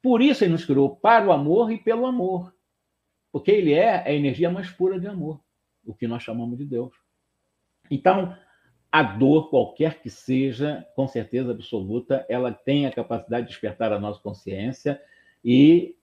Por 0.03 0.21
isso 0.21 0.43
ele 0.43 0.53
nos 0.53 0.65
criou 0.65 0.97
para 0.97 1.27
o 1.27 1.33
amor 1.33 1.71
e 1.71 1.79
pelo 1.79 2.07
amor. 2.07 2.53
Porque 3.37 3.51
ele 3.51 3.75
é 3.75 4.03
a 4.03 4.11
energia 4.11 4.49
mais 4.49 4.71
pura 4.71 4.99
de 4.99 5.07
amor, 5.07 5.39
o 5.85 5.93
que 5.93 6.09
nós 6.09 6.23
chamamos 6.23 6.57
de 6.57 6.65
Deus. 6.65 6.91
Então, 7.91 8.35
a 8.91 9.03
dor, 9.03 9.51
qualquer 9.51 10.01
que 10.01 10.09
seja, 10.09 10.87
com 10.97 11.07
certeza 11.07 11.51
absoluta, 11.51 12.25
ela 12.31 12.51
tem 12.51 12.87
a 12.87 12.91
capacidade 12.91 13.45
de 13.45 13.53
despertar 13.53 13.93
a 13.93 14.01
nossa 14.01 14.19
consciência 14.23 14.99
e 15.45 15.95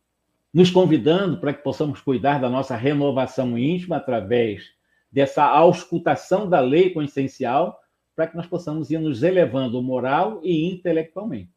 nos 0.54 0.70
convidando 0.70 1.40
para 1.40 1.56
que 1.56 1.64
possamos 1.64 2.00
cuidar 2.02 2.40
da 2.40 2.52
nossa 2.52 2.76
renovação 2.76 3.58
íntima 3.58 3.98
através 3.98 4.72
dessa 5.12 5.44
auscultação 5.44 6.48
da 6.48 6.60
lei 6.60 6.92
consciencial, 6.92 7.82
para 8.16 8.28
que 8.28 8.38
nós 8.38 8.46
possamos 8.46 8.92
ir 8.92 9.00
nos 9.00 9.24
elevando 9.24 9.82
moral 9.82 10.40
e 10.44 10.72
intelectualmente. 10.72 11.50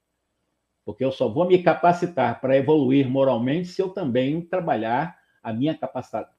Porque 0.87 1.05
eu 1.05 1.13
só 1.13 1.29
vou 1.29 1.47
me 1.47 1.63
capacitar 1.63 2.41
para 2.41 2.57
evoluir 2.57 3.11
moralmente 3.11 3.69
se 3.69 3.83
eu 3.83 3.91
também 3.91 4.41
trabalhar 4.41 5.16
a 5.47 5.53
minha 5.53 5.79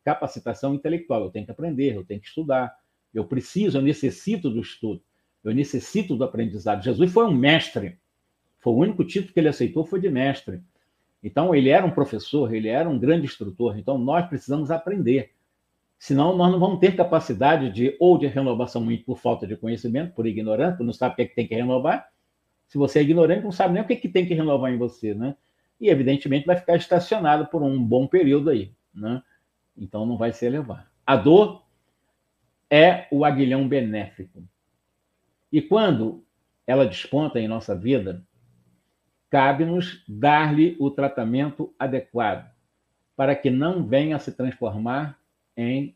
capacitação 0.03 0.75
intelectual. 0.75 1.23
Eu 1.23 1.29
tenho 1.29 1.45
que 1.45 1.51
aprender, 1.51 1.95
eu 1.95 2.03
tenho 2.03 2.19
que 2.19 2.27
estudar, 2.27 2.77
eu 3.13 3.23
preciso, 3.23 3.77
eu 3.77 3.81
necessito 3.81 4.49
do 4.49 4.59
estudo, 4.59 5.01
eu 5.45 5.55
necessito 5.55 6.13
do 6.13 6.25
aprendizado. 6.25 6.83
Jesus 6.83 7.09
foi 7.09 7.25
um 7.25 7.33
mestre, 7.33 7.97
foi 8.59 8.73
o 8.73 8.75
único 8.75 9.05
título 9.05 9.31
que 9.31 9.39
ele 9.39 9.47
aceitou 9.47 9.85
foi 9.85 10.01
de 10.01 10.09
mestre. 10.09 10.61
Então, 11.23 11.55
ele 11.55 11.69
era 11.69 11.85
um 11.85 11.91
professor, 11.91 12.53
ele 12.53 12.67
era 12.67 12.89
um 12.89 12.99
grande 12.99 13.27
instrutor. 13.27 13.79
Então, 13.79 13.97
nós 13.97 14.27
precisamos 14.27 14.69
aprender. 14.71 15.31
Senão, 15.97 16.35
nós 16.35 16.51
não 16.51 16.59
vamos 16.59 16.81
ter 16.81 16.93
capacidade 16.93 17.71
de, 17.71 17.95
ou 18.01 18.17
de 18.17 18.27
renovação 18.27 18.83
muito 18.83 19.05
por 19.05 19.17
falta 19.17 19.47
de 19.47 19.55
conhecimento, 19.55 20.13
por 20.13 20.27
ignorância, 20.27 20.83
não 20.83 20.91
sabe 20.91 21.13
o 21.13 21.15
que, 21.15 21.21
é 21.21 21.25
que 21.27 21.35
tem 21.35 21.47
que 21.47 21.55
renovar. 21.55 22.09
Se 22.67 22.77
você 22.77 22.99
é 22.99 23.03
ignorante, 23.03 23.45
não 23.45 23.53
sabe 23.53 23.73
nem 23.73 23.83
o 23.83 23.87
que, 23.87 23.93
é 23.93 23.95
que 23.95 24.09
tem 24.09 24.25
que 24.25 24.33
renovar 24.33 24.69
em 24.69 24.77
você, 24.77 25.13
né? 25.13 25.33
E, 25.79 25.87
evidentemente, 25.89 26.45
vai 26.45 26.57
ficar 26.57 26.75
estacionado 26.75 27.47
por 27.47 27.63
um 27.63 27.81
bom 27.81 28.05
período 28.05 28.49
aí, 28.49 28.73
né? 28.97 29.21
Então, 29.77 30.05
não 30.05 30.17
vai 30.17 30.33
se 30.33 30.45
elevar. 30.45 30.91
A 31.05 31.15
dor 31.15 31.63
é 32.69 33.07
o 33.11 33.23
aguilhão 33.23 33.67
benéfico. 33.67 34.43
E 35.51 35.61
quando 35.61 36.23
ela 36.65 36.85
desponta 36.85 37.39
em 37.39 37.47
nossa 37.47 37.75
vida, 37.75 38.25
cabe-nos 39.29 40.03
dar-lhe 40.07 40.75
o 40.79 40.91
tratamento 40.91 41.73
adequado, 41.79 42.49
para 43.15 43.35
que 43.35 43.49
não 43.49 43.85
venha 43.85 44.15
a 44.15 44.19
se 44.19 44.31
transformar 44.31 45.17
em 45.55 45.95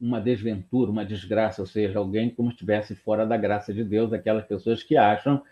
uma 0.00 0.20
desventura, 0.20 0.90
uma 0.90 1.04
desgraça, 1.04 1.60
ou 1.60 1.66
seja, 1.66 1.98
alguém 1.98 2.30
como 2.30 2.50
estivesse 2.50 2.94
fora 2.94 3.26
da 3.26 3.36
graça 3.36 3.74
de 3.74 3.84
Deus, 3.84 4.12
aquelas 4.12 4.46
pessoas 4.46 4.82
que 4.82 4.96
acham 4.96 5.42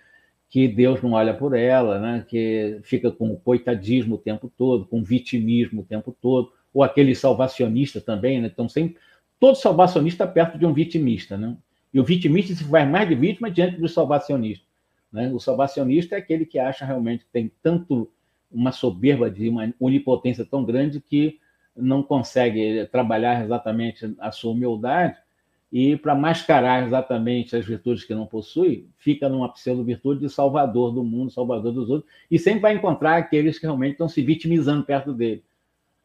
que 0.48 0.68
Deus 0.68 1.02
não 1.02 1.12
olha 1.12 1.34
por 1.34 1.56
ela, 1.56 1.98
né? 1.98 2.24
que 2.26 2.78
fica 2.84 3.10
com 3.10 3.34
coitadismo 3.36 4.14
o 4.14 4.18
tempo 4.18 4.50
todo, 4.56 4.86
com 4.86 5.02
vitimismo 5.02 5.82
o 5.82 5.84
tempo 5.84 6.16
todo, 6.20 6.52
ou 6.76 6.82
aquele 6.82 7.14
salvacionista 7.14 8.02
também, 8.02 8.38
né? 8.38 8.50
Então, 8.52 8.68
sempre, 8.68 8.98
todo 9.40 9.56
salvacionista 9.56 10.24
está 10.24 10.30
perto 10.30 10.58
de 10.58 10.66
um 10.66 10.74
vitimista, 10.74 11.34
né? 11.34 11.56
E 11.92 11.98
o 11.98 12.04
vitimista 12.04 12.54
se 12.54 12.64
faz 12.64 12.86
mais 12.86 13.08
de 13.08 13.14
vítima 13.14 13.50
diante 13.50 13.80
do 13.80 13.88
salvacionista. 13.88 14.66
Né? 15.10 15.32
O 15.32 15.40
salvacionista 15.40 16.14
é 16.14 16.18
aquele 16.18 16.44
que 16.44 16.58
acha 16.58 16.84
realmente 16.84 17.24
que 17.24 17.30
tem 17.30 17.50
tanto 17.62 18.10
uma 18.52 18.72
soberba 18.72 19.30
de 19.30 19.48
uma 19.48 19.72
onipotência 19.80 20.44
tão 20.44 20.62
grande 20.66 21.00
que 21.00 21.38
não 21.74 22.02
consegue 22.02 22.84
trabalhar 22.92 23.42
exatamente 23.42 24.14
a 24.18 24.30
sua 24.30 24.52
humildade 24.52 25.16
e 25.72 25.96
para 25.96 26.14
mascarar 26.14 26.86
exatamente 26.86 27.56
as 27.56 27.64
virtudes 27.64 28.04
que 28.04 28.14
não 28.14 28.26
possui, 28.26 28.86
fica 28.98 29.30
numa 29.30 29.48
pseudo-virtude 29.48 30.20
de 30.20 30.28
salvador 30.28 30.92
do 30.92 31.02
mundo, 31.02 31.30
salvador 31.30 31.72
dos 31.72 31.88
outros, 31.88 32.12
e 32.30 32.38
sempre 32.38 32.60
vai 32.60 32.74
encontrar 32.74 33.16
aqueles 33.16 33.58
que 33.58 33.64
realmente 33.64 33.92
estão 33.92 34.10
se 34.10 34.20
vitimizando 34.20 34.84
perto 34.84 35.14
dele. 35.14 35.42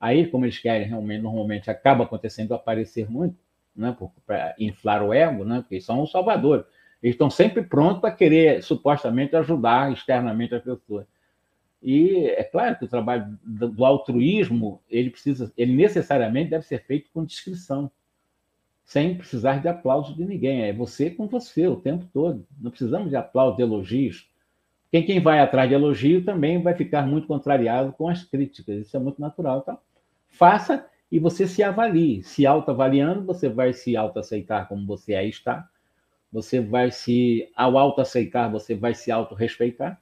Aí, 0.02 0.26
como 0.26 0.46
eles 0.46 0.58
querem 0.58 0.88
realmente, 0.88 1.22
normalmente 1.22 1.70
acaba 1.70 2.06
acontecendo 2.06 2.56
aparecer 2.56 3.08
muito, 3.08 3.38
né, 3.76 3.96
para 4.26 4.56
inflar 4.58 5.04
o 5.04 5.14
ego, 5.14 5.46
né, 5.46 5.60
porque 5.62 5.76
eles 5.76 5.86
são 5.86 6.02
os 6.02 6.12
salvadores. 6.12 6.66
Eles 7.04 7.14
estão 7.14 7.30
sempre 7.30 7.62
prontos 7.62 8.02
para 8.02 8.12
querer, 8.12 8.64
supostamente, 8.64 9.36
ajudar 9.36 9.94
externamente 9.94 10.56
as 10.56 10.64
pessoas. 10.64 11.06
E 11.84 12.26
é 12.26 12.44
claro 12.44 12.78
que 12.78 12.86
o 12.86 12.88
trabalho 12.88 13.38
do 13.44 13.86
altruísmo, 13.86 14.82
ele 14.90 15.12
precisa, 15.12 15.54
ele 15.56 15.76
necessariamente 15.76 16.50
deve 16.50 16.66
ser 16.66 16.84
feito 16.84 17.10
com 17.14 17.24
discrição, 17.24 17.90
sem 18.84 19.16
precisar 19.16 19.62
de 19.62 19.68
aplauso 19.68 20.16
de 20.16 20.26
ninguém. 20.26 20.64
É 20.64 20.74
você 20.74 21.12
com 21.12 21.28
você 21.28 21.68
o 21.68 21.76
tempo 21.76 22.08
todo. 22.12 22.46
Não 22.60 22.72
precisamos 22.72 23.10
de 23.10 23.16
aplauso, 23.16 23.56
de 23.56 23.64
elogios. 23.64 24.30
Quem, 24.92 25.06
quem 25.06 25.20
vai 25.22 25.40
atrás 25.40 25.70
de 25.70 25.76
elogio 25.76 26.24
também 26.26 26.62
vai 26.62 26.76
ficar 26.76 27.08
muito 27.08 27.26
contrariado 27.26 27.94
com 27.94 28.10
as 28.10 28.24
críticas. 28.24 28.78
Isso 28.80 28.98
é 28.98 29.00
muito 29.00 29.22
natural. 29.22 29.60
Então, 29.60 29.80
faça 30.32 30.88
e 31.12 31.20
você 31.20 31.48
se 31.48 31.62
avalie. 31.62 32.24
Se 32.24 32.46
autoavaliando, 32.46 33.24
você 33.24 33.48
vai 33.48 33.74
se 33.74 33.96
autoaceitar 33.96 34.68
como 34.68 34.88
você 34.88 35.14
aí 35.14 35.30
está. 35.30 35.70
Você 36.32 36.60
vai 36.60 36.90
se, 36.90 37.48
ao 37.56 37.78
autoaceitar, 37.78 38.52
você 38.52 38.74
vai 38.74 38.96
se 38.96 39.12
autorrespeitar 39.12 40.02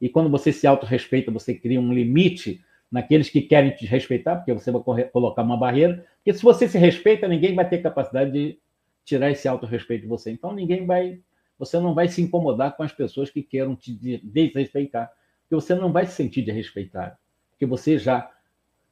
e 0.00 0.08
quando 0.08 0.30
você 0.30 0.52
se 0.52 0.66
autorrespeita, 0.66 1.30
você 1.30 1.54
cria 1.54 1.80
um 1.80 1.92
limite 1.92 2.64
naqueles 2.90 3.28
que 3.28 3.42
querem 3.42 3.70
te 3.72 3.84
respeitar, 3.84 4.36
porque 4.36 4.52
você 4.52 4.70
vai 4.72 4.82
colocar 5.10 5.42
uma 5.42 5.56
barreira. 5.56 6.06
Porque 6.16 6.32
se 6.32 6.42
você 6.42 6.66
se 6.66 6.78
respeita, 6.78 7.28
ninguém 7.28 7.54
vai 7.54 7.68
ter 7.68 7.78
capacidade 7.78 8.32
de 8.32 8.58
tirar 9.04 9.30
esse 9.30 9.46
autorrespeito 9.46 10.02
de 10.02 10.08
você. 10.08 10.30
Então 10.30 10.54
ninguém 10.54 10.86
vai, 10.86 11.20
você 11.58 11.78
não 11.78 11.94
vai 11.94 12.08
se 12.08 12.22
incomodar 12.22 12.76
com 12.76 12.82
as 12.82 12.92
pessoas 12.92 13.28
que 13.30 13.42
queiram 13.42 13.76
te 13.76 13.92
desrespeitar, 13.92 15.12
porque 15.42 15.54
você 15.54 15.74
não 15.74 15.92
vai 15.92 16.06
se 16.06 16.12
sentir 16.12 16.42
desrespeitado, 16.42 17.16
porque 17.50 17.66
você 17.66 17.98
já 17.98 18.30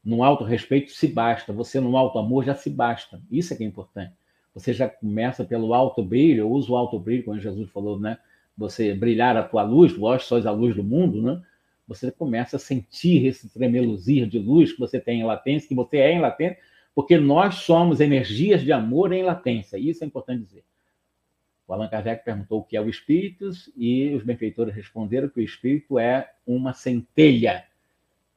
no 0.05 0.23
autorrespeito 0.23 0.91
se 0.93 1.09
basta, 1.09 1.53
você 1.53 1.81
no 1.81 1.97
alto 1.97 2.19
amor 2.19 2.45
já 2.45 2.55
se 2.55 2.71
basta. 2.71 3.21
Isso 3.31 3.53
é 3.53 3.57
que 3.57 3.65
é 3.65 3.67
importante. 3.67 4.13
Você 4.55 4.73
já 4.73 4.89
começa 4.89 5.45
pelo 5.45 5.75
alto 5.75 6.03
brilho, 6.03 6.41
eu 6.41 6.51
uso 6.51 6.73
o 6.73 6.77
alto 6.77 6.99
brilho, 6.99 7.25
como 7.25 7.39
Jesus 7.39 7.71
falou, 7.71 7.99
né? 7.99 8.19
você 8.59 8.93
brilhar 8.93 9.37
a 9.37 9.45
tua 9.45 9.63
luz, 9.63 9.93
vós 9.93 10.25
sois 10.25 10.45
a 10.45 10.51
luz 10.51 10.75
do 10.75 10.83
mundo, 10.83 11.23
né? 11.23 11.41
Você 11.87 12.11
começa 12.11 12.57
a 12.57 12.59
sentir 12.59 13.25
esse 13.25 13.49
tremeluzir 13.49 14.27
de 14.27 14.39
luz 14.39 14.73
que 14.73 14.81
você 14.81 15.01
tem 15.01 15.21
em 15.21 15.25
latência, 15.25 15.69
que 15.69 15.75
você 15.75 15.99
é 15.99 16.13
em 16.13 16.21
latência, 16.21 16.59
porque 16.95 17.17
nós 17.17 17.55
somos 17.55 18.01
energias 18.01 18.61
de 18.63 18.73
amor 18.73 19.13
em 19.13 19.23
latência. 19.23 19.79
Isso 19.79 20.03
é 20.03 20.07
importante 20.07 20.43
dizer. 20.43 20.65
O 21.67 21.73
Allan 21.73 21.89
Kardec 21.89 22.25
perguntou 22.25 22.61
o 22.61 22.65
que 22.65 22.77
é 22.77 22.81
o 22.81 22.89
espírito 22.89 23.51
e 23.77 24.13
os 24.15 24.25
benfeitores 24.25 24.75
responderam 24.75 25.29
que 25.29 25.41
o 25.41 25.43
espírito 25.43 25.99
é 25.99 26.31
uma 26.47 26.73
centelha, 26.73 27.65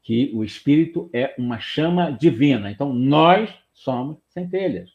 que 0.01 0.31
o 0.33 0.43
espírito 0.43 1.09
é 1.13 1.35
uma 1.37 1.59
chama 1.59 2.11
divina. 2.11 2.71
Então, 2.71 2.93
nós 2.93 3.53
somos 3.73 4.17
centelhas 4.27 4.91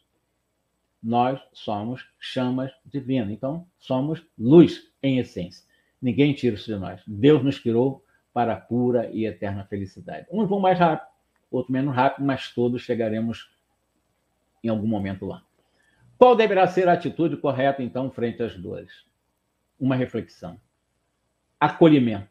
nós 1.01 1.39
somos 1.53 2.05
chamas 2.19 2.71
divinas. 2.85 3.29
Então, 3.29 3.65
somos 3.79 4.21
luz 4.37 4.91
em 5.01 5.19
essência. 5.19 5.65
Ninguém 6.01 6.33
tira 6.33 6.55
isso 6.55 6.65
de 6.65 6.77
nós. 6.77 7.01
Deus 7.07 7.43
nos 7.43 7.57
criou 7.57 8.03
para 8.33 8.53
a 8.53 8.59
pura 8.59 9.09
e 9.11 9.25
eterna 9.25 9.63
felicidade. 9.65 10.27
Uns 10.31 10.47
vão 10.47 10.59
mais 10.59 10.77
rápido, 10.77 11.09
outros 11.49 11.71
menos 11.71 11.95
rápido, 11.95 12.25
mas 12.25 12.53
todos 12.53 12.81
chegaremos 12.81 13.49
em 14.63 14.69
algum 14.69 14.87
momento 14.87 15.25
lá. 15.25 15.43
Qual 16.17 16.35
deverá 16.35 16.67
ser 16.67 16.89
a 16.89 16.93
atitude 16.93 17.37
correta, 17.37 17.81
então, 17.81 18.11
frente 18.11 18.43
às 18.43 18.55
dores? 18.55 19.05
Uma 19.79 19.95
reflexão. 19.95 20.59
Acolhimento. 21.59 22.29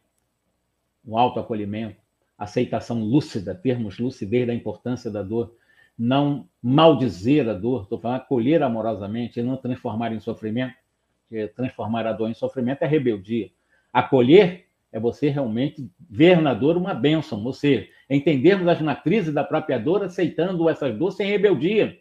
Um 1.05 1.17
autoacolhimento, 1.17 2.01
aceitação 2.39 3.03
lúcida, 3.03 3.55
termos 3.55 3.99
lucidez 3.99 4.47
da 4.47 4.55
importância 4.55 5.11
da 5.11 5.23
dor, 5.23 5.57
não 5.99 6.49
maldizer 6.63 7.49
a 7.49 7.55
dor, 7.55 7.85
estou 7.85 7.99
falando 7.99 8.19
acolher 8.19 8.63
amorosamente 8.63 9.41
e 9.41 9.43
não 9.43 9.57
transformar 9.57 10.13
em 10.13 10.21
sofrimento, 10.21 10.75
porque 11.23 11.49
transformar 11.49 12.07
a 12.07 12.13
dor 12.13 12.29
em 12.29 12.35
sofrimento 12.35 12.83
é 12.83 12.87
rebeldia. 12.87 13.51
Acolher 13.93 14.67
é 14.93 15.01
você 15.01 15.29
realmente 15.31 15.91
ver 15.99 16.41
na 16.41 16.53
dor 16.55 16.77
uma 16.77 16.95
bênção, 16.95 17.43
você 17.43 17.91
entendermos 18.09 18.69
as 18.69 18.81
matrizes 18.81 19.33
da 19.33 19.43
própria 19.43 19.79
dor, 19.79 20.05
aceitando 20.05 20.69
essas 20.69 20.97
dores 20.97 21.17
sem 21.17 21.27
rebeldia. 21.27 21.99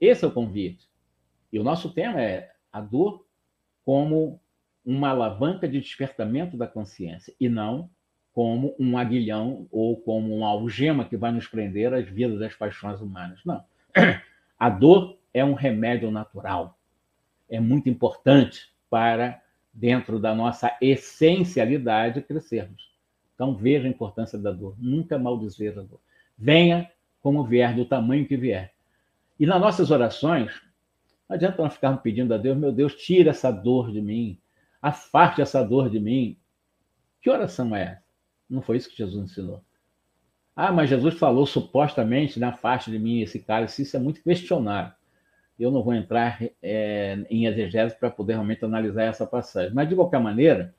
Esse 0.00 0.24
é 0.24 0.28
o 0.28 0.32
convite. 0.32 0.88
E 1.52 1.58
o 1.58 1.64
nosso 1.64 1.92
tema 1.92 2.20
é 2.20 2.50
a 2.72 2.80
dor 2.80 3.26
como 3.84 4.40
uma 4.84 5.10
alavanca 5.10 5.68
de 5.68 5.80
despertamento 5.80 6.56
da 6.56 6.66
consciência 6.66 7.34
e 7.38 7.48
não 7.48 7.90
como 8.32 8.74
um 8.78 8.96
aguilhão 8.96 9.66
ou 9.70 9.96
como 9.96 10.36
uma 10.36 10.48
algema 10.48 11.04
que 11.04 11.16
vai 11.16 11.32
nos 11.32 11.46
prender 11.46 11.92
às 11.92 12.08
vidas 12.08 12.38
das 12.38 12.54
paixões 12.54 13.00
humanas. 13.00 13.40
Não. 13.44 13.64
A 14.58 14.68
dor 14.68 15.18
é 15.32 15.44
um 15.44 15.54
remédio 15.54 16.10
natural. 16.10 16.78
É 17.48 17.58
muito 17.58 17.88
importante 17.88 18.72
para, 18.88 19.42
dentro 19.72 20.18
da 20.18 20.34
nossa 20.34 20.76
essencialidade, 20.80 22.22
crescermos. 22.22 22.90
Então, 23.34 23.54
veja 23.54 23.86
a 23.86 23.90
importância 23.90 24.38
da 24.38 24.52
dor. 24.52 24.74
Nunca 24.78 25.18
maldizer 25.18 25.78
a 25.78 25.82
dor. 25.82 26.00
Venha 26.36 26.90
como 27.22 27.44
vier, 27.44 27.74
do 27.74 27.84
tamanho 27.84 28.26
que 28.26 28.36
vier. 28.36 28.72
E 29.38 29.46
nas 29.46 29.60
nossas 29.60 29.90
orações, 29.90 30.52
não 31.28 31.36
adianta 31.36 31.62
nós 31.62 31.74
ficarmos 31.74 32.02
pedindo 32.02 32.34
a 32.34 32.38
Deus, 32.38 32.58
meu 32.58 32.72
Deus, 32.72 32.94
tira 32.94 33.30
essa 33.30 33.50
dor 33.50 33.90
de 33.90 34.00
mim, 34.00 34.38
afaste 34.82 35.40
essa 35.40 35.62
dor 35.62 35.88
de 35.88 35.98
mim. 35.98 36.36
Que 37.22 37.30
oração 37.30 37.74
é 37.74 37.82
essa? 37.82 38.09
Não 38.50 38.60
foi 38.60 38.76
isso 38.76 38.90
que 38.90 38.96
Jesus 38.96 39.30
ensinou. 39.30 39.62
Ah, 40.56 40.72
mas 40.72 40.90
Jesus 40.90 41.14
falou 41.14 41.46
supostamente 41.46 42.40
na 42.40 42.52
faixa 42.52 42.90
de 42.90 42.98
mim 42.98 43.20
esse 43.20 43.38
cálice. 43.38 43.82
Isso 43.82 43.96
é 43.96 44.00
muito 44.00 44.22
questionável. 44.22 44.92
Eu 45.58 45.70
não 45.70 45.82
vou 45.82 45.94
entrar 45.94 46.42
é, 46.62 47.24
em 47.30 47.46
exegese 47.46 47.94
para 47.94 48.10
poder 48.10 48.32
realmente 48.32 48.64
analisar 48.64 49.04
essa 49.04 49.26
passagem. 49.26 49.72
Mas, 49.72 49.88
de 49.88 49.94
qualquer 49.94 50.20
maneira, 50.20 50.74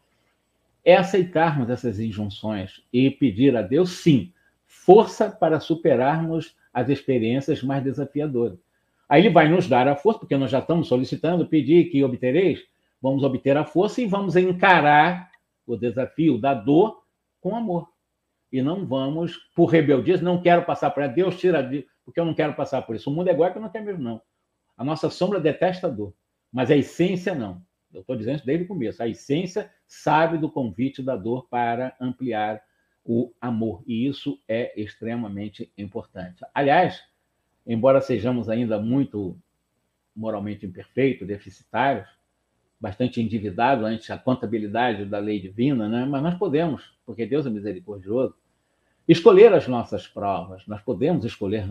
é 0.84 0.96
aceitarmos 0.96 1.70
essas 1.70 2.00
injunções 2.00 2.84
e 2.92 3.10
pedir 3.10 3.56
a 3.56 3.62
Deus, 3.62 3.92
sim, 3.92 4.34
força 4.68 5.30
para 5.30 5.60
superarmos 5.60 6.56
as 6.74 6.90
experiências 6.90 7.62
mais 7.62 7.84
desafiadoras. 7.84 8.58
Aí 9.08 9.22
ele 9.22 9.30
vai 9.30 9.50
nos 9.50 9.68
dar 9.68 9.88
a 9.88 9.96
força, 9.96 10.20
porque 10.20 10.38
nós 10.38 10.50
já 10.50 10.60
estamos 10.60 10.88
solicitando, 10.88 11.46
pedir 11.46 11.90
que 11.90 12.04
obtereis, 12.04 12.64
vamos 13.02 13.24
obter 13.24 13.58
a 13.58 13.66
força 13.66 14.02
e 14.02 14.08
vamos 14.08 14.36
encarar 14.36 15.30
o 15.68 15.76
desafio 15.76 16.38
da 16.38 16.54
dor 16.54 17.01
com 17.42 17.56
amor. 17.56 17.89
E 18.52 18.62
não 18.62 18.86
vamos, 18.86 19.38
por 19.56 19.66
rebeldia, 19.66 20.22
não 20.22 20.42
quero 20.42 20.64
passar 20.64 20.92
por 20.92 21.04
isso, 21.04 21.14
Deus 21.14 21.39
tira, 21.39 21.70
porque 22.06 22.20
eu 22.20 22.26
não 22.26 22.34
quero 22.34 22.54
passar 22.54 22.82
por 22.84 22.96
isso. 22.96 23.10
O 23.10 23.14
mundo 23.14 23.30
é 23.30 23.34
igual 23.34 23.52
que 23.52 23.58
eu 23.58 23.62
não 23.62 23.70
quero 23.70 23.86
mesmo, 23.86 24.04
não. 24.04 24.22
A 24.78 24.84
nossa 24.84 25.10
sombra 25.10 25.39
detesta 25.39 25.88
a 25.88 25.89
dor, 25.89 26.14
mas 26.52 26.70
a 26.72 26.76
essência 26.76 27.34
não. 27.36 27.62
Eu 27.94 28.02
estou 28.02 28.16
dizendo 28.16 28.38
isso 28.38 28.46
desde 28.46 28.66
o 28.66 28.68
começo. 28.68 29.04
A 29.04 29.08
essência 29.08 29.72
sabe 29.86 30.38
do 30.38 30.50
convite 30.50 31.04
da 31.04 31.16
dor 31.16 31.48
para 31.50 31.96
ampliar 32.00 32.62
o 33.04 33.34
amor. 33.39 33.84
E 33.86 34.08
isso 34.08 34.42
é 34.48 34.80
extremamente 34.80 35.72
importante. 35.78 36.44
Aliás, 36.54 37.04
embora 37.66 38.02
sejamos 38.02 38.50
ainda 38.50 38.80
muito 38.80 39.38
moralmente 40.16 40.66
imperfeitos, 40.66 41.28
deficitários, 41.28 42.08
bastante 42.82 43.22
endividados 43.22 43.86
ante 43.86 44.12
a 44.12 44.18
contabilidade 44.18 45.06
da 45.06 45.20
lei 45.20 45.40
divina, 45.40 45.88
né? 45.88 46.04
mas 46.04 46.24
nós 46.24 46.34
podemos, 46.34 46.92
porque 47.06 47.28
Deus 47.28 47.46
é 47.46 47.50
misericordioso, 47.50 48.34
escolher 49.08 49.54
as 49.54 49.68
nossas 49.68 50.08
provas. 50.08 50.66
Nós 50.66 50.82
podemos 50.82 51.24
escolher, 51.24 51.66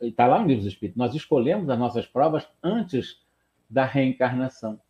está 0.00 0.28
lá 0.28 0.38
no 0.40 0.46
livro 0.46 0.62
dos 0.62 0.72
Espíritos, 0.72 0.96
nós 0.96 1.14
escolhemos 1.16 1.68
as 1.68 1.76
nossas 1.76 2.06
provas 2.06 2.46
antes 2.62 3.20
da 3.68 3.84
reencarnação. 3.84 4.80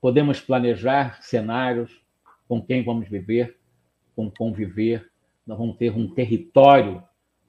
Podemos 0.00 0.40
planejar 0.40 1.22
cenários 1.22 2.02
com 2.48 2.62
quem 2.62 2.82
vamos 2.82 3.06
viver, 3.06 3.58
com 4.16 4.30
conviver, 4.30 5.10
nós 5.46 5.58
vamos 5.58 5.76
ter 5.76 5.90
um 5.90 6.08
território 6.08 7.02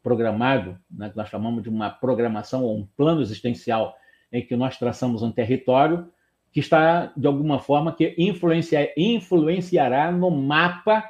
programado, 0.03 0.77
né, 0.91 1.09
que 1.09 1.15
nós 1.15 1.29
chamamos 1.29 1.63
de 1.63 1.69
uma 1.69 1.89
programação 1.89 2.63
ou 2.63 2.77
um 2.77 2.85
plano 2.97 3.21
existencial, 3.21 3.95
em 4.31 4.45
que 4.45 4.55
nós 4.57 4.77
traçamos 4.77 5.23
um 5.23 5.31
território 5.31 6.11
que 6.55 6.61
está, 6.61 7.11
de 7.17 7.27
alguma 7.27 7.59
forma, 7.59 7.93
que 7.93 8.15
influencia, 8.17 8.89
influenciará 8.95 10.09
no 10.09 10.31
mapa 10.31 11.03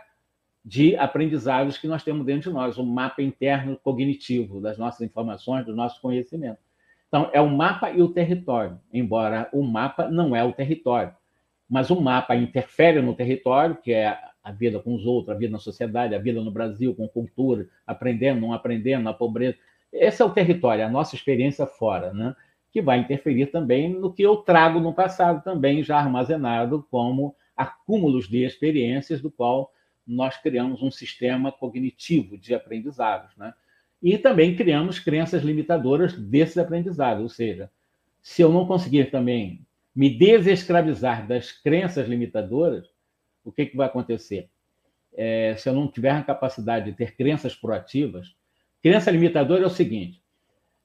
de 0.65 0.95
aprendizados 0.95 1.77
que 1.77 1.87
nós 1.87 2.03
temos 2.03 2.25
dentro 2.25 2.49
de 2.49 2.55
nós, 2.55 2.79
o 2.79 2.81
um 2.81 2.85
mapa 2.87 3.21
interno 3.21 3.77
cognitivo 3.83 4.59
das 4.59 4.75
nossas 4.79 5.01
informações, 5.01 5.63
do 5.63 5.75
nosso 5.75 6.01
conhecimento. 6.01 6.57
Então, 7.07 7.29
é 7.31 7.39
o 7.39 7.47
mapa 7.47 7.91
e 7.91 8.01
o 8.01 8.07
território, 8.07 8.79
embora 8.91 9.47
o 9.53 9.61
mapa 9.61 10.09
não 10.09 10.35
é 10.35 10.43
o 10.43 10.51
território, 10.51 11.13
mas 11.69 11.91
o 11.91 12.01
mapa 12.01 12.35
interfere 12.35 12.99
no 12.99 13.13
território, 13.13 13.75
que 13.75 13.93
é 13.93 14.17
a 14.43 14.51
vida 14.51 14.79
com 14.79 14.95
os 14.95 15.05
outros, 15.05 15.29
a 15.29 15.37
vida 15.37 15.51
na 15.51 15.59
sociedade, 15.59 16.15
a 16.15 16.19
vida 16.19 16.41
no 16.41 16.49
Brasil, 16.49 16.95
com 16.95 17.07
cultura, 17.07 17.67
aprendendo, 17.85 18.41
não 18.41 18.51
aprendendo, 18.51 19.03
na 19.03 19.13
pobreza. 19.13 19.55
Esse 19.93 20.23
é 20.23 20.25
o 20.25 20.31
território, 20.31 20.83
a 20.83 20.89
nossa 20.89 21.13
experiência 21.13 21.67
fora, 21.67 22.11
né? 22.11 22.35
Que 22.75 22.81
vai 22.81 22.99
interferir 22.99 23.45
também 23.45 23.87
no 23.87 24.11
que 24.11 24.21
eu 24.21 24.35
trago 24.35 24.81
no 24.81 24.93
passado, 24.93 25.41
também 25.41 25.81
já 25.81 25.97
armazenado 25.97 26.85
como 26.91 27.33
acúmulos 27.55 28.27
de 28.27 28.43
experiências, 28.43 29.21
do 29.21 29.31
qual 29.31 29.71
nós 30.05 30.35
criamos 30.35 30.83
um 30.83 30.91
sistema 30.91 31.53
cognitivo 31.53 32.37
de 32.37 32.53
aprendizados. 32.53 33.33
Né? 33.37 33.53
E 34.03 34.17
também 34.17 34.57
criamos 34.57 34.99
crenças 34.99 35.41
limitadoras 35.41 36.19
desses 36.19 36.57
aprendizados, 36.57 37.23
ou 37.23 37.29
seja, 37.29 37.71
se 38.21 38.41
eu 38.41 38.51
não 38.51 38.67
conseguir 38.67 39.09
também 39.09 39.65
me 39.95 40.09
desescravizar 40.09 41.25
das 41.25 41.53
crenças 41.53 42.09
limitadoras, 42.09 42.89
o 43.41 43.53
que, 43.53 43.67
que 43.67 43.77
vai 43.77 43.87
acontecer? 43.87 44.49
É, 45.15 45.55
se 45.55 45.69
eu 45.69 45.73
não 45.73 45.87
tiver 45.87 46.11
a 46.11 46.21
capacidade 46.21 46.91
de 46.91 46.97
ter 46.97 47.15
crenças 47.15 47.55
proativas, 47.55 48.35
crença 48.83 49.09
limitadora 49.09 49.63
é 49.63 49.65
o 49.65 49.69
seguinte: 49.69 50.21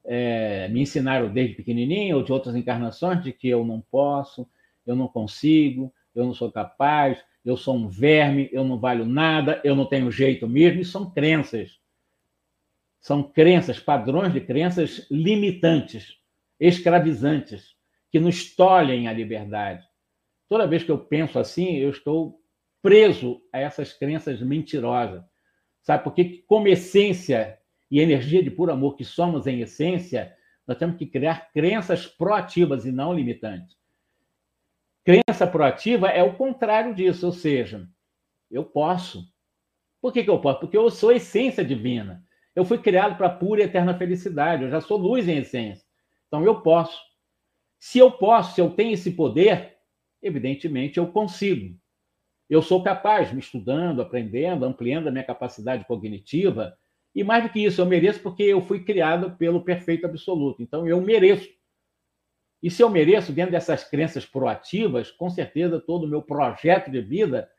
é, 0.04 0.68
me 0.68 0.80
ensinaram 0.82 1.32
desde 1.32 1.54
pequenininho 1.54 2.16
ou 2.16 2.22
de 2.22 2.32
outras 2.32 2.54
encarnações 2.54 3.22
de 3.22 3.32
que 3.32 3.48
eu 3.48 3.64
não 3.64 3.80
posso, 3.80 4.48
eu 4.86 4.96
não 4.96 5.08
consigo, 5.08 5.92
eu 6.14 6.24
não 6.24 6.34
sou 6.34 6.50
capaz, 6.50 7.22
eu 7.44 7.56
sou 7.56 7.76
um 7.76 7.88
verme, 7.88 8.48
eu 8.52 8.64
não 8.64 8.78
valho 8.78 9.04
nada, 9.04 9.60
eu 9.64 9.74
não 9.74 9.86
tenho 9.86 10.10
jeito 10.10 10.48
mesmo, 10.48 10.80
e 10.80 10.84
são 10.84 11.10
crenças. 11.10 11.78
São 13.00 13.22
crenças, 13.22 13.78
padrões 13.78 14.32
de 14.32 14.40
crenças 14.40 15.06
limitantes, 15.10 16.18
escravizantes, 16.58 17.74
que 18.10 18.20
nos 18.20 18.54
tolhem 18.54 19.08
a 19.08 19.12
liberdade. 19.12 19.86
Toda 20.48 20.66
vez 20.66 20.82
que 20.82 20.90
eu 20.90 20.98
penso 20.98 21.38
assim, 21.38 21.76
eu 21.76 21.90
estou 21.90 22.40
preso 22.82 23.40
a 23.52 23.58
essas 23.58 23.92
crenças 23.92 24.40
mentirosas. 24.42 25.22
Sabe? 25.82 26.04
Porque, 26.04 26.44
como 26.46 26.68
essência 26.68 27.58
e 27.90 28.00
energia 28.00 28.42
de 28.42 28.50
puro 28.50 28.72
amor 28.72 28.96
que 28.96 29.04
somos 29.04 29.46
em 29.46 29.60
essência, 29.60 30.34
nós 30.66 30.78
temos 30.78 30.96
que 30.96 31.06
criar 31.06 31.50
crenças 31.52 32.06
proativas 32.06 32.84
e 32.84 32.92
não 32.92 33.12
limitantes. 33.12 33.76
Crença 35.04 35.46
proativa 35.46 36.08
é 36.08 36.22
o 36.22 36.34
contrário 36.34 36.94
disso, 36.94 37.26
ou 37.26 37.32
seja, 37.32 37.88
eu 38.50 38.64
posso. 38.64 39.24
Por 40.00 40.12
que, 40.12 40.22
que 40.22 40.30
eu 40.30 40.40
posso? 40.40 40.60
Porque 40.60 40.76
eu 40.76 40.90
sou 40.90 41.12
essência 41.12 41.64
divina. 41.64 42.24
Eu 42.54 42.64
fui 42.64 42.78
criado 42.78 43.16
para 43.16 43.28
pura 43.28 43.62
e 43.62 43.64
eterna 43.64 43.96
felicidade, 43.96 44.64
eu 44.64 44.70
já 44.70 44.80
sou 44.80 44.98
luz 44.98 45.26
em 45.26 45.38
essência. 45.38 45.84
Então 46.28 46.44
eu 46.44 46.60
posso. 46.60 47.00
Se 47.78 47.98
eu 47.98 48.12
posso, 48.12 48.54
se 48.54 48.60
eu 48.60 48.70
tenho 48.70 48.92
esse 48.92 49.12
poder, 49.12 49.78
evidentemente 50.22 50.98
eu 50.98 51.10
consigo 51.10 51.80
eu 52.50 52.60
sou 52.60 52.82
capaz, 52.82 53.32
me 53.32 53.38
estudando, 53.38 54.02
aprendendo, 54.02 54.64
ampliando 54.64 55.06
a 55.06 55.10
minha 55.12 55.22
capacidade 55.22 55.86
cognitiva. 55.86 56.76
E 57.14 57.24
mais 57.24 57.42
do 57.42 57.50
que 57.50 57.64
isso, 57.64 57.80
eu 57.80 57.86
mereço 57.86 58.20
porque 58.20 58.42
eu 58.42 58.60
fui 58.62 58.84
criado 58.84 59.32
pelo 59.36 59.62
perfeito 59.62 60.06
absoluto. 60.06 60.62
Então, 60.62 60.86
eu 60.86 61.00
mereço. 61.00 61.48
E 62.62 62.70
se 62.70 62.82
eu 62.82 62.90
mereço, 62.90 63.32
dentro 63.32 63.52
dessas 63.52 63.84
crenças 63.84 64.24
proativas, 64.26 65.10
com 65.10 65.28
certeza 65.30 65.80
todo 65.80 66.04
o 66.04 66.08
meu 66.08 66.22
projeto 66.22 66.90
de 66.90 67.00
vida 67.00 67.50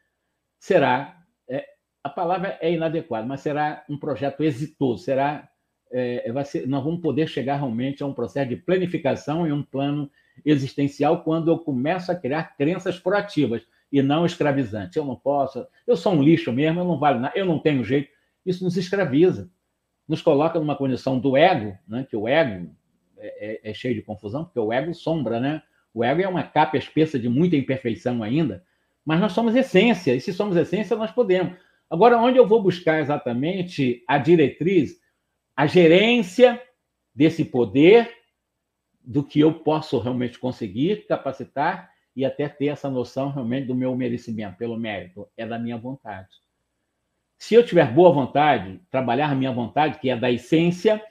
será. 0.60 1.18
É, 1.49 1.66
a 2.04 2.10
palavra 2.10 2.58
é 2.62 2.72
inadequada, 2.72 3.26
mas 3.26 3.41
será 3.41 3.84
um 3.89 3.97
projeto 3.97 4.43
exitoso. 4.43 5.04
Será. 5.04 5.49
É, 5.93 6.32
vai 6.32 6.45
ser, 6.45 6.66
nós 6.68 6.84
vamos 6.84 7.02
poder 7.02 7.28
chegar 7.28 7.58
realmente 7.58 8.02
a 8.02 8.06
um 8.06 8.14
processo 8.14 8.47
de 8.47 8.56
planificação 8.56 9.45
e 9.45 9.52
um 9.52 9.62
plano 9.62 10.10
existencial 10.45 11.22
quando 11.24 11.52
eu 11.52 11.60
começo 11.60 12.10
a 12.12 12.16
criar 12.16 12.56
crenças 12.56 12.97
proativas 12.97 13.68
e 13.91 14.02
não 14.02 14.26
escravizante. 14.26 14.97
Eu 14.97 15.04
não 15.04 15.18
posso, 15.18 15.68
eu 15.86 15.97
sou 15.97 16.14
um 16.14 16.24
lixo 16.24 16.54
mesmo, 16.54 16.80
eu 16.80 16.86
não 16.86 16.97
valho 16.97 17.20
nada, 17.20 17.38
eu 17.38 17.45
não 17.45 17.60
tenho 17.60 17.84
jeito. 17.84 18.10
Isso 18.46 18.64
nos 18.64 18.78
escraviza, 18.78 19.50
nos 20.08 20.22
coloca 20.22 20.60
numa 20.60 20.76
condição 20.76 21.20
do 21.20 21.38
ego, 21.38 21.78
né? 21.88 22.06
que 22.10 22.16
o 22.16 22.28
ego 22.28 22.76
é, 23.18 23.62
é, 23.66 23.72
é 23.72 23.74
cheio 23.74 23.96
de 23.96 24.02
confusão, 24.02 24.44
porque 24.44 24.60
o 24.60 24.74
ego 24.74 24.94
sombra, 24.94 25.39
né? 25.39 25.62
O 25.94 26.04
ego 26.04 26.22
é 26.22 26.28
uma 26.28 26.44
capa 26.44 26.78
espessa 26.78 27.20
de 27.20 27.28
muita 27.28 27.56
imperfeição 27.56 28.24
ainda, 28.24 28.64
mas 29.06 29.20
nós 29.20 29.34
somos 29.34 29.56
essência, 29.56 30.16
e 30.16 30.22
se 30.22 30.34
somos 30.34 30.56
essência, 30.56 30.96
nós 30.96 31.12
podemos. 31.12 31.58
Agora, 31.89 32.18
onde 32.18 32.38
eu 32.38 32.48
vou 32.48 32.64
buscar 32.64 33.02
exatamente 33.02 34.04
a 34.08 34.18
diretriz, 34.18 35.00
a 35.56 35.68
gerência 35.68 36.62
desse 37.14 37.44
poder, 37.44 38.10
do 39.04 39.24
que 39.24 39.39
eu 39.39 39.54
posso 39.54 40.00
realmente 40.00 40.39
conseguir 40.39 41.06
capacitar 41.08 41.92
e 42.16 42.24
até 42.24 42.48
ter 42.48 42.68
essa 42.68 42.89
noção 42.89 43.32
realmente 43.32 43.68
do 43.68 43.76
meu 43.76 43.96
merecimento, 43.96 44.58
pelo 44.58 44.78
mérito, 44.78 45.28
é 45.36 45.46
da 45.46 45.58
minha 45.58 45.78
vontade. 45.78 46.30
Se 47.42 47.56
eu 47.56 47.66
tiver 47.66 47.92
boa 47.92 48.12
vontade, 48.12 48.80
trabalhar 48.92 49.32
a 49.32 49.34
minha 49.34 49.52
vontade, 49.52 49.98
que 49.98 50.12
é 50.12 50.16
da 50.16 50.32
essência, 50.32 51.04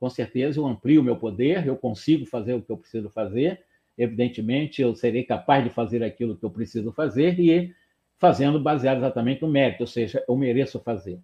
com 0.00 0.08
certeza 0.08 0.58
eu 0.58 0.66
amplio 0.66 1.02
o 1.02 1.04
meu 1.04 1.14
poder, 1.14 1.66
eu 1.66 1.76
consigo 1.76 2.24
fazer 2.24 2.54
o 2.54 2.62
que 2.62 2.72
eu 2.72 2.78
preciso 2.78 3.10
fazer, 3.10 3.62
evidentemente 3.98 4.80
eu 4.80 4.94
serei 4.94 5.24
capaz 5.24 5.62
de 5.62 5.68
fazer 5.68 6.02
aquilo 6.02 6.38
que 6.38 6.42
eu 6.42 6.48
preciso 6.48 6.90
fazer 6.90 7.38
e 7.38 7.74
fazendo 8.16 8.58
baseado 8.58 8.96
exatamente 8.96 9.42
no 9.42 9.48
mérito, 9.48 9.82
ou 9.82 9.86
seja, 9.86 10.24
eu 10.26 10.34
mereço 10.38 10.80
fazer. 10.80 11.20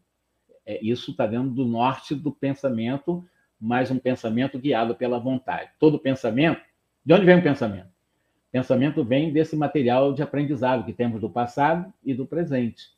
É, 0.67 0.79
isso 0.85 1.13
está 1.13 1.27
dentro 1.27 1.49
do 1.49 1.65
norte 1.65 2.15
do 2.15 2.31
pensamento, 2.31 3.25
mas 3.59 3.91
um 3.91 3.99
pensamento 3.99 4.59
guiado 4.59 4.95
pela 4.95 5.19
vontade. 5.19 5.71
Todo 5.81 5.99
pensamento, 5.99 6.61
de 7.03 7.15
onde 7.15 7.25
vem 7.25 7.39
o 7.39 7.43
pensamento? 7.43 7.89
Pensamento 8.53 9.03
vem 9.03 9.33
desse 9.33 9.57
material 9.57 10.13
de 10.13 10.23
aprendizado 10.23 10.85
que 10.85 10.93
temos 10.93 11.19
do 11.19 11.31
passado 11.31 11.91
e 12.05 12.13
do 12.13 12.27
presente, 12.27 12.93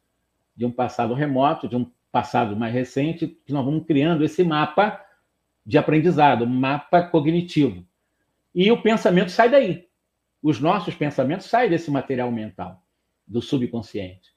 de 0.57 0.65
um 0.65 0.71
passado 0.71 1.15
remoto, 1.15 1.69
de 1.69 1.77
um 1.77 1.91
passado 2.11 2.57
mais 2.57 2.73
recente, 2.73 3.27
que 3.27 3.53
nós 3.53 3.65
vamos 3.65 3.85
criando 3.87 4.25
esse 4.25 4.43
mapa 4.43 5.05
de 5.65 5.77
aprendizado, 5.77 6.47
mapa 6.47 7.03
cognitivo. 7.03 7.85
E 8.55 8.71
o 8.71 8.81
pensamento 8.81 9.31
sai 9.31 9.51
daí. 9.51 9.87
Os 10.43 10.61
nossos 10.61 10.95
pensamentos 10.95 11.47
saem 11.47 11.69
desse 11.69 11.91
material 11.91 12.31
mental, 12.31 12.83
do 13.27 13.43
subconsciente. 13.43 14.35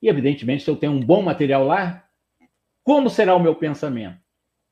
E, 0.00 0.08
evidentemente, 0.08 0.62
se 0.62 0.70
eu 0.70 0.76
tenho 0.76 0.92
um 0.92 1.04
bom 1.04 1.20
material 1.20 1.66
lá, 1.66 2.08
como 2.82 3.10
será 3.10 3.34
o 3.34 3.42
meu 3.42 3.54
pensamento? 3.54 4.18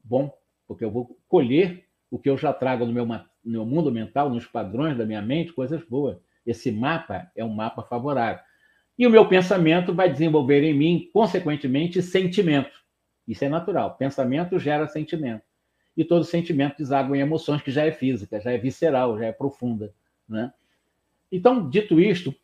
Bom, 0.02 0.32
porque 0.66 0.84
eu 0.84 0.90
vou 0.90 1.18
colher 1.28 1.86
o 2.10 2.18
que 2.18 2.30
eu 2.30 2.38
já 2.38 2.52
trago 2.52 2.86
no 2.86 2.92
meu, 2.92 3.04
no 3.04 3.24
meu 3.44 3.66
mundo 3.66 3.90
mental, 3.90 4.30
nos 4.30 4.46
padrões 4.46 4.96
da 4.96 5.04
minha 5.04 5.20
mente, 5.20 5.52
coisas 5.52 5.82
boas. 5.84 6.16
Esse 6.46 6.70
mapa 6.70 7.30
é 7.34 7.44
um 7.44 7.52
mapa 7.52 7.82
favorável. 7.82 8.42
E 8.98 9.06
o 9.06 9.10
meu 9.10 9.28
pensamento 9.28 9.94
vai 9.94 10.10
desenvolver 10.10 10.62
em 10.62 10.74
mim, 10.74 11.10
consequentemente, 11.12 12.00
sentimento. 12.00 12.84
Isso 13.28 13.44
é 13.44 13.48
natural. 13.48 13.96
Pensamento 13.96 14.58
gera 14.58 14.86
sentimento. 14.86 15.42
E 15.96 16.04
todo 16.04 16.24
sentimento 16.24 16.78
deságua 16.78 17.16
em 17.16 17.20
emoções, 17.20 17.62
que 17.62 17.70
já 17.70 17.84
é 17.84 17.92
física, 17.92 18.40
já 18.40 18.52
é 18.52 18.58
visceral, 18.58 19.18
já 19.18 19.26
é 19.26 19.32
profunda. 19.32 19.92
Né? 20.28 20.52
Então, 21.30 21.68
dito 21.68 22.00
isto, 22.00 22.34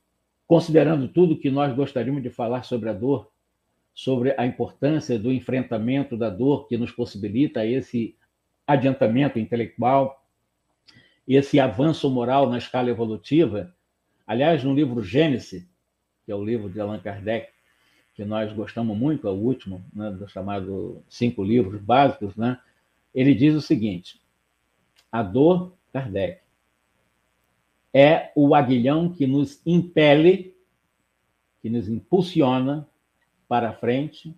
considerando 0.46 1.08
tudo 1.08 1.38
que 1.38 1.50
nós 1.50 1.74
gostaríamos 1.74 2.22
de 2.22 2.30
falar 2.30 2.62
sobre 2.62 2.88
a 2.88 2.92
dor, 2.92 3.30
sobre 3.94 4.34
a 4.38 4.46
importância 4.46 5.18
do 5.18 5.30
enfrentamento 5.30 6.16
da 6.16 6.30
dor 6.30 6.66
que 6.66 6.76
nos 6.76 6.90
possibilita 6.90 7.64
esse 7.64 8.16
adiantamento 8.66 9.38
intelectual, 9.38 10.24
esse 11.28 11.60
avanço 11.60 12.08
moral 12.10 12.48
na 12.48 12.58
escala 12.58 12.90
evolutiva. 12.90 13.74
Aliás, 14.26 14.64
no 14.64 14.74
livro 14.74 15.02
Gênesis, 15.02 15.68
que 16.24 16.32
é 16.32 16.34
o 16.34 16.44
livro 16.44 16.70
de 16.70 16.80
Allan 16.80 17.00
Kardec, 17.00 17.48
que 18.14 18.24
nós 18.24 18.52
gostamos 18.52 18.96
muito, 18.96 19.26
é 19.26 19.30
o 19.30 19.34
último, 19.34 19.82
né, 19.92 20.10
do 20.10 20.28
chamado 20.28 21.02
Cinco 21.08 21.42
Livros 21.42 21.80
Básicos, 21.80 22.36
né, 22.36 22.58
ele 23.14 23.34
diz 23.34 23.54
o 23.54 23.60
seguinte: 23.60 24.20
a 25.10 25.22
dor, 25.22 25.72
Kardec, 25.92 26.40
é 27.92 28.32
o 28.34 28.54
aguilhão 28.54 29.12
que 29.12 29.26
nos 29.26 29.60
impele, 29.66 30.56
que 31.60 31.68
nos 31.68 31.88
impulsiona 31.88 32.88
para 33.46 33.72
frente 33.72 34.34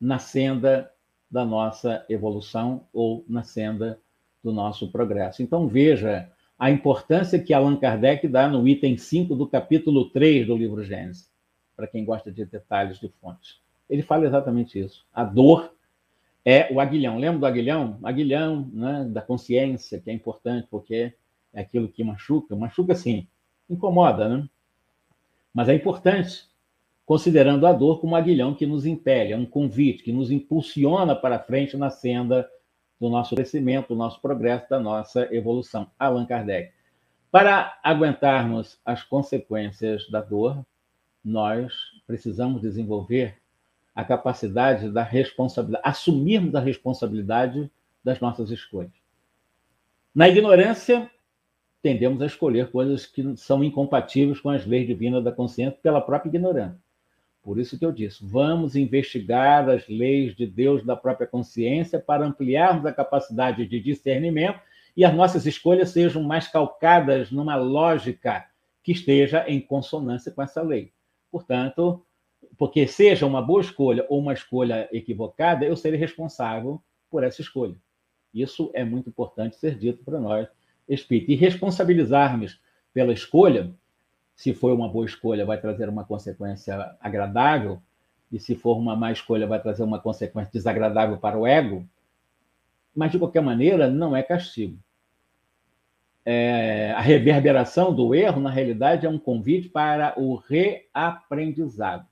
na 0.00 0.18
senda 0.18 0.92
da 1.30 1.44
nossa 1.44 2.04
evolução 2.08 2.86
ou 2.92 3.24
na 3.26 3.42
senda 3.42 3.98
do 4.44 4.52
nosso 4.52 4.90
progresso. 4.92 5.42
Então, 5.42 5.66
veja 5.66 6.30
a 6.58 6.70
importância 6.70 7.38
que 7.38 7.52
Allan 7.52 7.76
Kardec 7.76 8.26
dá 8.28 8.48
no 8.48 8.66
item 8.66 8.96
5 8.96 9.34
do 9.34 9.46
capítulo 9.46 10.08
3 10.10 10.46
do 10.46 10.56
livro 10.56 10.82
Gênesis, 10.82 11.30
para 11.76 11.86
quem 11.86 12.04
gosta 12.04 12.32
de 12.32 12.44
detalhes 12.44 12.98
de 12.98 13.08
fontes. 13.20 13.60
Ele 13.88 14.02
fala 14.02 14.26
exatamente 14.26 14.78
isso. 14.78 15.06
A 15.12 15.22
dor 15.22 15.74
é 16.44 16.72
o 16.72 16.80
aguilhão. 16.80 17.18
Lembra 17.18 17.40
do 17.40 17.46
aguilhão? 17.46 17.98
Aguilhão 18.02 18.70
né, 18.72 19.04
da 19.10 19.20
consciência, 19.20 20.00
que 20.00 20.10
é 20.10 20.12
importante, 20.12 20.66
porque 20.70 21.12
é 21.52 21.60
aquilo 21.60 21.88
que 21.88 22.02
machuca. 22.02 22.56
Machuca, 22.56 22.94
sim, 22.94 23.28
incomoda, 23.68 24.28
né? 24.28 24.48
Mas 25.52 25.68
é 25.68 25.74
importante 25.74 26.48
considerando 27.04 27.66
a 27.66 27.72
dor 27.72 28.00
como 28.00 28.14
um 28.14 28.16
aguilhão 28.16 28.52
que 28.52 28.66
nos 28.66 28.84
impele, 28.84 29.32
é 29.32 29.36
um 29.36 29.46
convite 29.46 30.02
que 30.02 30.12
nos 30.12 30.30
impulsiona 30.30 31.14
para 31.14 31.38
frente 31.38 31.76
na 31.76 31.88
senda 31.88 32.50
do 33.00 33.08
nosso 33.08 33.34
crescimento, 33.34 33.88
do 33.88 33.96
nosso 33.96 34.20
progresso, 34.20 34.68
da 34.70 34.80
nossa 34.80 35.32
evolução. 35.34 35.90
Allan 35.98 36.26
Kardec. 36.26 36.72
Para 37.30 37.78
aguentarmos 37.82 38.78
as 38.84 39.02
consequências 39.02 40.08
da 40.08 40.20
dor, 40.20 40.64
nós 41.24 41.72
precisamos 42.06 42.62
desenvolver 42.62 43.36
a 43.94 44.04
capacidade 44.04 44.90
da 44.90 45.02
responsabilidade, 45.02 45.88
assumirmos 45.88 46.54
a 46.54 46.60
responsabilidade 46.60 47.70
das 48.04 48.20
nossas 48.20 48.50
escolhas. 48.50 48.92
Na 50.14 50.28
ignorância, 50.28 51.10
tendemos 51.82 52.22
a 52.22 52.26
escolher 52.26 52.70
coisas 52.70 53.06
que 53.06 53.36
são 53.36 53.62
incompatíveis 53.62 54.40
com 54.40 54.50
as 54.50 54.64
leis 54.66 54.86
divinas 54.86 55.22
da 55.22 55.32
consciência 55.32 55.78
pela 55.82 56.00
própria 56.00 56.28
ignorância. 56.28 56.85
Por 57.46 57.60
isso 57.60 57.78
que 57.78 57.86
eu 57.86 57.92
disse, 57.92 58.26
vamos 58.26 58.74
investigar 58.74 59.70
as 59.70 59.86
leis 59.86 60.34
de 60.34 60.44
Deus 60.48 60.84
da 60.84 60.96
própria 60.96 61.28
consciência 61.28 61.96
para 62.00 62.26
ampliarmos 62.26 62.84
a 62.84 62.92
capacidade 62.92 63.64
de 63.68 63.78
discernimento 63.78 64.58
e 64.96 65.04
as 65.04 65.14
nossas 65.14 65.46
escolhas 65.46 65.90
sejam 65.90 66.24
mais 66.24 66.48
calcadas 66.48 67.30
numa 67.30 67.54
lógica 67.54 68.44
que 68.82 68.90
esteja 68.90 69.44
em 69.46 69.60
consonância 69.60 70.32
com 70.32 70.42
essa 70.42 70.60
lei. 70.60 70.92
Portanto, 71.30 72.04
porque 72.58 72.84
seja 72.88 73.24
uma 73.24 73.40
boa 73.40 73.60
escolha 73.60 74.04
ou 74.08 74.18
uma 74.18 74.32
escolha 74.32 74.88
equivocada, 74.90 75.64
eu 75.64 75.76
serei 75.76 76.00
responsável 76.00 76.82
por 77.08 77.22
essa 77.22 77.42
escolha. 77.42 77.76
Isso 78.34 78.72
é 78.74 78.84
muito 78.84 79.08
importante 79.08 79.54
ser 79.54 79.78
dito 79.78 80.02
para 80.02 80.18
nós, 80.18 80.48
espírito. 80.88 81.30
E 81.30 81.36
responsabilizarmos 81.36 82.60
pela 82.92 83.12
escolha 83.12 83.72
se 84.36 84.52
for 84.52 84.72
uma 84.74 84.86
boa 84.86 85.06
escolha, 85.06 85.46
vai 85.46 85.58
trazer 85.58 85.88
uma 85.88 86.04
consequência 86.04 86.94
agradável, 87.00 87.80
e 88.30 88.38
se 88.38 88.54
for 88.54 88.76
uma 88.76 88.94
má 88.94 89.10
escolha, 89.10 89.46
vai 89.46 89.60
trazer 89.60 89.82
uma 89.82 89.98
consequência 89.98 90.52
desagradável 90.52 91.16
para 91.16 91.38
o 91.38 91.46
ego. 91.46 91.88
Mas, 92.94 93.10
de 93.10 93.18
qualquer 93.18 93.40
maneira, 93.40 93.88
não 93.88 94.14
é 94.14 94.22
castigo. 94.22 94.78
É, 96.24 96.92
a 96.92 97.00
reverberação 97.00 97.94
do 97.94 98.14
erro, 98.14 98.40
na 98.40 98.50
realidade, 98.50 99.06
é 99.06 99.08
um 99.08 99.18
convite 99.18 99.70
para 99.70 100.12
o 100.20 100.34
reaprendizado. 100.34 102.06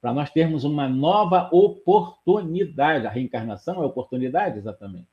Para 0.00 0.14
nós 0.14 0.30
termos 0.30 0.64
uma 0.64 0.88
nova 0.88 1.50
oportunidade. 1.52 3.06
A 3.06 3.10
reencarnação 3.10 3.82
é 3.82 3.86
oportunidade, 3.86 4.58
exatamente. 4.58 5.08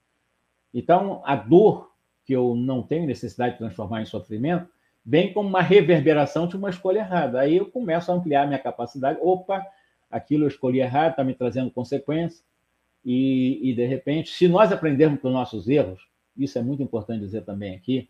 Então, 0.74 1.22
a 1.26 1.36
dor 1.36 1.92
que 2.24 2.34
eu 2.34 2.56
não 2.56 2.84
tenho 2.84 3.08
necessidade 3.08 3.54
de 3.54 3.58
transformar 3.58 4.02
em 4.02 4.06
sofrimento, 4.06 4.70
vem 5.06 5.34
como 5.34 5.50
uma 5.50 5.62
reverberação 5.62 6.48
de 6.48 6.56
uma 6.56 6.70
escolha 6.70 7.00
errada. 7.00 7.40
Aí 7.40 7.58
eu 7.58 7.66
começo 7.66 8.12
a 8.12 8.16
ampliar 8.16 8.48
minha 8.48 8.60
capacidade. 8.60 9.20
Opa, 9.22 9.66
aquilo 10.10 10.44
eu 10.44 10.48
escolhi 10.48 10.80
errado, 10.80 11.12
está 11.12 11.24
me 11.24 11.34
trazendo 11.34 11.72
consequências. 11.72 12.44
E, 13.04 13.60
e, 13.64 13.74
de 13.74 13.86
repente, 13.86 14.30
se 14.30 14.48
nós 14.48 14.72
aprendermos 14.72 15.20
com 15.20 15.30
nossos 15.30 15.68
erros, 15.68 16.08
isso 16.38 16.60
é 16.60 16.62
muito 16.62 16.84
importante 16.84 17.22
dizer 17.22 17.44
também 17.44 17.76
aqui, 17.76 18.08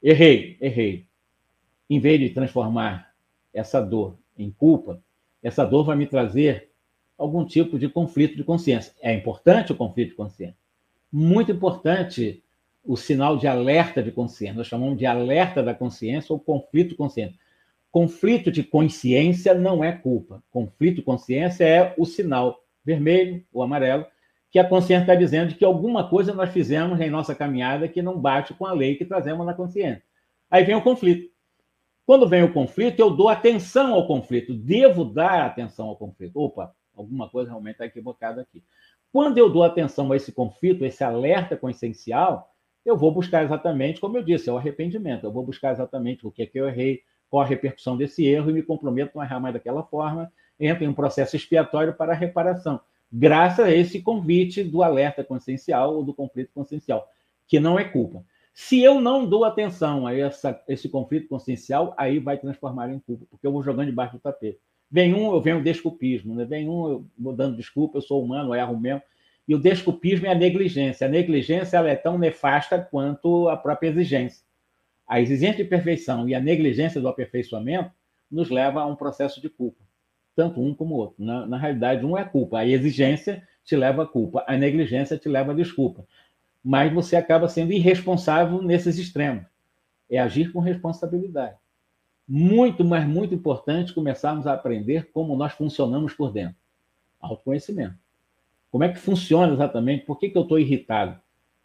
errei, 0.00 0.56
errei. 0.60 1.06
Em 1.90 1.98
vez 1.98 2.20
de 2.20 2.30
transformar 2.30 3.12
essa 3.52 3.80
dor 3.80 4.16
em 4.38 4.50
culpa, 4.50 5.02
essa 5.42 5.64
dor 5.64 5.84
vai 5.84 5.96
me 5.96 6.06
trazer 6.06 6.70
algum 7.18 7.44
tipo 7.44 7.78
de 7.78 7.88
conflito 7.88 8.36
de 8.36 8.44
consciência. 8.44 8.94
É 9.00 9.12
importante 9.12 9.72
o 9.72 9.76
conflito 9.76 10.10
de 10.10 10.14
consciência. 10.14 10.56
Muito 11.12 11.50
importante 11.50 12.43
o 12.84 12.96
sinal 12.96 13.36
de 13.36 13.46
alerta 13.46 14.02
de 14.02 14.12
consciência. 14.12 14.56
Nós 14.56 14.66
chamamos 14.66 14.98
de 14.98 15.06
alerta 15.06 15.62
da 15.62 15.74
consciência 15.74 16.32
ou 16.32 16.38
conflito 16.38 16.94
consciente. 16.96 17.38
Conflito 17.90 18.50
de 18.50 18.62
consciência 18.62 19.54
não 19.54 19.82
é 19.82 19.92
culpa. 19.92 20.42
Conflito 20.50 21.02
consciência 21.02 21.64
é 21.64 21.94
o 21.96 22.04
sinal 22.04 22.60
vermelho 22.84 23.44
ou 23.52 23.62
amarelo 23.62 24.06
que 24.54 24.58
a 24.60 24.68
consciência 24.68 25.02
está 25.02 25.16
dizendo 25.16 25.56
que 25.56 25.64
alguma 25.64 26.08
coisa 26.08 26.32
nós 26.32 26.48
fizemos 26.50 27.00
em 27.00 27.10
nossa 27.10 27.34
caminhada 27.34 27.88
que 27.88 28.00
não 28.00 28.20
bate 28.20 28.54
com 28.54 28.64
a 28.64 28.72
lei 28.72 28.94
que 28.94 29.04
trazemos 29.04 29.44
na 29.44 29.52
consciência. 29.52 30.04
Aí 30.48 30.62
vem 30.62 30.76
o 30.76 30.80
conflito. 30.80 31.28
Quando 32.06 32.28
vem 32.28 32.44
o 32.44 32.52
conflito, 32.52 33.00
eu 33.00 33.10
dou 33.10 33.28
atenção 33.28 33.94
ao 33.94 34.06
conflito. 34.06 34.54
Devo 34.54 35.04
dar 35.04 35.44
atenção 35.44 35.88
ao 35.88 35.96
conflito. 35.96 36.38
Opa, 36.38 36.72
alguma 36.94 37.28
coisa 37.28 37.50
realmente 37.50 37.72
está 37.72 37.86
equivocada 37.86 38.42
aqui. 38.42 38.62
Quando 39.12 39.38
eu 39.38 39.50
dou 39.50 39.64
atenção 39.64 40.12
a 40.12 40.16
esse 40.16 40.30
conflito, 40.30 40.84
esse 40.84 41.02
alerta 41.02 41.56
consciencial, 41.56 42.53
eu 42.84 42.96
vou 42.96 43.12
buscar 43.12 43.44
exatamente, 43.44 44.00
como 44.00 44.16
eu 44.18 44.22
disse, 44.22 44.48
é 44.48 44.52
o 44.52 44.58
arrependimento. 44.58 45.24
Eu 45.24 45.32
vou 45.32 45.44
buscar 45.44 45.72
exatamente 45.72 46.26
o 46.26 46.30
que 46.30 46.42
é 46.42 46.46
que 46.46 46.58
eu 46.58 46.68
errei, 46.68 47.02
qual 47.30 47.42
a 47.42 47.46
repercussão 47.46 47.96
desse 47.96 48.24
erro 48.24 48.50
e 48.50 48.52
me 48.52 48.62
comprometo 48.62 49.18
a 49.18 49.22
não 49.22 49.24
errar 49.24 49.40
mais 49.40 49.54
daquela 49.54 49.82
forma. 49.82 50.30
Entro 50.58 50.84
em 50.84 50.88
um 50.88 50.94
processo 50.94 51.34
expiatório 51.34 51.94
para 51.94 52.12
a 52.12 52.16
reparação, 52.16 52.80
graças 53.12 53.64
a 53.66 53.70
esse 53.72 54.00
convite 54.00 54.62
do 54.62 54.82
alerta 54.82 55.24
consciencial 55.24 55.96
ou 55.96 56.04
do 56.04 56.14
conflito 56.14 56.52
consciencial, 56.54 57.08
que 57.46 57.58
não 57.58 57.78
é 57.78 57.84
culpa. 57.84 58.24
Se 58.52 58.80
eu 58.80 59.00
não 59.00 59.28
dou 59.28 59.44
atenção 59.44 60.06
a 60.06 60.14
essa, 60.14 60.62
esse 60.68 60.88
conflito 60.88 61.26
consciencial, 61.28 61.92
aí 61.96 62.20
vai 62.20 62.38
transformar 62.38 62.88
em 62.88 63.00
culpa, 63.00 63.26
porque 63.28 63.44
eu 63.44 63.50
vou 63.50 63.64
jogando 63.64 63.86
debaixo 63.86 64.14
do 64.14 64.20
tapete. 64.20 64.60
Vem 64.88 65.12
um, 65.12 65.32
eu 65.32 65.40
venho 65.40 65.62
desculpismo, 65.62 66.36
né? 66.36 66.44
vem 66.44 66.68
um, 66.68 66.88
eu 66.88 67.06
vou 67.18 67.32
dando 67.32 67.56
desculpa, 67.56 67.98
eu 67.98 68.02
sou 68.02 68.22
humano, 68.22 68.50
eu 68.50 68.54
erro 68.54 68.78
mesmo. 68.78 69.02
E 69.46 69.54
o 69.54 69.58
desculpismo 69.58 70.26
é 70.26 70.30
a 70.30 70.34
negligência. 70.34 71.06
A 71.06 71.10
negligência 71.10 71.76
ela 71.76 71.90
é 71.90 71.96
tão 71.96 72.18
nefasta 72.18 72.78
quanto 72.78 73.48
a 73.48 73.56
própria 73.56 73.88
exigência. 73.88 74.44
A 75.06 75.20
exigência 75.20 75.62
de 75.62 75.68
perfeição 75.68 76.28
e 76.28 76.34
a 76.34 76.40
negligência 76.40 77.00
do 77.00 77.08
aperfeiçoamento 77.08 77.90
nos 78.30 78.48
leva 78.50 78.80
a 78.80 78.86
um 78.86 78.96
processo 78.96 79.40
de 79.40 79.50
culpa, 79.50 79.82
tanto 80.34 80.60
um 80.60 80.74
como 80.74 80.94
o 80.94 80.98
outro. 80.98 81.22
Na, 81.22 81.46
na 81.46 81.58
realidade, 81.58 82.04
um 82.04 82.16
é 82.16 82.24
culpa. 82.24 82.58
A 82.58 82.66
exigência 82.66 83.46
te 83.64 83.76
leva 83.76 84.04
a 84.04 84.06
culpa, 84.06 84.44
a 84.46 84.56
negligência 84.56 85.18
te 85.18 85.28
leva 85.28 85.52
a 85.52 85.54
desculpa. 85.54 86.06
Mas 86.62 86.92
você 86.92 87.16
acaba 87.16 87.48
sendo 87.48 87.72
irresponsável 87.72 88.62
nesses 88.62 88.98
extremos. 88.98 89.44
É 90.10 90.18
agir 90.18 90.52
com 90.52 90.60
responsabilidade. 90.60 91.56
Muito, 92.26 92.82
mas 92.82 93.06
muito 93.06 93.34
importante 93.34 93.92
começarmos 93.92 94.46
a 94.46 94.54
aprender 94.54 95.10
como 95.12 95.36
nós 95.36 95.52
funcionamos 95.52 96.14
por 96.14 96.32
dentro. 96.32 96.56
Autoconhecimento. 97.20 98.03
Como 98.74 98.82
é 98.82 98.88
que 98.88 98.98
funciona 98.98 99.52
exatamente? 99.52 100.04
Por 100.04 100.18
que, 100.18 100.28
que 100.28 100.36
eu 100.36 100.42
estou 100.42 100.58
irritado? 100.58 101.16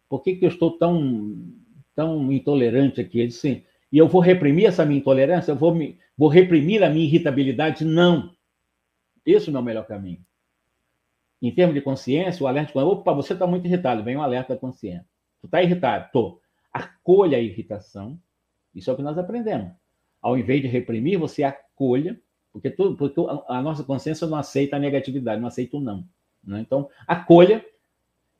Por 0.08 0.22
que, 0.22 0.36
que 0.36 0.44
eu 0.44 0.48
estou 0.48 0.78
tão, 0.78 1.44
tão 1.92 2.30
intolerante 2.30 3.00
aqui? 3.00 3.18
Ele 3.18 3.26
disse, 3.26 3.66
e 3.90 3.98
eu 3.98 4.06
vou 4.06 4.20
reprimir 4.20 4.66
essa 4.66 4.86
minha 4.86 5.00
intolerância? 5.00 5.50
Eu 5.50 5.56
vou, 5.56 5.74
me, 5.74 5.98
vou 6.16 6.28
reprimir 6.28 6.84
a 6.84 6.88
minha 6.88 7.04
irritabilidade? 7.04 7.84
Não. 7.84 8.32
Esse 9.26 9.52
é 9.52 9.58
o 9.58 9.60
melhor 9.60 9.88
caminho. 9.88 10.24
Em 11.42 11.52
termos 11.52 11.74
de 11.74 11.80
consciência, 11.80 12.44
o 12.44 12.46
alerta 12.46 12.78
de 12.78 12.78
opa, 12.78 13.12
você 13.12 13.32
está 13.32 13.44
muito 13.44 13.66
irritado, 13.66 14.04
vem 14.04 14.16
um 14.16 14.22
alerta 14.22 14.54
da 14.54 14.60
consciência. 14.60 15.04
Tu 15.40 15.46
está 15.46 15.60
irritado? 15.60 16.10
Tô. 16.12 16.40
Acolha 16.72 17.38
a 17.38 17.40
irritação. 17.40 18.20
Isso 18.72 18.88
é 18.88 18.92
o 18.92 18.96
que 18.96 19.02
nós 19.02 19.18
aprendemos. 19.18 19.72
Ao 20.22 20.38
invés 20.38 20.62
de 20.62 20.68
reprimir, 20.68 21.18
você 21.18 21.42
acolha, 21.42 22.16
porque, 22.52 22.70
tudo, 22.70 22.96
porque 22.96 23.20
a 23.48 23.60
nossa 23.60 23.82
consciência 23.82 24.28
não 24.28 24.38
aceita 24.38 24.76
a 24.76 24.78
negatividade, 24.78 25.40
não 25.40 25.48
aceita 25.48 25.76
o 25.76 25.80
não. 25.80 26.06
Né? 26.44 26.60
Então, 26.60 26.88
acolha 27.06 27.64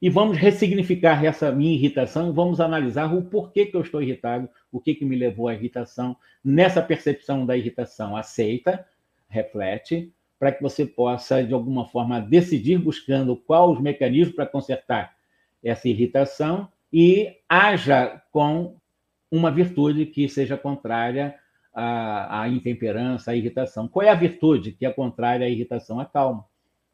e 0.00 0.08
vamos 0.08 0.38
ressignificar 0.38 1.22
essa 1.24 1.52
minha 1.52 1.74
irritação 1.74 2.32
vamos 2.32 2.60
analisar 2.60 3.14
o 3.14 3.22
porquê 3.22 3.66
que 3.66 3.76
eu 3.76 3.82
estou 3.82 4.02
irritado, 4.02 4.48
o 4.72 4.80
que, 4.80 4.94
que 4.94 5.04
me 5.04 5.16
levou 5.16 5.48
à 5.48 5.54
irritação, 5.54 6.16
nessa 6.42 6.80
percepção 6.80 7.44
da 7.44 7.56
irritação. 7.56 8.16
Aceita, 8.16 8.86
reflete, 9.28 10.12
para 10.38 10.52
que 10.52 10.62
você 10.62 10.86
possa, 10.86 11.44
de 11.44 11.52
alguma 11.52 11.86
forma, 11.86 12.18
decidir 12.18 12.78
buscando 12.78 13.36
quais 13.36 13.72
os 13.72 13.80
mecanismos 13.80 14.34
para 14.34 14.46
consertar 14.46 15.14
essa 15.62 15.86
irritação 15.86 16.66
e 16.90 17.36
haja 17.46 18.22
com 18.32 18.76
uma 19.30 19.50
virtude 19.50 20.06
que 20.06 20.28
seja 20.28 20.56
contrária 20.56 21.38
à, 21.74 22.42
à 22.42 22.48
intemperança, 22.48 23.32
à 23.32 23.36
irritação. 23.36 23.86
Qual 23.86 24.04
é 24.04 24.08
a 24.08 24.14
virtude 24.14 24.72
que 24.72 24.86
é 24.86 24.90
contrária 24.90 25.46
à 25.46 25.50
irritação? 25.50 26.00
A 26.00 26.06
calma, 26.06 26.46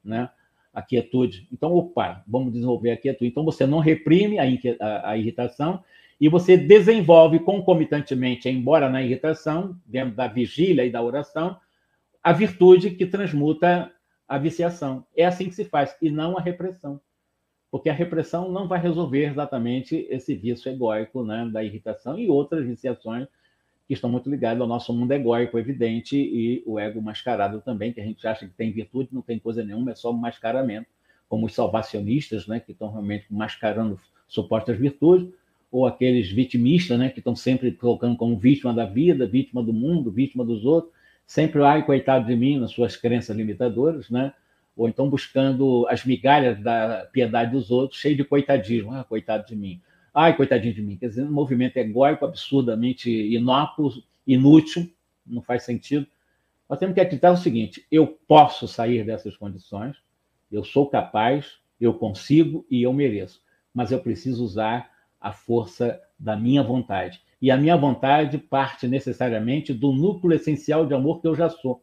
né? 0.05 0.29
A 0.77 0.83
quietude. 0.83 1.49
Então, 1.51 1.75
opa, 1.75 2.23
vamos 2.29 2.53
desenvolver 2.53 2.91
a 2.91 2.97
quietude. 2.99 3.31
Então, 3.31 3.47
você 3.47 3.67
não 3.67 3.79
reprime 3.79 4.39
a, 4.39 4.45
a, 4.79 5.11
a 5.13 5.17
irritação 5.17 5.83
e 6.21 6.29
você 6.29 6.55
desenvolve 6.55 7.39
concomitantemente, 7.39 8.47
embora 8.51 8.91
na 8.91 9.03
irritação, 9.03 9.75
dentro 9.87 10.15
da 10.15 10.29
vigília 10.29 10.85
e 10.85 10.91
da 10.91 11.01
oração, 11.01 11.57
a 12.23 12.31
virtude 12.31 12.91
que 12.91 13.07
transmuta 13.07 13.91
a 14.29 14.37
viciação. 14.37 15.07
É 15.17 15.25
assim 15.25 15.49
que 15.49 15.55
se 15.55 15.65
faz, 15.65 15.97
e 16.03 16.11
não 16.11 16.37
a 16.37 16.43
repressão. 16.43 17.01
Porque 17.71 17.89
a 17.89 17.95
repressão 17.95 18.53
não 18.53 18.69
vai 18.69 18.79
resolver 18.79 19.25
exatamente 19.25 20.07
esse 20.11 20.35
vício 20.35 20.71
egóico 20.71 21.25
né, 21.25 21.49
da 21.51 21.65
irritação 21.65 22.19
e 22.19 22.29
outras 22.29 22.67
viciações 22.67 23.27
que 23.87 23.95
estão 23.95 24.11
muito 24.11 24.29
ligadas 24.29 24.61
ao 24.61 24.67
nosso 24.67 24.93
mundo 24.93 25.13
egóico, 25.13 25.59
evidente, 25.59 26.17
e 26.17 26.63
o 26.67 26.79
ego 26.79 27.01
mascarado 27.01 27.61
também, 27.61 27.93
que 27.93 28.01
a 28.01 28.05
gente 28.05 28.27
acha 28.27 28.47
que 28.47 28.53
tem 28.53 28.73
virtude, 28.73 29.11
não 29.13 29.23
tem 29.23 29.39
coisa 29.39 29.65
nenhuma, 29.65 29.93
é 29.93 29.95
só 29.95 30.11
um 30.11 30.17
mascaramento, 30.17 30.89
como 31.29 31.47
os 31.47 31.55
salvacionistas, 31.55 32.47
né, 32.47 32.61
que 32.61 32.73
estão 32.73 32.91
realmente 32.91 33.27
mascarando 33.31 33.99
supostas 34.27 34.77
virtudes, 34.77 35.33
ou 35.71 35.87
aqueles 35.87 36.31
vitimistas, 36.31 36.99
né, 36.99 37.11
que 37.11 37.21
estão 37.21 37.37
sempre 37.37 37.71
colocando 37.73 38.17
como 38.17 38.37
vítima 38.37 38.73
da 38.73 38.85
vida, 38.85 39.27
vítima 39.27 39.63
do 39.63 39.73
mundo, 39.73 40.11
vítima 40.11 40.45
dos 40.45 40.65
outros, 40.65 40.93
sempre, 41.27 41.63
ai, 41.63 41.85
coitado 41.85 42.27
de 42.27 42.37
mim, 42.37 42.59
nas 42.59 42.71
suas 42.71 42.97
crenças 42.97 43.37
limitadoras, 43.37 44.09
né? 44.09 44.33
Ou 44.77 44.89
então 44.89 45.09
buscando 45.11 45.87
as 45.89 46.05
migalhas 46.05 46.61
da 46.61 47.09
piedade 47.13 47.51
dos 47.53 47.71
outros, 47.71 48.01
cheio 48.01 48.17
de 48.17 48.25
coitadismo, 48.25 48.93
ah, 48.93 49.03
coitado 49.03 49.47
de 49.47 49.57
mim. 49.57 49.81
Ai, 50.19 50.35
coitadinho 50.35 50.73
de 50.73 50.81
mim. 50.81 50.97
Quer 50.97 51.11
dizer, 51.11 51.25
um 51.25 51.31
movimento 51.31 51.77
egóico 51.77 52.25
absurdamente 52.25 53.11
inócuo, 53.11 53.93
inútil, 54.27 54.91
não 55.27 55.43
faz 55.43 55.65
sentido. 55.65 56.07
Nós 56.67 56.79
temos 56.79 56.95
que 56.95 57.01
acreditar 57.03 57.33
o 57.33 57.37
seguinte: 57.37 57.87
eu 57.93 58.07
posso 58.27 58.67
sair 58.67 59.05
dessas 59.05 59.37
condições, 59.37 59.99
eu 60.51 60.65
sou 60.65 60.89
capaz, 60.89 61.59
eu 61.79 61.93
consigo 61.93 62.65
e 62.71 62.83
eu 62.83 62.95
mereço, 62.95 63.43
mas 63.75 63.93
eu 63.93 64.01
preciso 64.01 64.43
usar 64.43 64.91
a 65.21 65.33
força 65.33 66.01
da 66.19 66.35
minha 66.35 66.63
vontade. 66.63 67.21
E 67.43 67.51
a 67.51 67.57
minha 67.59 67.77
vontade 67.77 68.39
parte 68.39 68.89
necessariamente 68.89 69.75
do 69.75 69.93
núcleo 69.93 70.35
essencial 70.35 70.87
de 70.87 70.95
amor 70.95 71.21
que 71.21 71.29
eu 71.29 71.35
já 71.35 71.51
sou. 71.51 71.83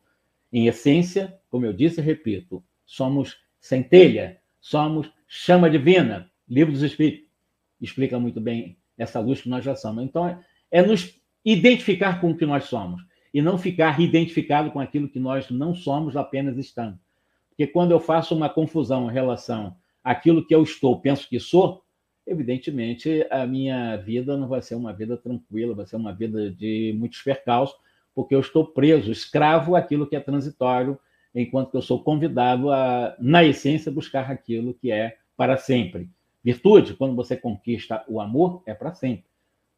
Em 0.52 0.66
essência, 0.66 1.40
como 1.52 1.68
eu 1.68 1.74
disse 1.74 2.02
e 2.02 2.04
repito, 2.04 2.64
somos 2.84 3.38
centelha, 3.60 4.40
somos 4.60 5.08
chama 5.28 5.70
divina. 5.70 6.32
Livro 6.50 6.74
dos 6.74 6.82
Espíritos 6.82 7.32
explica 7.86 8.20
muito 8.20 8.40
bem 8.40 8.78
essa 8.98 9.20
luz 9.20 9.42
que 9.42 9.50
nós 9.50 9.64
já 9.64 9.76
somos. 9.76 10.04
Então, 10.04 10.40
é 10.72 10.82
nos 10.82 11.20
identificar 11.44 12.22
com 12.22 12.32
o 12.32 12.38
que 12.38 12.46
nós 12.46 12.66
somos 12.66 13.02
e 13.34 13.42
não 13.42 13.58
ficar 13.58 14.00
identificado 14.00 14.72
com 14.72 14.80
aquilo 14.80 15.10
que 15.10 15.20
nós 15.20 15.50
não 15.50 15.74
somos, 15.74 16.16
apenas 16.16 16.58
estamos. 16.58 17.00
Porque 17.50 17.68
quando 17.68 17.92
eu 17.92 18.00
faço 18.00 18.36
uma 18.36 18.50
confusão 18.50 19.10
em 19.10 19.14
relação 19.14 19.76
àquilo 20.04 20.46
que 20.46 20.54
eu 20.54 20.64
estou, 20.64 21.00
penso 21.00 21.28
que 21.28 21.40
sou, 21.40 21.84
evidentemente 22.26 23.26
a 23.30 23.46
minha 23.46 23.98
vida 23.98 24.38
não 24.38 24.48
vai 24.48 24.62
ser 24.62 24.76
uma 24.76 24.94
vida 24.94 25.18
tranquila, 25.18 25.76
vai 25.76 25.86
ser 25.86 25.96
uma 25.96 26.14
vida 26.14 26.52
de 26.52 26.96
muitos 26.98 27.22
percalços, 27.22 27.78
porque 28.16 28.34
eu 28.34 28.40
estou 28.40 28.66
preso, 28.66 29.12
escravo 29.12 29.76
àquilo 29.76 30.08
que 30.08 30.16
é 30.16 30.20
transitório, 30.20 31.00
enquanto 31.34 31.72
que 31.72 31.78
eu 31.78 31.82
sou 31.82 32.04
convidado 32.04 32.72
a, 32.72 33.16
na 33.20 33.44
essência, 33.44 33.92
buscar 33.92 34.30
aquilo 34.30 34.74
que 34.74 34.92
é 34.92 35.18
para 35.36 35.58
sempre. 35.58 36.10
Virtude, 36.44 36.94
quando 36.94 37.16
você 37.16 37.38
conquista 37.38 38.04
o 38.08 38.20
amor, 38.20 38.62
é 38.66 38.74
para 38.74 38.94
sempre. 38.94 39.26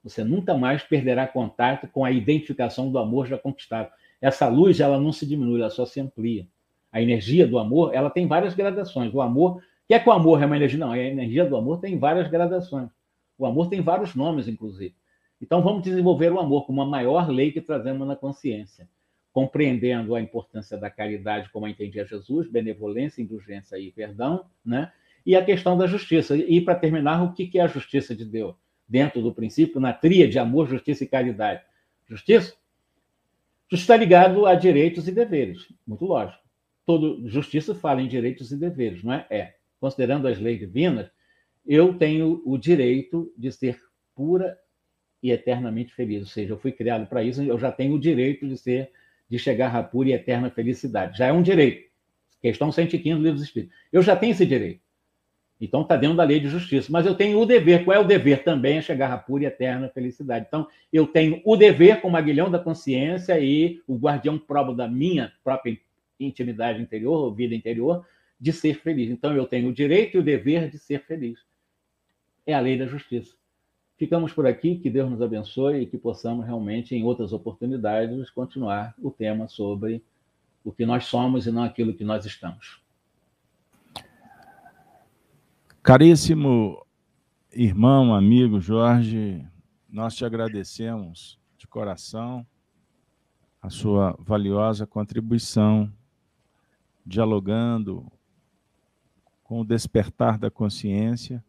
Você 0.03 0.23
nunca 0.23 0.55
mais 0.55 0.83
perderá 0.83 1.27
contato 1.27 1.87
com 1.87 2.03
a 2.03 2.11
identificação 2.11 2.91
do 2.91 2.97
amor 2.97 3.27
já 3.27 3.37
conquistado. 3.37 3.91
Essa 4.21 4.47
luz, 4.47 4.79
ela 4.79 4.99
não 4.99 5.11
se 5.11 5.25
diminui, 5.25 5.61
ela 5.61 5.69
só 5.69 5.85
se 5.85 5.99
amplia. 5.99 6.47
A 6.91 7.01
energia 7.01 7.47
do 7.47 7.59
amor, 7.59 7.93
ela 7.93 8.09
tem 8.09 8.27
várias 8.27 8.53
gradações. 8.53 9.13
O 9.13 9.21
amor 9.21 9.61
que 9.87 9.93
é 9.93 9.99
que 9.99 10.09
o 10.09 10.11
amor 10.11 10.41
é 10.41 10.45
uma 10.45 10.55
energia? 10.55 10.79
Não, 10.79 10.91
a 10.91 10.97
energia 10.97 11.45
do 11.45 11.55
amor 11.55 11.79
tem 11.79 11.97
várias 11.97 12.27
gradações. 12.27 12.89
O 13.37 13.45
amor 13.45 13.69
tem 13.69 13.81
vários 13.81 14.15
nomes, 14.15 14.47
inclusive. 14.47 14.95
Então, 15.39 15.61
vamos 15.61 15.83
desenvolver 15.83 16.31
o 16.31 16.39
amor 16.39 16.65
como 16.65 16.81
a 16.81 16.85
maior 16.85 17.29
lei 17.29 17.51
que 17.51 17.61
trazemos 17.61 18.07
na 18.07 18.15
consciência, 18.15 18.87
compreendendo 19.31 20.15
a 20.15 20.21
importância 20.21 20.77
da 20.77 20.89
caridade, 20.89 21.51
como 21.51 21.65
a 21.65 21.69
entendia 21.69 22.05
Jesus, 22.05 22.49
benevolência, 22.49 23.21
indulgência 23.21 23.77
e 23.77 23.91
perdão, 23.91 24.45
né? 24.65 24.91
E 25.25 25.35
a 25.35 25.43
questão 25.43 25.77
da 25.77 25.87
justiça. 25.87 26.37
E, 26.37 26.61
para 26.61 26.75
terminar, 26.75 27.23
o 27.23 27.33
que 27.33 27.57
é 27.57 27.61
a 27.61 27.67
justiça 27.67 28.15
de 28.15 28.25
Deus? 28.25 28.55
Dentro 28.87 29.21
do 29.21 29.33
princípio, 29.33 29.81
na 29.81 29.91
tria 29.91 30.27
de 30.27 30.37
amor, 30.37 30.67
justiça 30.67 31.03
e 31.03 31.07
caridade. 31.07 31.61
Justiça? 32.07 32.53
Justiça 33.69 33.93
está 33.93 33.97
ligado 33.97 34.45
a 34.45 34.53
direitos 34.53 35.07
e 35.07 35.11
deveres. 35.11 35.67
Muito 35.87 36.05
lógico. 36.05 36.43
Todo 36.85 37.27
justiça 37.27 37.73
fala 37.73 38.01
em 38.01 38.07
direitos 38.07 38.51
e 38.51 38.57
deveres, 38.57 39.03
não 39.03 39.13
é? 39.13 39.25
É 39.29 39.53
considerando 39.85 40.27
as 40.27 40.39
leis 40.39 40.59
divinas, 40.59 41.09
eu 41.65 41.93
tenho 41.95 42.41
o 42.43 42.57
direito 42.57 43.31
de 43.37 43.51
ser 43.51 43.79
pura 44.15 44.57
e 45.21 45.31
eternamente 45.31 45.93
feliz. 45.93 46.21
Ou 46.21 46.27
seja, 46.27 46.53
eu 46.53 46.57
fui 46.57 46.71
criado 46.71 47.07
para 47.07 47.23
isso, 47.23 47.43
eu 47.43 47.57
já 47.59 47.71
tenho 47.71 47.93
o 47.93 47.99
direito 47.99 48.47
de 48.47 48.57
ser, 48.57 48.91
de 49.29 49.37
chegar 49.37 49.75
à 49.75 49.83
pura 49.83 50.09
e 50.09 50.13
eterna 50.13 50.49
felicidade. 50.49 51.17
Já 51.17 51.27
é 51.27 51.31
um 51.31 51.41
direito. 51.41 51.89
Questão 52.41 52.71
115 52.71 53.15
do 53.15 53.23
Livro 53.23 53.37
dos 53.37 53.43
Espíritos. 53.43 53.75
Eu 53.91 54.01
já 54.01 54.15
tenho 54.15 54.31
esse 54.31 54.45
direito. 54.45 54.81
Então 55.65 55.81
está 55.81 55.95
dentro 55.95 56.17
da 56.17 56.23
lei 56.23 56.39
de 56.39 56.47
justiça. 56.47 56.91
Mas 56.91 57.05
eu 57.05 57.15
tenho 57.15 57.39
o 57.39 57.45
dever. 57.45 57.83
Qual 57.83 57.95
é 57.95 57.99
o 57.99 58.07
dever? 58.07 58.43
Também 58.43 58.77
é 58.77 58.81
chegar 58.81 59.11
à 59.11 59.17
pura 59.17 59.43
e 59.43 59.47
eterna 59.47 59.89
felicidade. 59.89 60.45
Então, 60.47 60.67
eu 60.91 61.05
tenho 61.05 61.41
o 61.43 61.55
dever 61.55 62.01
como 62.01 62.17
aguilhão 62.17 62.49
da 62.49 62.59
consciência 62.59 63.39
e 63.39 63.81
o 63.87 63.97
guardião 63.97 64.37
próprio 64.37 64.75
da 64.75 64.87
minha 64.87 65.31
própria 65.43 65.77
intimidade 66.19 66.81
interior, 66.81 67.33
vida 67.33 67.55
interior, 67.55 68.05
de 68.39 68.53
ser 68.53 68.75
feliz. 68.75 69.09
Então 69.09 69.35
eu 69.35 69.45
tenho 69.45 69.69
o 69.69 69.73
direito 69.73 70.17
e 70.17 70.19
o 70.19 70.23
dever 70.23 70.69
de 70.69 70.77
ser 70.77 71.03
feliz. 71.05 71.39
É 72.45 72.53
a 72.53 72.59
lei 72.59 72.77
da 72.77 72.85
justiça. 72.85 73.35
Ficamos 73.97 74.33
por 74.33 74.45
aqui, 74.45 74.75
que 74.77 74.89
Deus 74.89 75.09
nos 75.09 75.21
abençoe 75.21 75.81
e 75.81 75.85
que 75.85 75.97
possamos 75.97 76.45
realmente, 76.45 76.95
em 76.95 77.03
outras 77.03 77.31
oportunidades, 77.31 78.29
continuar 78.29 78.93
o 79.01 79.09
tema 79.09 79.47
sobre 79.47 80.03
o 80.63 80.71
que 80.71 80.85
nós 80.85 81.05
somos 81.05 81.47
e 81.47 81.51
não 81.51 81.63
aquilo 81.63 81.93
que 81.93 82.03
nós 82.03 82.25
estamos. 82.25 82.84
Caríssimo 85.85 86.83
irmão, 87.51 88.15
amigo 88.15 88.59
Jorge, 88.59 89.47
nós 89.87 90.15
te 90.15 90.25
agradecemos 90.25 91.39
de 91.59 91.67
coração 91.67 92.43
a 93.61 93.69
sua 93.69 94.17
valiosa 94.17 94.87
contribuição, 94.87 95.93
dialogando 97.05 98.11
com 99.43 99.61
o 99.61 99.63
despertar 99.63 100.39
da 100.39 100.49
consciência 100.49 101.45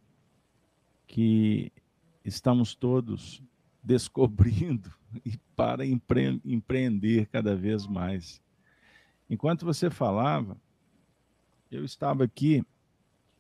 que 1.07 1.73
estamos 2.23 2.75
todos 2.75 3.43
descobrindo 3.83 4.93
e 5.25 5.39
para 5.57 5.87
empre 5.87 6.43
empreender 6.45 7.25
cada 7.29 7.57
vez 7.57 7.87
mais. 7.87 8.43
Enquanto 9.31 9.65
você 9.65 9.89
falava, 9.89 10.59
eu 11.71 11.87
estava 11.87 12.25
aqui 12.25 12.63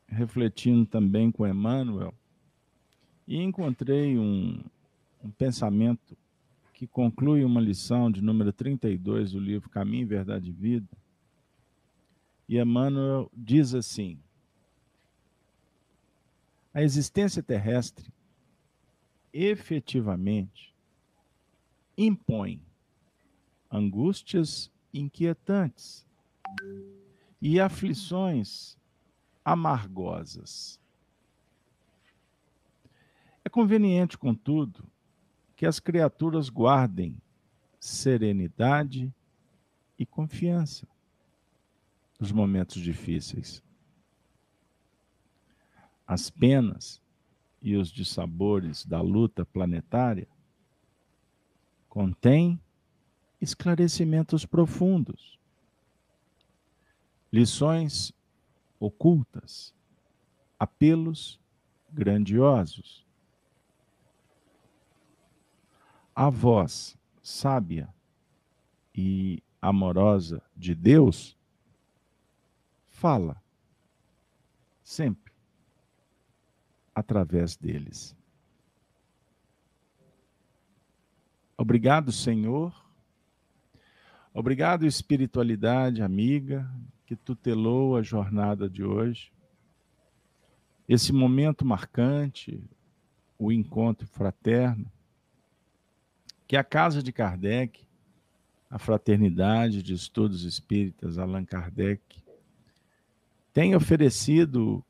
refletindo 0.08 0.86
também 0.86 1.30
com 1.30 1.46
Emmanuel 1.46 2.14
e 3.26 3.40
encontrei 3.42 4.18
um, 4.18 4.62
um 5.22 5.30
pensamento 5.30 6.16
que 6.72 6.86
conclui 6.86 7.42
uma 7.44 7.60
lição 7.60 8.10
de 8.10 8.22
número 8.22 8.52
32 8.52 9.32
do 9.32 9.40
livro 9.40 9.68
Caminho, 9.70 10.06
Verdade 10.06 10.50
e 10.50 10.52
Vida. 10.52 10.88
E 12.48 12.58
Emmanuel 12.58 13.30
diz 13.34 13.74
assim: 13.74 14.18
a 16.72 16.82
existência 16.82 17.42
terrestre 17.42 18.12
efetivamente 19.32 20.74
impõe 21.96 22.60
angústias 23.70 24.70
inquietantes 24.92 26.06
e 27.40 27.58
aflições 27.58 28.75
amargosas. 29.46 30.80
É 33.44 33.48
conveniente, 33.48 34.18
contudo, 34.18 34.84
que 35.54 35.64
as 35.64 35.78
criaturas 35.78 36.48
guardem 36.48 37.16
serenidade 37.78 39.14
e 39.96 40.04
confiança 40.04 40.88
nos 42.18 42.32
momentos 42.32 42.82
difíceis. 42.82 43.62
As 46.04 46.28
penas 46.28 47.00
e 47.62 47.76
os 47.76 47.92
dissabores 47.92 48.84
da 48.84 49.00
luta 49.00 49.46
planetária 49.46 50.26
contêm 51.88 52.60
esclarecimentos 53.40 54.44
profundos, 54.44 55.38
lições 57.32 58.12
ocultas, 58.78 59.74
apelos 60.58 61.40
grandiosos 61.90 63.06
a 66.16 66.30
voz 66.30 66.96
sábia 67.22 67.94
e 68.94 69.42
amorosa 69.60 70.42
de 70.56 70.74
Deus 70.74 71.36
fala 72.88 73.42
sempre 74.82 75.34
através 76.94 77.54
deles. 77.54 78.16
Obrigado, 81.58 82.10
Senhor. 82.10 82.74
Obrigado, 84.32 84.86
espiritualidade 84.86 86.02
amiga 86.02 86.70
que 87.06 87.14
tutelou 87.14 87.96
a 87.96 88.02
jornada 88.02 88.68
de 88.68 88.82
hoje. 88.82 89.32
Esse 90.88 91.12
momento 91.12 91.64
marcante, 91.64 92.68
o 93.38 93.52
encontro 93.52 94.08
fraterno, 94.08 94.90
que 96.48 96.56
a 96.56 96.64
Casa 96.64 97.02
de 97.02 97.12
Kardec, 97.12 97.86
a 98.68 98.78
Fraternidade 98.78 99.84
de 99.84 99.94
Estudos 99.94 100.42
Espíritas 100.42 101.16
Allan 101.16 101.44
Kardec, 101.44 102.02
tem 103.52 103.76
oferecido, 103.76 104.84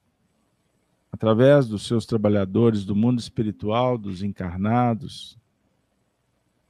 através 1.12 1.68
dos 1.68 1.86
seus 1.86 2.06
trabalhadores 2.06 2.84
do 2.84 2.96
mundo 2.96 3.20
espiritual, 3.20 3.98
dos 3.98 4.22
encarnados, 4.22 5.38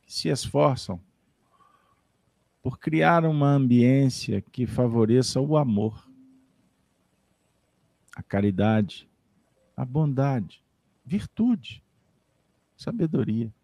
que 0.03 0.13
se 0.13 0.29
esforçam 0.29 1.01
por 2.67 2.81
criar 2.81 3.25
uma 3.25 3.51
ambiência 3.51 4.41
que 4.41 4.67
favoreça 4.67 5.41
o 5.41 5.57
amor, 5.57 6.05
a 8.17 8.25
caridade, 8.25 9.09
a 9.77 9.85
bondade, 9.85 10.61
virtude, 11.05 11.81
sabedoria 12.77 13.55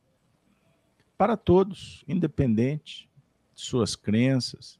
para 1.18 1.36
todos, 1.36 2.04
independente 2.06 3.10
de 3.52 3.60
suas 3.60 3.96
crenças, 3.96 4.78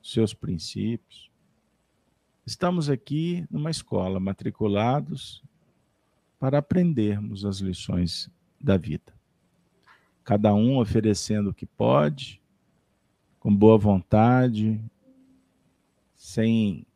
seus 0.00 0.32
princípios. 0.32 1.28
Estamos 2.46 2.88
aqui 2.88 3.44
numa 3.50 3.72
escola, 3.72 4.20
matriculados 4.20 5.42
para 6.38 6.58
aprendermos 6.58 7.44
as 7.44 7.58
lições 7.58 8.30
da 8.60 8.76
vida. 8.76 9.12
Cada 10.22 10.54
um 10.54 10.78
oferecendo 10.78 11.50
o 11.50 11.54
que 11.54 11.66
pode, 11.66 12.40
com 13.42 13.54
boa 13.54 13.76
vontade, 13.76 14.80
sem 16.14 16.86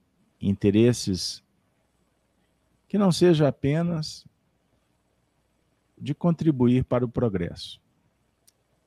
interesses 0.40 1.42
que 2.86 2.96
não 2.96 3.10
seja 3.10 3.48
apenas 3.48 4.24
de 5.98 6.14
contribuir 6.14 6.84
para 6.84 7.04
o 7.04 7.08
progresso 7.08 7.80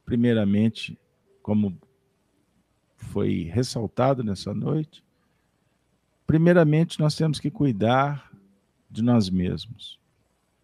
primeiramente, 0.09 0.97
como 1.43 1.77
foi 2.97 3.43
ressaltado 3.43 4.23
nessa 4.23 4.55
noite, 4.55 5.05
primeiramente 6.25 6.99
nós 6.99 7.13
temos 7.13 7.39
que 7.39 7.51
cuidar 7.51 8.31
de 8.89 9.03
nós 9.03 9.29
mesmos, 9.29 9.99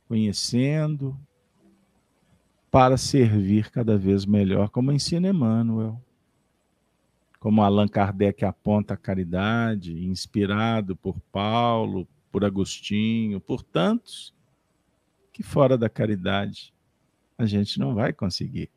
conhecendo 0.08 1.16
para 2.72 2.98
servir 2.98 3.70
cada 3.70 3.96
vez 4.00 4.26
melhor, 4.26 4.70
como 4.70 4.92
ensina 4.92 5.28
Emmanuel. 5.28 6.02
Como 7.46 7.62
Allan 7.62 7.88
Kardec 7.88 8.44
aponta 8.44 8.96
a 8.96 8.98
caridade, 8.98 10.04
inspirado 10.04 10.96
por 10.96 11.20
Paulo, 11.32 12.08
por 12.32 12.44
Agostinho, 12.44 13.40
por 13.40 13.62
tantos, 13.62 14.34
que 15.32 15.44
fora 15.44 15.78
da 15.78 15.88
caridade 15.88 16.74
a 17.38 17.46
gente 17.46 17.78
não 17.78 17.94
vai 17.94 18.12
conseguir. 18.12 18.72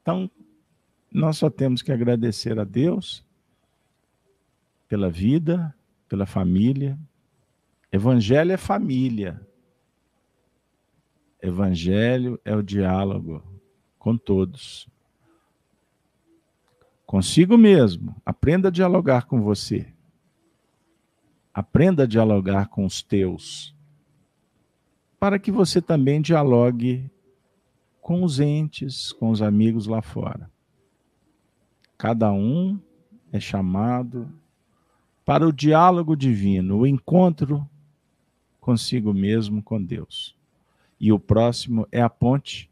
Então, 0.00 0.30
nós 1.10 1.38
só 1.38 1.50
temos 1.50 1.82
que 1.82 1.90
agradecer 1.90 2.56
a 2.56 2.62
Deus 2.62 3.26
pela 4.86 5.10
vida, 5.10 5.74
pela 6.08 6.24
família. 6.24 6.96
Evangelho 7.90 8.52
é 8.52 8.56
família. 8.56 9.44
Evangelho 11.42 12.40
é 12.44 12.54
o 12.54 12.62
diálogo 12.62 13.42
com 13.98 14.16
todos. 14.16 14.91
Consigo 17.12 17.58
mesmo. 17.58 18.16
Aprenda 18.24 18.68
a 18.68 18.70
dialogar 18.70 19.26
com 19.26 19.42
você. 19.42 19.86
Aprenda 21.52 22.04
a 22.04 22.06
dialogar 22.06 22.68
com 22.68 22.86
os 22.86 23.02
teus. 23.02 23.76
Para 25.20 25.38
que 25.38 25.52
você 25.52 25.82
também 25.82 26.22
dialogue 26.22 27.10
com 28.00 28.24
os 28.24 28.40
entes, 28.40 29.12
com 29.12 29.28
os 29.28 29.42
amigos 29.42 29.86
lá 29.86 30.00
fora. 30.00 30.50
Cada 31.98 32.32
um 32.32 32.80
é 33.30 33.38
chamado 33.38 34.32
para 35.22 35.46
o 35.46 35.52
diálogo 35.52 36.16
divino, 36.16 36.78
o 36.78 36.86
encontro 36.86 37.68
consigo 38.58 39.12
mesmo, 39.12 39.62
com 39.62 39.84
Deus. 39.84 40.34
E 40.98 41.12
o 41.12 41.18
próximo 41.18 41.86
é 41.92 42.00
a 42.00 42.08
ponte, 42.08 42.70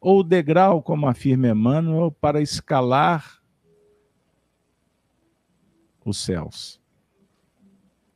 ou 0.00 0.18
o 0.18 0.24
degrau, 0.24 0.82
como 0.82 1.06
afirma 1.06 1.46
Emmanuel, 1.46 2.10
para 2.10 2.42
escalar 2.42 3.43
os 6.04 6.18
céus 6.18 6.80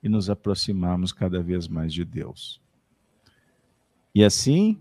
e 0.02 0.08
nos 0.08 0.30
aproximarmos 0.30 1.12
cada 1.12 1.42
vez 1.42 1.66
mais 1.66 1.92
de 1.92 2.04
Deus. 2.04 2.60
E 4.14 4.24
assim, 4.24 4.78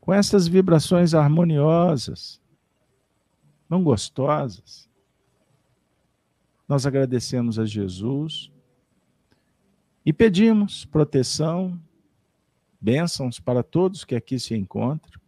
com 0.00 0.12
essas 0.12 0.46
vibrações 0.46 1.14
harmoniosas, 1.14 2.40
não 3.68 3.82
gostosas. 3.82 4.88
Nós 6.68 6.86
agradecemos 6.86 7.58
a 7.58 7.64
Jesus 7.64 8.50
e 10.04 10.12
pedimos 10.12 10.84
proteção, 10.84 11.80
bênçãos 12.80 13.40
para 13.40 13.62
todos 13.62 14.04
que 14.04 14.14
aqui 14.14 14.38
se 14.38 14.54
encontram, 14.54 15.20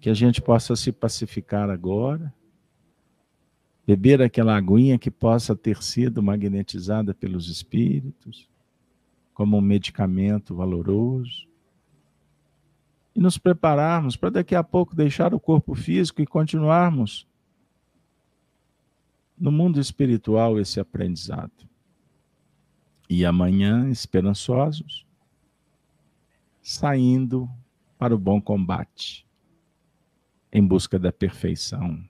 que 0.00 0.08
a 0.08 0.14
gente 0.14 0.40
possa 0.40 0.74
se 0.74 0.90
pacificar 0.90 1.70
agora, 1.70 2.32
beber 3.86 4.22
aquela 4.22 4.56
aguinha 4.56 4.98
que 4.98 5.10
possa 5.10 5.56
ter 5.56 5.82
sido 5.82 6.22
magnetizada 6.22 7.12
pelos 7.12 7.48
espíritos, 7.48 8.48
como 9.34 9.56
um 9.56 9.60
medicamento 9.60 10.54
valoroso 10.54 11.48
e 13.14 13.20
nos 13.20 13.36
prepararmos 13.36 14.16
para 14.16 14.30
daqui 14.30 14.54
a 14.54 14.62
pouco 14.62 14.96
deixar 14.96 15.34
o 15.34 15.40
corpo 15.40 15.74
físico 15.74 16.22
e 16.22 16.26
continuarmos 16.26 17.26
no 19.38 19.50
mundo 19.52 19.80
espiritual 19.80 20.58
esse 20.58 20.80
aprendizado. 20.80 21.68
E 23.08 23.26
amanhã, 23.26 23.90
esperançosos, 23.90 25.06
saindo 26.62 27.50
para 27.98 28.14
o 28.14 28.18
bom 28.18 28.40
combate, 28.40 29.26
em 30.50 30.64
busca 30.66 30.98
da 30.98 31.12
perfeição. 31.12 32.02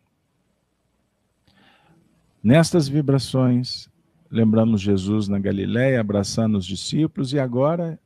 Nestas 2.43 2.89
vibrações, 2.89 3.89
lembramos 4.29 4.81
Jesus 4.81 5.29
na 5.29 5.39
Galiléia 5.39 6.01
abraçando 6.01 6.59
os 6.59 6.67
discípulos 6.67 7.33
e 7.33 7.39
agora 7.39 8.01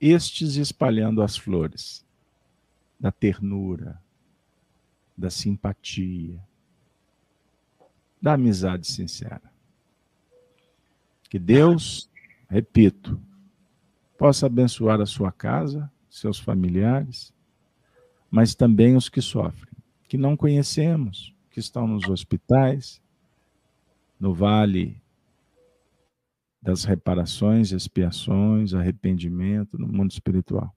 estes 0.00 0.56
espalhando 0.56 1.20
as 1.20 1.36
flores 1.36 2.02
da 2.98 3.12
ternura, 3.12 4.00
da 5.14 5.28
simpatia, 5.28 6.42
da 8.22 8.32
amizade 8.32 8.86
sincera. 8.86 9.42
Que 11.28 11.38
Deus, 11.38 12.08
repito, 12.48 13.20
possa 14.16 14.46
abençoar 14.46 14.98
a 14.98 15.06
sua 15.06 15.30
casa, 15.30 15.92
seus 16.08 16.38
familiares, 16.38 17.34
mas 18.30 18.54
também 18.54 18.96
os 18.96 19.10
que 19.10 19.20
sofrem, 19.20 19.74
que 20.08 20.16
não 20.16 20.38
conhecemos, 20.38 21.34
que 21.50 21.60
estão 21.60 21.86
nos 21.86 22.08
hospitais, 22.08 23.04
no 24.18 24.34
vale 24.34 25.00
das 26.60 26.84
reparações, 26.84 27.72
expiações, 27.72 28.74
arrependimento 28.74 29.78
no 29.78 29.86
mundo 29.86 30.10
espiritual. 30.10 30.74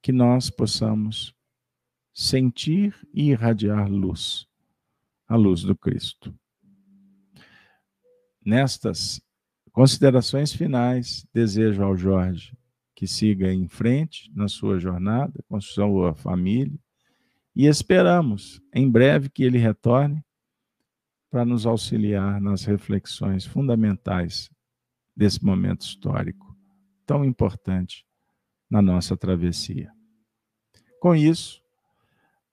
Que 0.00 0.12
nós 0.12 0.50
possamos 0.50 1.34
sentir 2.12 2.94
e 3.12 3.30
irradiar 3.30 3.90
luz, 3.90 4.46
a 5.28 5.36
luz 5.36 5.62
do 5.62 5.76
Cristo. 5.76 6.34
Nestas 8.44 9.20
considerações 9.72 10.52
finais, 10.52 11.26
desejo 11.32 11.82
ao 11.82 11.96
Jorge 11.96 12.56
que 13.02 13.06
siga 13.08 13.52
em 13.52 13.66
frente 13.66 14.30
na 14.32 14.46
sua 14.46 14.78
jornada 14.78 15.42
com 15.48 15.60
sua 15.60 16.14
família 16.14 16.78
e 17.52 17.66
esperamos 17.66 18.62
em 18.72 18.88
breve 18.88 19.28
que 19.28 19.42
ele 19.42 19.58
retorne 19.58 20.24
para 21.32 21.46
nos 21.46 21.64
auxiliar 21.64 22.38
nas 22.42 22.66
reflexões 22.66 23.46
fundamentais 23.46 24.50
desse 25.16 25.42
momento 25.42 25.80
histórico 25.80 26.54
tão 27.06 27.24
importante 27.24 28.06
na 28.68 28.82
nossa 28.82 29.16
travessia. 29.16 29.90
Com 31.00 31.14
isso, 31.14 31.64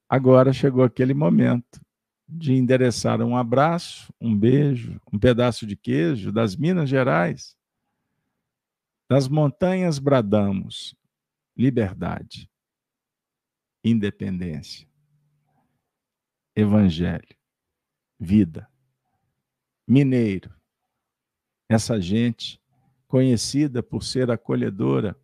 agora 0.07 0.53
chegou 0.53 0.81
aquele 0.81 1.13
momento 1.13 1.81
de 2.25 2.53
endereçar 2.53 3.21
um 3.21 3.35
abraço, 3.35 4.13
um 4.19 4.33
beijo, 4.33 4.97
um 5.11 5.19
pedaço 5.19 5.67
de 5.67 5.75
queijo 5.75 6.31
das 6.31 6.55
Minas 6.55 6.89
Gerais. 6.89 7.57
Das 9.09 9.27
montanhas 9.27 9.99
bradamos 9.99 10.95
liberdade, 11.53 12.49
independência, 13.83 14.87
evangelho 16.55 17.38
vida. 18.19 18.69
Mineiro, 19.87 20.53
essa 21.67 21.99
gente 21.99 22.61
conhecida 23.07 23.81
por 23.81 24.03
ser 24.03 24.29
acolhedora, 24.29 25.19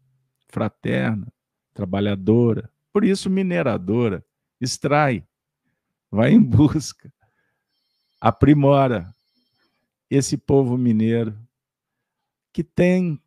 fraterna, 0.47 1.31
trabalhadora, 1.73 2.71
por 2.91 3.03
isso 3.03 3.29
mineradora, 3.29 4.25
extrai, 4.59 5.27
vai 6.09 6.31
em 6.31 6.41
busca, 6.41 7.13
aprimora 8.21 9.13
esse 10.09 10.37
povo 10.37 10.77
mineiro 10.77 11.37
que 12.53 12.63
tem 12.63 13.21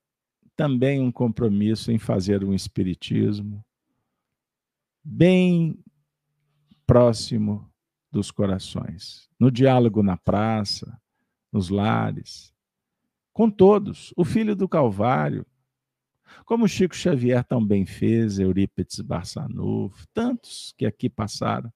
também 0.57 1.01
um 1.01 1.13
compromisso 1.13 1.93
em 1.93 1.99
fazer 1.99 2.43
um 2.43 2.55
espiritismo 2.55 3.65
bem 5.05 5.79
próximo 6.87 7.71
dos 8.11 8.31
corações, 8.31 9.29
no 9.39 9.51
diálogo 9.51 10.03
na 10.03 10.17
praça, 10.17 11.01
nos 11.53 11.69
lares, 11.69 12.53
com 13.33 13.49
todos, 13.49 14.13
o 14.17 14.25
filho 14.25 14.57
do 14.57 14.69
Calvário, 14.69 15.47
como 16.45 16.69
Chico 16.69 16.97
Xavier 16.97 17.45
também 17.45 17.87
fez, 17.87 18.39
Eurípides 18.39 19.01
Barçanufo, 19.01 20.07
tantos 20.13 20.75
que 20.77 20.85
aqui 20.85 21.09
passaram, 21.09 21.73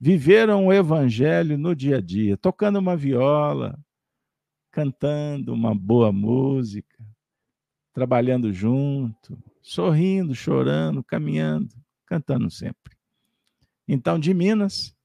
viveram 0.00 0.66
o 0.66 0.72
evangelho 0.72 1.58
no 1.58 1.74
dia 1.74 1.98
a 1.98 2.00
dia, 2.00 2.36
tocando 2.36 2.78
uma 2.78 2.96
viola, 2.96 3.78
cantando 4.70 5.52
uma 5.52 5.74
boa 5.74 6.10
música, 6.10 7.04
trabalhando 7.92 8.50
junto, 8.50 9.38
sorrindo, 9.60 10.34
chorando, 10.34 11.04
caminhando, 11.04 11.74
cantando 12.06 12.50
sempre. 12.50 12.96
Então, 13.86 14.18
de 14.18 14.32
Minas, 14.32 14.95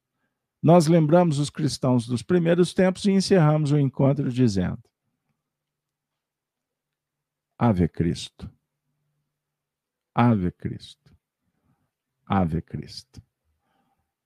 nós 0.62 0.88
lembramos 0.88 1.40
os 1.40 1.50
cristãos 1.50 2.06
dos 2.06 2.22
primeiros 2.22 2.74
tempos 2.74 3.06
e 3.06 3.12
encerramos 3.12 3.72
o 3.72 3.80
encontro 3.80 4.32
dizendo: 4.32 4.84
Ave 7.58 7.88
Cristo. 7.88 8.50
Ave 10.14 10.52
Cristo. 10.52 11.16
Ave 12.26 12.62
Cristo. 12.62 13.22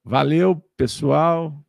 Valeu, 0.04 0.58
pessoal. 0.78 1.66